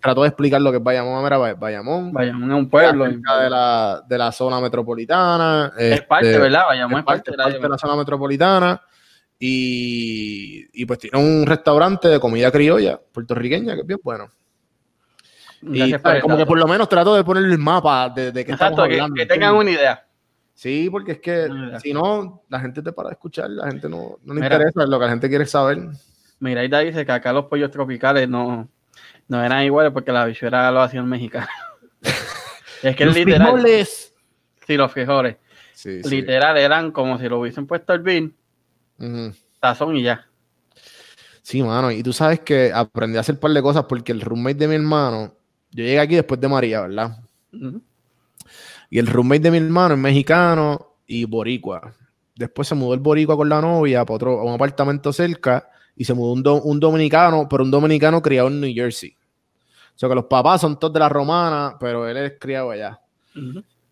[0.00, 1.24] Trató de explicar lo que es Bayamón.
[1.24, 2.12] Era Bayamón.
[2.12, 3.04] Bayamón es un pueblo.
[3.04, 5.72] De la, de la zona metropolitana.
[5.78, 6.66] Es parte, este, ¿verdad?
[6.66, 8.82] Bayamón es, parte, de, la, zona metropolitana.
[9.38, 14.28] Y, y, pues tiene un restaurante de comida criolla puertorriqueña que es bien bueno.
[15.62, 18.78] y como que por lo menos trato de poner el mapa de, de que estamos
[18.78, 19.14] hablando.
[19.14, 20.04] Que, tengan una idea.
[20.54, 21.48] Sí, porque es que
[21.82, 24.98] si no, la gente te para de escuchar, la gente no, no le interesa lo
[24.98, 25.78] que la gente quiere saber.
[26.38, 28.68] Mira, ahí dice que acá los pollos tropicales no,
[29.28, 31.48] no eran iguales porque la bichuela lo hacían mexicano.
[32.82, 33.52] es que los literal.
[33.52, 34.14] Frijoles.
[34.66, 35.36] Sí, los frijoles.
[35.84, 38.34] literal eran como si lo hubiesen puesto el bin,
[39.60, 40.26] tazón y ya.
[41.42, 41.90] Sí, mano.
[41.90, 44.68] Y tú sabes que aprendí a hacer un par de cosas porque el roommate de
[44.68, 45.34] mi hermano,
[45.72, 47.18] yo llegué aquí después de María, ¿verdad?
[48.94, 51.92] Y el roommate de mi hermano es mexicano y boricua.
[52.36, 56.04] Después se mudó el boricua con la novia para otro, a un apartamento cerca y
[56.04, 59.16] se mudó un, dominicano, pero un dominicano criado en New Jersey.
[59.96, 63.00] O sea que los papás son todos de la romana, pero él es criado allá.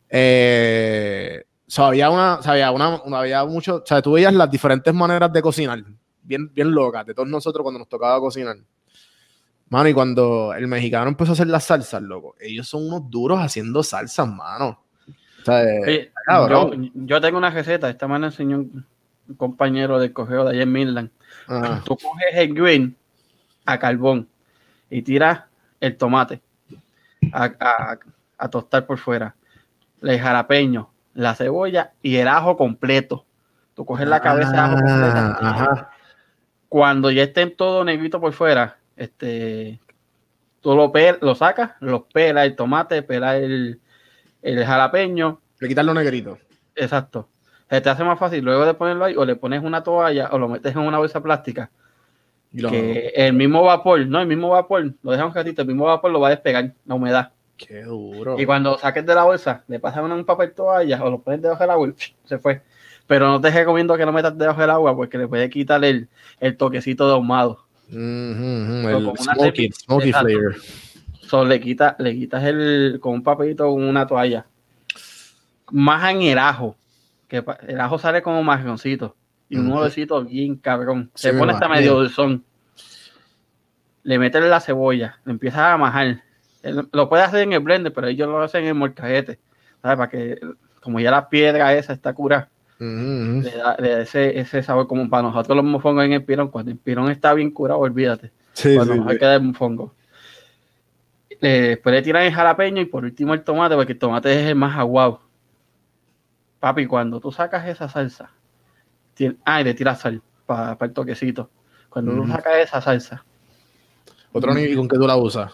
[0.08, 1.46] Eh,
[1.78, 5.82] había una, había una, había mucho, o sea, tú veías las diferentes maneras de cocinar,
[6.22, 8.56] bien, bien locas, de todos nosotros cuando nos tocaba cocinar.
[9.68, 13.40] Mano, y cuando el mexicano empezó a hacer las salsas, loco, ellos son unos duros
[13.40, 14.81] haciendo salsas, mano.
[15.42, 15.64] O sea,
[16.94, 18.84] yo, tengo una receta, esta me enseñó un
[19.36, 21.10] compañero de cogeo de allá en Midland.
[21.84, 22.96] Tú coges el green
[23.64, 24.28] a carbón
[24.90, 25.42] y tiras
[25.80, 26.40] el tomate
[27.32, 29.34] a, tostar por fuera,
[30.02, 33.24] el jalapeño, la cebolla y el ajo completo.
[33.74, 35.90] Tú coges la cabeza de ajo completa.
[36.68, 39.80] Cuando ya estén todo negrito por fuera, este,
[40.60, 43.80] tú lo, lo sacas, lo pelas el tomate, pelas el,
[44.42, 45.40] el jalapeño.
[45.60, 46.38] Le quitas lo negrito.
[46.74, 47.28] Exacto
[47.70, 50.38] se te hace más fácil luego de ponerlo ahí o le pones una toalla o
[50.38, 51.70] lo metes en una bolsa plástica
[52.54, 56.10] que el mismo vapor, no, el mismo vapor, lo dejas un ratito, el mismo vapor
[56.10, 57.32] lo va a despegar, la humedad.
[57.56, 58.38] Qué duro.
[58.38, 61.62] Y cuando saques de la bolsa, le pasas un papel toalla o lo pones debajo
[61.62, 61.94] del agua y
[62.24, 62.62] se fue.
[63.06, 66.08] Pero no te recomiendo que lo metas debajo del agua porque le puede quitar el,
[66.40, 67.64] el toquecito de ahumado.
[67.90, 70.56] el smoky, smoky flavor.
[71.32, 74.44] So, le, quita, le quitas el, con un papelito o una toalla.
[75.72, 76.76] En el ajo
[77.26, 79.16] que el ajo sale como marroncito
[79.48, 81.10] y un olorcito bien cabrón.
[81.14, 82.44] Se pone hasta medio dulzón.
[84.02, 86.22] Le meten la cebolla, le empiezas a majar.
[86.92, 89.38] Lo puede hacer en el blender, pero ellos lo hacen en el molcajete.
[89.80, 89.96] ¿sabes?
[89.96, 90.38] Para que,
[90.82, 95.56] como ya la piedra esa está cura, le, da, ese, ese, sabor como para nosotros
[95.56, 96.48] los mofongos en el pirón.
[96.48, 98.32] Cuando el pirón está bien curado, olvídate.
[98.74, 99.94] cuando nos queda el mofongo.
[101.48, 104.54] Después le tiran el jalapeño y por último el tomate, porque el tomate es el
[104.54, 105.20] más aguado
[106.62, 108.30] Papi, cuando tú sacas esa salsa,
[109.44, 111.50] ay, le tiras sal para el toquecito.
[111.88, 113.24] Cuando tú sacas esa salsa.
[114.30, 115.52] ¿Otro nivel con qué tú la usas?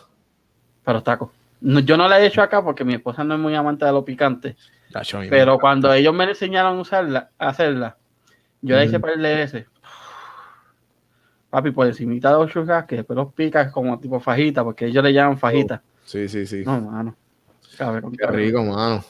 [0.84, 1.30] Para los tacos.
[1.62, 4.04] yo no la he hecho acá porque mi esposa no es muy amante de lo
[4.04, 4.54] picante.
[5.30, 7.96] Pero cuando ellos me enseñaron a usarla, a hacerla,
[8.60, 9.64] yo la hice para el DS.
[11.50, 15.02] Papi, por encima de los churras, que después los picas como tipo fajita, porque ellos
[15.02, 15.82] le llaman fajita.
[16.04, 16.62] Sí, sí, sí.
[16.64, 17.16] No, mano.
[17.76, 19.04] Qué rico, mano.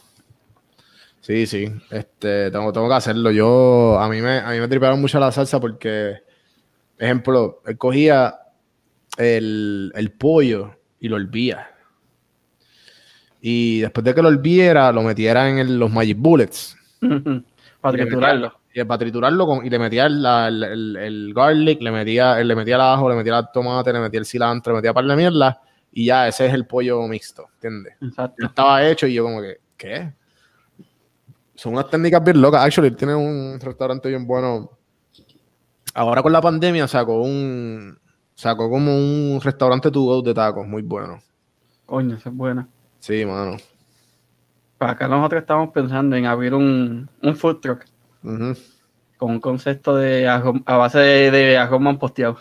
[1.20, 1.70] Sí, sí.
[1.90, 3.31] Este, tengo, tengo que hacerlo.
[3.31, 6.16] Yo, a mí me, a mí me tripearon mucho la salsa porque,
[6.98, 8.39] ejemplo, él cogía
[9.16, 11.70] el, el pollo y lo olvía.
[13.40, 16.77] Y después de que lo olviera, lo metiera en los Magic Bullets.
[17.81, 18.58] para triturarlo.
[18.74, 20.24] Y para triturarlo con, y le metía el,
[20.97, 24.27] el, garlic, le metía, le metía el ajo, le metía el tomate, le metía el
[24.27, 25.61] cilantro, le metía par de mierda.
[25.93, 27.95] Y ya, ese es el pollo mixto, ¿entiendes?
[28.01, 28.47] Exacto.
[28.47, 30.12] Estaba hecho y yo como que, ¿qué?
[31.55, 32.65] Son unas técnicas bien locas.
[32.65, 34.70] Actually, tiene un restaurante bien bueno.
[35.95, 37.99] Ahora con la pandemia sacó un,
[38.35, 41.19] sacó como un restaurante to go de tacos muy bueno.
[41.86, 42.69] Coño, esa es buena.
[43.01, 43.57] Sí, mano.
[44.77, 47.85] Para acá nosotros estamos pensando en abrir un, un food truck.
[48.23, 52.39] Con un concepto de a base de, de arroz manposteado.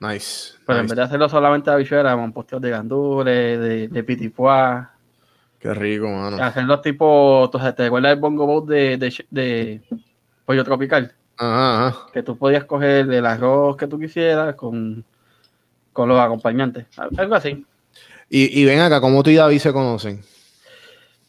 [0.00, 0.54] Nice.
[0.66, 4.94] Pero en vez de hacerlo solamente de habichuelas, manposteados de gandules, de, de pitipuá.
[5.58, 6.42] Qué rico, mano.
[6.42, 9.80] Hacerlo tipo, ¿te acuerdas del bongo boat de, de, de
[10.44, 11.14] pollo tropical?
[12.12, 15.04] Que tú podías coger el arroz que tú quisieras con,
[15.92, 16.86] con los acompañantes.
[17.16, 17.64] Algo así.
[18.28, 20.22] Y, ven acá, ¿cómo tú y David se conocen?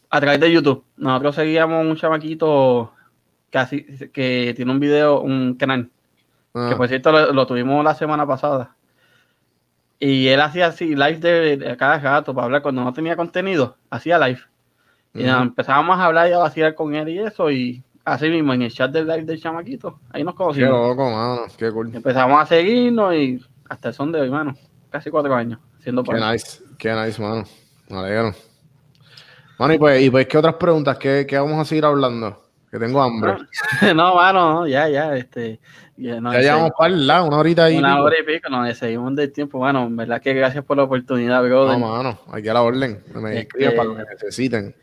[0.10, 0.84] A través de YouTube.
[0.98, 2.93] Nosotros seguíamos un chamaquito
[3.54, 5.90] que, que tiene un video, un canal.
[6.54, 6.68] Ah.
[6.70, 8.76] Que por cierto lo, tuvimos la semana pasada.
[10.00, 13.78] Y él hacía así live de, cada rato para hablar cuando no tenía contenido.
[13.90, 14.42] Hacía live.
[15.14, 17.52] Y empezábamos a hablar y a vacilar con él y eso.
[17.52, 20.70] Y así mismo, en el chat del live del chamaquito, ahí nos conocimos.
[20.70, 21.96] Qué loco, mano, qué cool.
[21.96, 23.40] Empezamos a seguirnos y
[23.70, 24.56] hasta el son de hoy, mano,
[24.90, 27.44] casi cuatro años, siendo Qué nice, qué nice, mano,
[27.90, 28.34] me alegro.
[29.60, 30.98] Mano, y pues, y pues ¿qué otras preguntas?
[30.98, 32.43] ¿Qué, ¿Qué, vamos a seguir hablando?
[32.74, 33.36] Que tengo hambre.
[33.94, 35.60] No, mano, ya, ya, este...
[35.96, 37.78] Ya, llevamos para el lado, una horita ahí.
[37.78, 40.84] Una hora y pico, nos seguimos del tiempo, mano, en verdad que gracias por la
[40.86, 41.68] oportunidad, bro.
[41.68, 44.76] No, mano, aquí a la orden, me este, para lo que necesiten.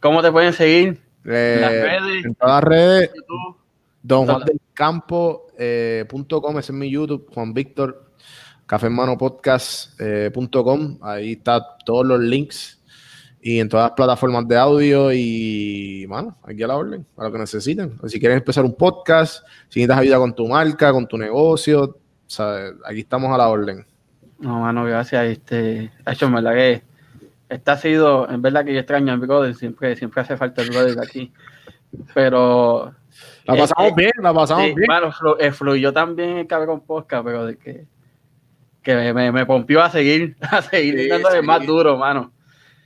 [0.00, 1.00] ¿Cómo te pueden seguir?
[1.24, 3.12] Eh, en todas las redes,
[4.02, 8.10] Don Juan del Campo, eh, ese es mi YouTube, Juan Víctor,
[8.66, 12.81] cafemanopodcast.com, eh, ahí está todos los links
[13.44, 17.32] y en todas las plataformas de audio y, bueno, aquí a la orden, para lo
[17.32, 17.98] que necesiten.
[18.06, 21.98] Si quieren empezar un podcast, si necesitas ayuda con tu marca, con tu negocio,
[22.84, 23.84] aquí estamos a la orden.
[24.38, 25.24] No, mano, gracias.
[25.26, 26.82] Este, hecho, en verdad que
[27.48, 30.70] esta ha sido, en verdad que yo extraño a brother, siempre, siempre hace falta el
[30.70, 31.32] brother aquí.
[32.14, 32.94] Pero.
[33.44, 34.86] La pasamos eh, bien, la pasamos bien.
[34.86, 37.86] Bueno, eh, fluyó también el cabrón podcast, pero de que,
[38.82, 42.32] que me, me, pompió a seguir, a seguir dándole más duro, mano.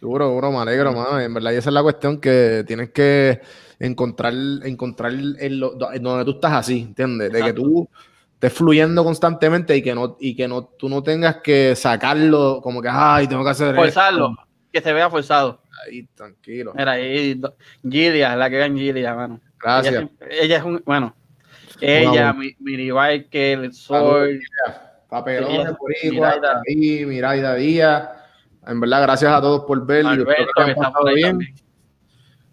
[0.07, 1.21] Duro, duro, me alegro, mano.
[1.21, 3.41] En verdad, y esa es la cuestión que tienes que
[3.81, 7.33] encontrar, encontrar en, donde tú estás así, ¿entiendes?
[7.33, 7.89] De que tú
[8.35, 12.81] estés fluyendo constantemente y que no, y que no, tú no tengas que sacarlo como
[12.81, 14.37] que, ay, tengo que hacer Forzarlo
[14.73, 15.61] que se vea forzado.
[15.85, 16.73] Ahí, tranquilo.
[16.77, 17.41] Mira, ahí,
[17.83, 19.41] Gilia, la que era Gilia, mano.
[19.61, 20.05] Gracias.
[20.31, 21.17] Ella, es un, bueno,
[21.81, 24.41] ella, mi, el Sol.
[25.09, 28.16] Papelones por ahí, Miraida Díaz.
[28.67, 30.07] En verdad, gracias a todos por ver.
[30.07, 31.39] Alberto, que está por bien.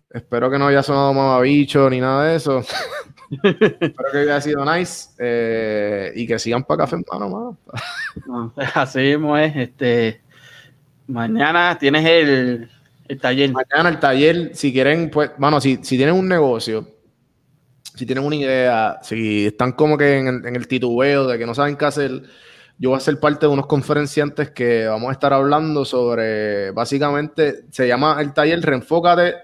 [0.09, 2.59] Espero que no haya sonado mamabicho ni nada de eso.
[3.31, 5.09] Espero que haya sido nice.
[5.17, 7.57] Eh, y que sigan para café, mano,
[8.25, 8.53] mano.
[8.75, 9.55] así mismo es.
[9.55, 10.21] Este,
[11.07, 13.51] Mañana tienes el, taller.
[13.51, 16.87] Mañana el taller, si quieren, pues, bueno, si, si tienen un negocio,
[17.95, 21.45] si tienen una idea, si están como que en el, en el titubeo de que
[21.45, 22.23] no saben qué hacer,
[22.77, 27.65] yo voy a ser parte de unos conferenciantes que vamos a estar hablando sobre, básicamente,
[27.69, 29.35] se llama el taller Reenfócate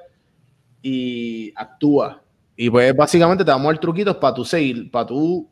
[0.81, 2.21] y Actúa.
[2.55, 5.49] Y pues básicamente te vamos a dar truquitos para tu seguir, para tú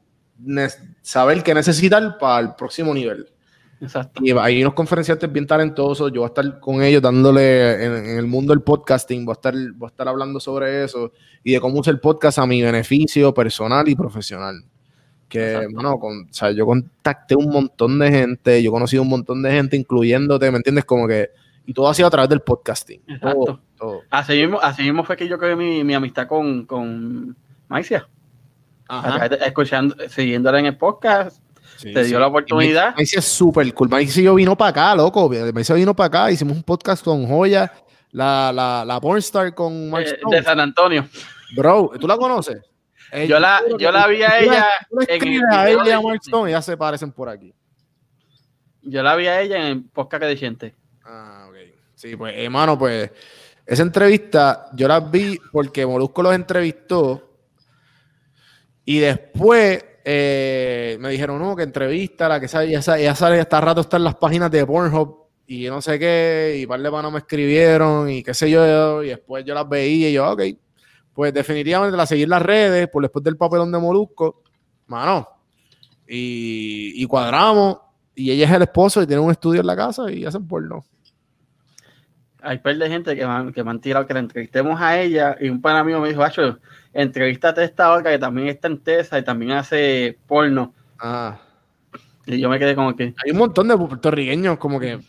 [1.01, 3.27] saber qué necesitar para el próximo nivel.
[3.79, 4.21] Exacto.
[4.23, 6.11] Y hay unos conferenciantes bien talentosos.
[6.11, 9.23] Yo voy a estar con ellos dándole en, el mundo del podcasting.
[9.23, 11.11] Voy a, estar, voy a estar hablando sobre eso
[11.43, 14.63] y de cómo usar el podcast a mi beneficio personal y profesional.
[15.27, 19.09] Que, bueno, con, o sea, yo contacté un montón de gente, yo he conocido un
[19.09, 20.85] montón de gente, incluyéndote, ¿me entiendes?
[20.85, 21.31] Como que,
[21.65, 23.01] y todo ha sido a través del podcasting.
[23.07, 23.59] Exacto.
[24.09, 27.35] Así, mismo, así mismo fue que yo creé mi, mi amistad con, con
[27.67, 28.07] Maicia.
[29.45, 31.41] Escuchando, siguiéndola en el podcast,
[31.81, 32.95] te dio la oportunidad.
[32.95, 33.89] Macy es súper cool.
[33.89, 35.29] Macy vino para acá, loco.
[35.53, 36.31] Macy vino para acá.
[36.31, 37.71] Hicimos un podcast con Joya,
[38.11, 41.05] la, la, la pornstar con Mark eh, De San Antonio.
[41.53, 42.61] Bro, ¿tú la conoces?
[43.27, 44.67] Yo, la, yo la vi a ella.
[45.07, 47.53] en el a ella y a Mark Stone, ya se parecen por aquí.
[48.81, 50.75] Yo la vi a ella en el podcast de gente.
[51.03, 51.55] Ah, ok.
[51.95, 53.11] Sí, pues, hermano, pues,
[53.65, 57.27] esa entrevista yo la vi porque Molusco los entrevistó
[58.85, 63.41] y después eh, me dijeron, no, que entrevista, la que sabe, ya, sale, ya sale,
[63.41, 66.89] hasta rato está en las páginas de Pornhub y no sé qué, y par de
[66.89, 70.41] panos me escribieron y qué sé yo, y después yo las veía y yo, ok,
[71.17, 74.43] pues definitivamente la seguir las redes, por después del papelón de Molusco,
[74.85, 75.27] mano,
[76.07, 77.79] y, y cuadramos,
[78.13, 80.85] y ella es el esposo y tiene un estudio en la casa y hacen porno
[82.43, 85.35] hay par de gente que me, que me han tirado que la entrevistemos a ella
[85.39, 86.59] y un pan amigo me dijo, Hacho,
[86.93, 90.71] entrevístate a esta otra que también está en TESA y también hace porno.
[90.99, 91.39] Ah.
[92.27, 93.15] Y yo me quedé como que...
[93.25, 94.99] Hay un montón de puertorriqueños como que,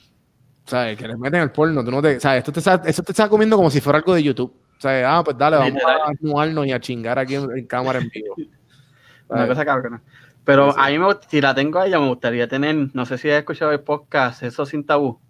[0.65, 0.97] ¿sabes?
[0.97, 1.85] Que les meten el porno.
[1.85, 2.39] Tú no te, ¿sabes?
[2.39, 4.53] Esto te, está, te está comiendo como si fuera algo de YouTube.
[4.79, 5.05] ¿Sabes?
[5.07, 8.35] Ah, pues dale, vamos a mudarnos y a chingar aquí en, cámara en vivo.
[9.29, 10.01] Una cosa cabrona.
[10.45, 13.29] Pero a mí, me, si la tengo a ella, me gustaría tener, no sé si
[13.29, 15.21] has escuchado el podcast, Eso Sin Tabú.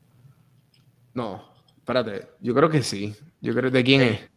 [1.15, 1.49] No.
[1.77, 3.17] Espérate, yo creo que sí.
[3.41, 4.31] Yo creo de quién es.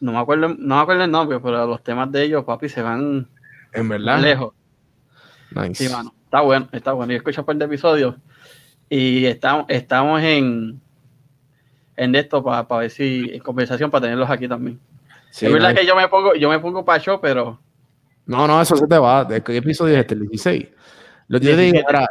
[0.00, 2.82] No me acuerdo, no me acuerdo el nombre, pero los temas de ellos, papi, se
[2.82, 3.28] van
[3.72, 4.54] en verdad lejos.
[5.50, 5.86] Nice.
[5.86, 6.14] Sí, mano.
[6.24, 7.12] Está bueno, está bueno.
[7.12, 8.14] Yo escucho un par de episodios
[8.88, 10.80] y estamos, estamos en
[11.96, 14.80] en esto para ver si en conversación para tenerlos aquí también.
[15.30, 17.60] es verdad que yo me pongo, yo me pongo para show, pero.
[18.26, 19.24] No, no, eso se te va.
[19.24, 20.14] ¿De qué episodio es este?
[20.14, 20.68] El 16.
[21.28, 22.08] Lo que yo te digo era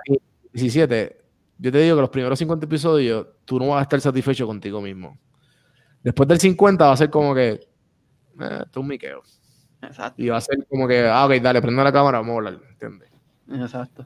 [0.51, 1.23] 17
[1.63, 4.81] yo te digo que los primeros 50 episodios tú no vas a estar satisfecho contigo
[4.81, 5.17] mismo.
[6.03, 7.67] Después del 50 va a ser como que,
[8.41, 9.23] eh, tú un miqueo.
[9.81, 10.21] Exacto.
[10.21, 12.59] Y va a ser como que, ah, ok, dale, prende la cámara, vamos a hablar,
[12.69, 13.09] ¿entiendes?
[13.49, 14.05] Exacto.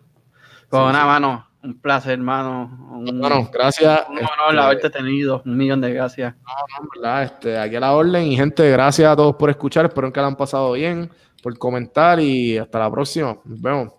[0.69, 2.87] Con una mano, un placer, hermano.
[2.91, 4.03] Un, bueno, gracias.
[4.09, 6.33] Un honor este, haberte tenido, un millón de gracias.
[6.35, 9.85] No, no, verdad, este, aquí a la orden y gente, gracias a todos por escuchar,
[9.85, 11.09] espero que la han pasado bien,
[11.43, 13.37] por comentar y hasta la próxima.
[13.43, 13.93] Nos vemos.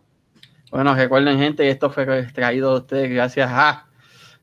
[0.71, 3.87] Bueno, recuerden, gente, esto fue traído de ustedes gracias a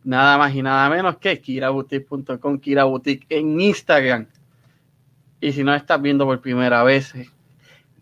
[0.03, 4.27] nada más y nada menos que kiraboutique.com, kiraboutique en Instagram.
[5.41, 7.13] Y si no estás viendo por primera vez,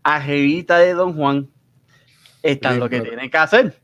[0.04, 1.50] Ajevita de Don Juan,
[2.42, 3.83] está lo que tienen que hacer.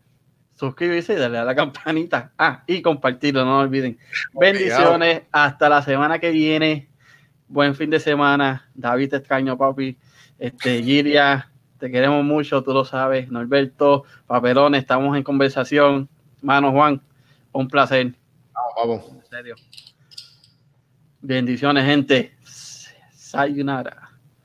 [0.59, 2.33] Suscribirse y darle a la campanita.
[2.37, 3.97] Ah, y compartirlo, no olviden.
[4.33, 5.21] Bendiciones.
[5.31, 6.89] Hasta la semana que viene.
[7.47, 8.69] Buen fin de semana.
[8.73, 9.97] David te extraño, papi.
[10.37, 13.31] Este, Giria, te queremos mucho, tú lo sabes.
[13.31, 16.09] Norberto, Papelón, estamos en conversación.
[16.41, 17.01] Mano Juan,
[17.53, 18.13] un placer.
[18.75, 19.55] Vamos, En serio.
[21.21, 22.35] Bendiciones, gente.
[22.43, 24.08] Sayonara.